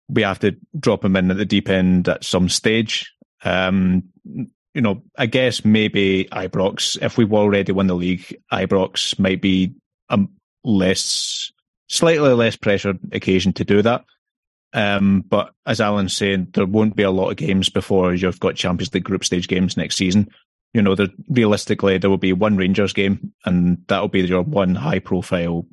[0.10, 3.14] We have to drop him in at the deep end at some stage.
[3.44, 9.42] Um, you know, I guess maybe Ibrox, if we've already won the league, Ibrox might
[9.42, 9.74] be
[10.10, 10.20] a
[10.64, 11.52] less,
[11.88, 14.04] slightly less pressured occasion to do that.
[14.74, 18.56] Um, but as Allan's saying, there won't be a lot of games before you've got
[18.56, 20.30] Champions League group stage games next season
[20.74, 20.96] you know,
[21.30, 25.66] realistically, there will be one Rangers game, and that'll be your one high profile,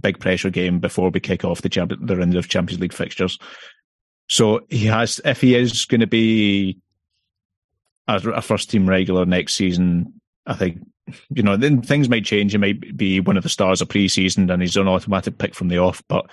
[0.00, 3.38] big pressure game before we kick off the champ- the round of Champions League fixtures.
[4.28, 6.78] So he has, if he is going to be
[8.08, 10.80] a, a first team regular next season, I think
[11.30, 12.52] you know then things might change.
[12.52, 15.68] He might be one of the stars of pre-season, and he's an automatic pick from
[15.68, 16.02] the off.
[16.08, 16.28] But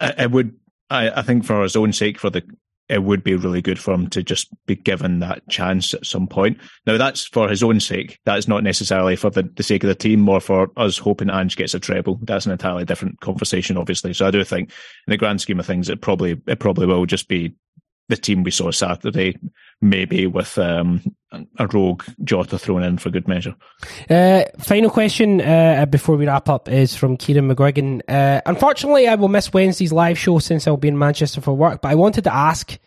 [0.00, 0.56] it would,
[0.90, 2.42] I, I think, for his own sake, for the
[2.90, 6.26] it would be really good for him to just be given that chance at some
[6.26, 6.58] point.
[6.86, 8.18] Now, that's for his own sake.
[8.24, 11.54] That's not necessarily for the, the sake of the team or for us hoping Ange
[11.54, 12.18] gets a treble.
[12.22, 14.12] That's an entirely different conversation, obviously.
[14.12, 14.70] So I do think,
[15.06, 17.54] in the grand scheme of things, it probably it probably will just be
[18.08, 19.38] the team we saw Saturday,
[19.80, 21.00] maybe with um,
[21.32, 23.54] a rogue Jota thrown in for good measure.
[24.08, 28.02] Uh, final question uh, before we wrap up is from Kieran McGuigan.
[28.08, 31.82] Uh, unfortunately, I will miss Wednesday's live show since I'll be in Manchester for work,
[31.82, 32.78] but I wanted to ask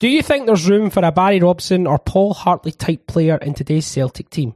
[0.00, 3.52] do you think there's room for a Barry Robson or Paul Hartley type player in
[3.52, 4.54] today's Celtic team?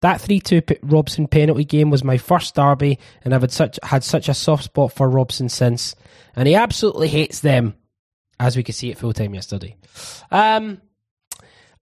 [0.00, 4.02] That 3 2 Robson penalty game was my first derby, and I've had such, had
[4.02, 5.94] such a soft spot for Robson since.
[6.34, 7.74] And he absolutely hates them
[8.40, 9.76] as we could see at full time yesterday.
[10.30, 10.80] Um,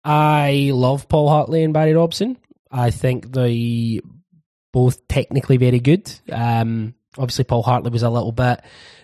[0.06, 2.38] I love Paul Hartley and Barry Robson.
[2.72, 4.02] I think they
[4.72, 6.12] both technically very good.
[6.32, 8.62] Um, obviously, Paul Hartley was a little bit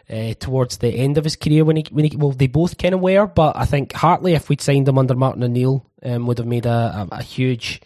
[0.10, 2.94] uh, towards the end of his career when he when he well they both kind
[2.94, 6.38] of were, but I think Hartley, if we'd signed him under Martin O'Neill, um, would
[6.38, 7.82] have made a, a, a huge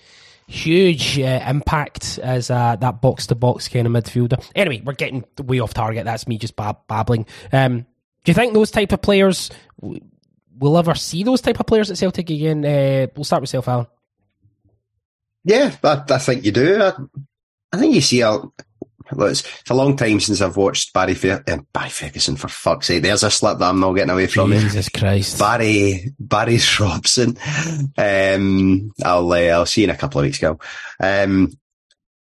[0.48, 4.44] huge uh, impact as uh, that box to box kind of midfielder.
[4.56, 6.06] Anyway, we're getting way off target.
[6.06, 7.26] That's me just bab- babbling.
[7.54, 7.86] Um,
[8.24, 9.52] do you think those type of players
[10.58, 12.64] we'll ever see those type of players at Celtic again?
[12.66, 13.88] Uh, we'll start with self, Allan.
[15.44, 16.82] Yeah, I, I think you do.
[16.82, 16.94] I,
[17.72, 18.40] I think you see a.
[19.18, 22.88] It's, it's a long time since I've watched Barry Fer- uh, Barry Ferguson for fuck's
[22.88, 23.04] sake.
[23.04, 24.52] There's a slip that I'm not getting away from.
[24.52, 27.38] Jesus Christ, Barry Barry Robson.
[27.98, 30.60] Um, I'll uh, I'll see you in a couple of weeks, go.
[31.00, 31.54] Um,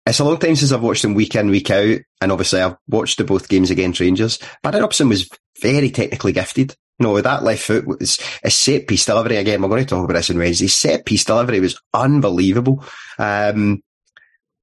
[0.05, 2.75] it's a long time since I've watched him week in, week out, and obviously I've
[2.87, 4.39] watched the both games against Rangers.
[4.63, 5.29] Barry Robson was
[5.61, 6.75] very technically gifted.
[6.99, 9.37] Know, that left foot was a set piece delivery.
[9.37, 10.67] Again, we're going to talk about this on Wednesday.
[10.67, 12.83] Set piece delivery was unbelievable.
[13.17, 13.81] Um,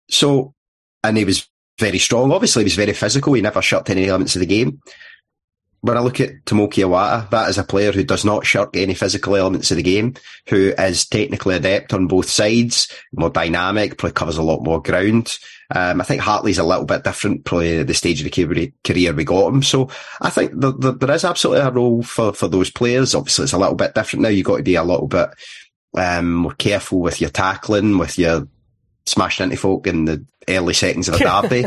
[0.09, 0.55] so,
[1.03, 1.49] and he was
[1.79, 2.31] very strong.
[2.31, 3.33] Obviously, he was very physical.
[3.33, 4.81] He never shirked any elements of the game.
[5.81, 8.95] When I look at Tomoki Iwata, that is a player who does not shirk any
[8.95, 10.15] physical elements of the game,
[10.49, 15.39] who is technically adept on both sides, more dynamic, probably covers a lot more ground.
[15.75, 19.13] Um, I think Hartley's a little bit different, probably at the stage of the career
[19.13, 19.63] we got him.
[19.63, 19.89] So
[20.21, 23.15] I think the, the, there is absolutely a role for, for those players.
[23.15, 24.29] Obviously, it's a little bit different now.
[24.29, 25.31] You've got to be a little bit
[25.97, 28.49] um, more careful with your tackling, with your
[29.07, 31.67] smashing into folk in the early seconds of a derby.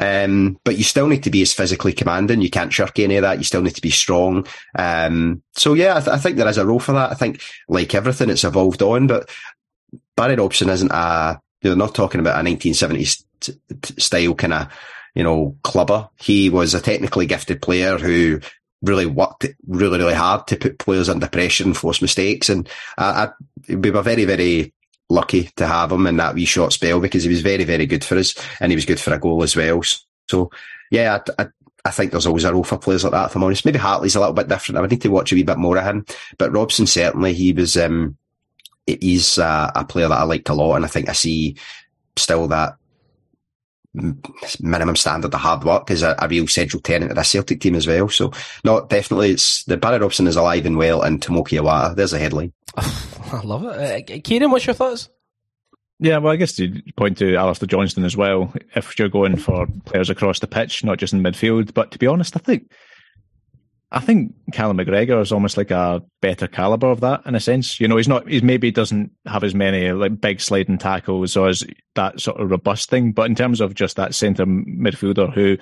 [0.00, 2.40] um, but you still need to be as physically commanding.
[2.40, 3.38] You can't shirk any of that.
[3.38, 4.46] You still need to be strong.
[4.78, 7.10] Um, so yeah, I, th- I, think there is a role for that.
[7.10, 9.30] I think like everything, it's evolved on, but
[10.16, 14.68] Barry Robson isn't a, you're not talking about a 1970s t- t- style kind of,
[15.14, 16.08] you know, clubber.
[16.20, 18.40] He was a technically gifted player who
[18.82, 22.48] really worked really, really hard to put players under pressure and force mistakes.
[22.48, 22.68] And
[22.98, 23.28] I,
[23.68, 24.74] I, we were very, very
[25.08, 28.04] lucky to have him in that wee short spell because he was very, very good
[28.04, 29.82] for us and he was good for a goal as well.
[30.28, 30.50] So,
[30.90, 31.46] yeah, I, I,
[31.84, 33.64] I think there's always a role for players like that, if I'm honest.
[33.64, 34.78] Maybe Hartley's a little bit different.
[34.78, 36.06] I would need to watch a wee bit more of him.
[36.38, 38.16] But Robson, certainly, he was, um,
[38.86, 40.76] he's a, a player that I liked a lot.
[40.76, 41.56] And I think I see
[42.16, 42.76] still that
[44.60, 47.74] minimum standard of hard work is a, a, real central tenant of the Celtic team
[47.74, 48.08] as well.
[48.08, 48.32] So,
[48.64, 51.94] no, definitely, it's the Barry Robson is alive and well, and Tomoki Iwata.
[51.94, 52.52] There's a headline.
[52.76, 54.10] I love it.
[54.10, 55.08] Uh, Kieran, what's your thoughts?
[55.98, 59.66] Yeah, well, I guess to point to Alistair Johnston as well, if you're going for
[59.84, 61.74] players across the pitch, not just in midfield.
[61.74, 62.72] But to be honest, I think
[63.94, 67.78] I think Callum McGregor is almost like a better caliber of that in a sense.
[67.78, 71.48] You know, he's not, he's maybe doesn't have as many like big sliding tackles or
[71.48, 71.62] as
[71.94, 73.12] that sort of robust thing.
[73.12, 75.58] But in terms of just that centre midfielder who,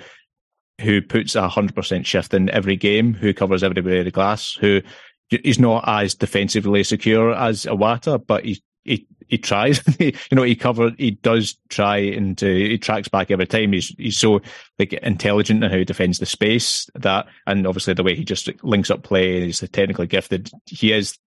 [0.79, 4.11] who puts a hundred percent shift in every game, who covers every bit of the
[4.11, 4.81] glass, who
[5.29, 9.81] he's not as defensively secure as Iwata, but he he he tries.
[9.99, 13.73] you know, he cover he does try and uh, he tracks back every time.
[13.73, 14.41] He's he's so
[14.77, 18.49] like intelligent in how he defends the space that, and obviously the way he just
[18.63, 19.45] links up play.
[19.45, 20.51] He's technically gifted.
[20.65, 21.17] He is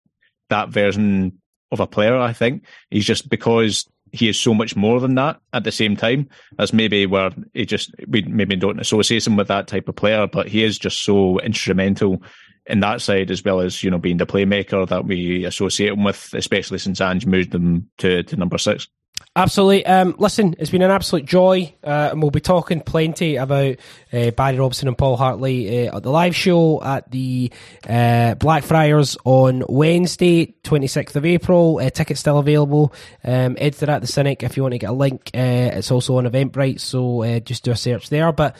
[0.50, 1.40] that version
[1.72, 2.16] of a player.
[2.18, 5.96] I think he's just because he is so much more than that at the same
[5.96, 6.28] time.
[6.56, 10.26] That's maybe where he just we maybe don't associate him with that type of player,
[10.26, 12.22] but he is just so instrumental
[12.66, 16.04] in that side as well as you know being the playmaker that we associate him
[16.04, 18.88] with, especially since Ange moved them to, to number six.
[19.36, 19.84] Absolutely.
[19.84, 23.76] Um, listen, it's been an absolute joy, uh, and we'll be talking plenty about
[24.12, 27.50] uh, Barry Robson and Paul Hartley uh, at the live show at the
[27.88, 31.78] uh, Blackfriars on Wednesday, 26th of April.
[31.78, 32.92] Uh, tickets still available.
[33.24, 35.30] Um, Ed's at the Cynic if you want to get a link.
[35.34, 38.30] Uh, it's also on Eventbrite, so just do a search there.
[38.30, 38.56] But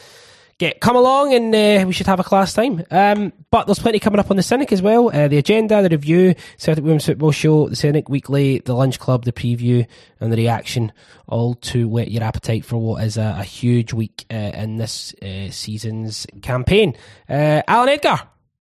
[0.57, 2.83] get come along and uh, we should have a class time.
[2.91, 5.09] Um, but there's plenty coming up on the Cynic as well.
[5.13, 9.25] Uh, the agenda, the review, Celtic Women's Football Show, the Cynic Weekly, the Lunch Club,
[9.25, 9.85] the preview,
[10.19, 10.91] and the reaction,
[11.27, 15.13] all to whet your appetite for what is a, a huge week uh, in this
[15.21, 16.95] uh, season's campaign.
[17.29, 18.19] Uh, Allan Edgar,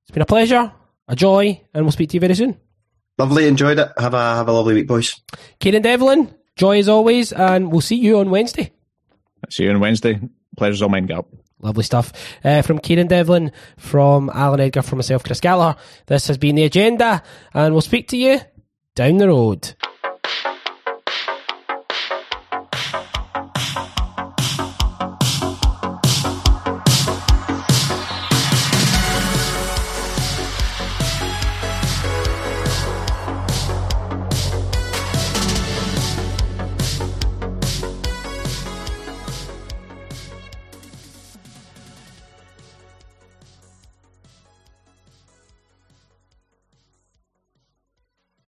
[0.03, 0.73] it's been a pleasure,
[1.07, 2.59] a joy, and we'll speak to you very soon.
[3.19, 3.91] Lovely, enjoyed it.
[3.99, 5.21] Have a have a lovely week, boys.
[5.59, 8.73] Kieran Devlin, joy as always, and we'll see you on Wednesday.
[9.51, 10.21] See you on Wednesday.
[10.57, 11.27] Pleasure's all mine, Gal.
[11.61, 12.13] Lovely stuff.
[12.45, 15.79] Uh, from Kieran Devlin, from Allan Edgar, from myself, Chris Gallagher.
[16.07, 17.23] This has been The Agenda,
[17.53, 18.41] and we'll speak to you
[18.95, 19.75] down the road.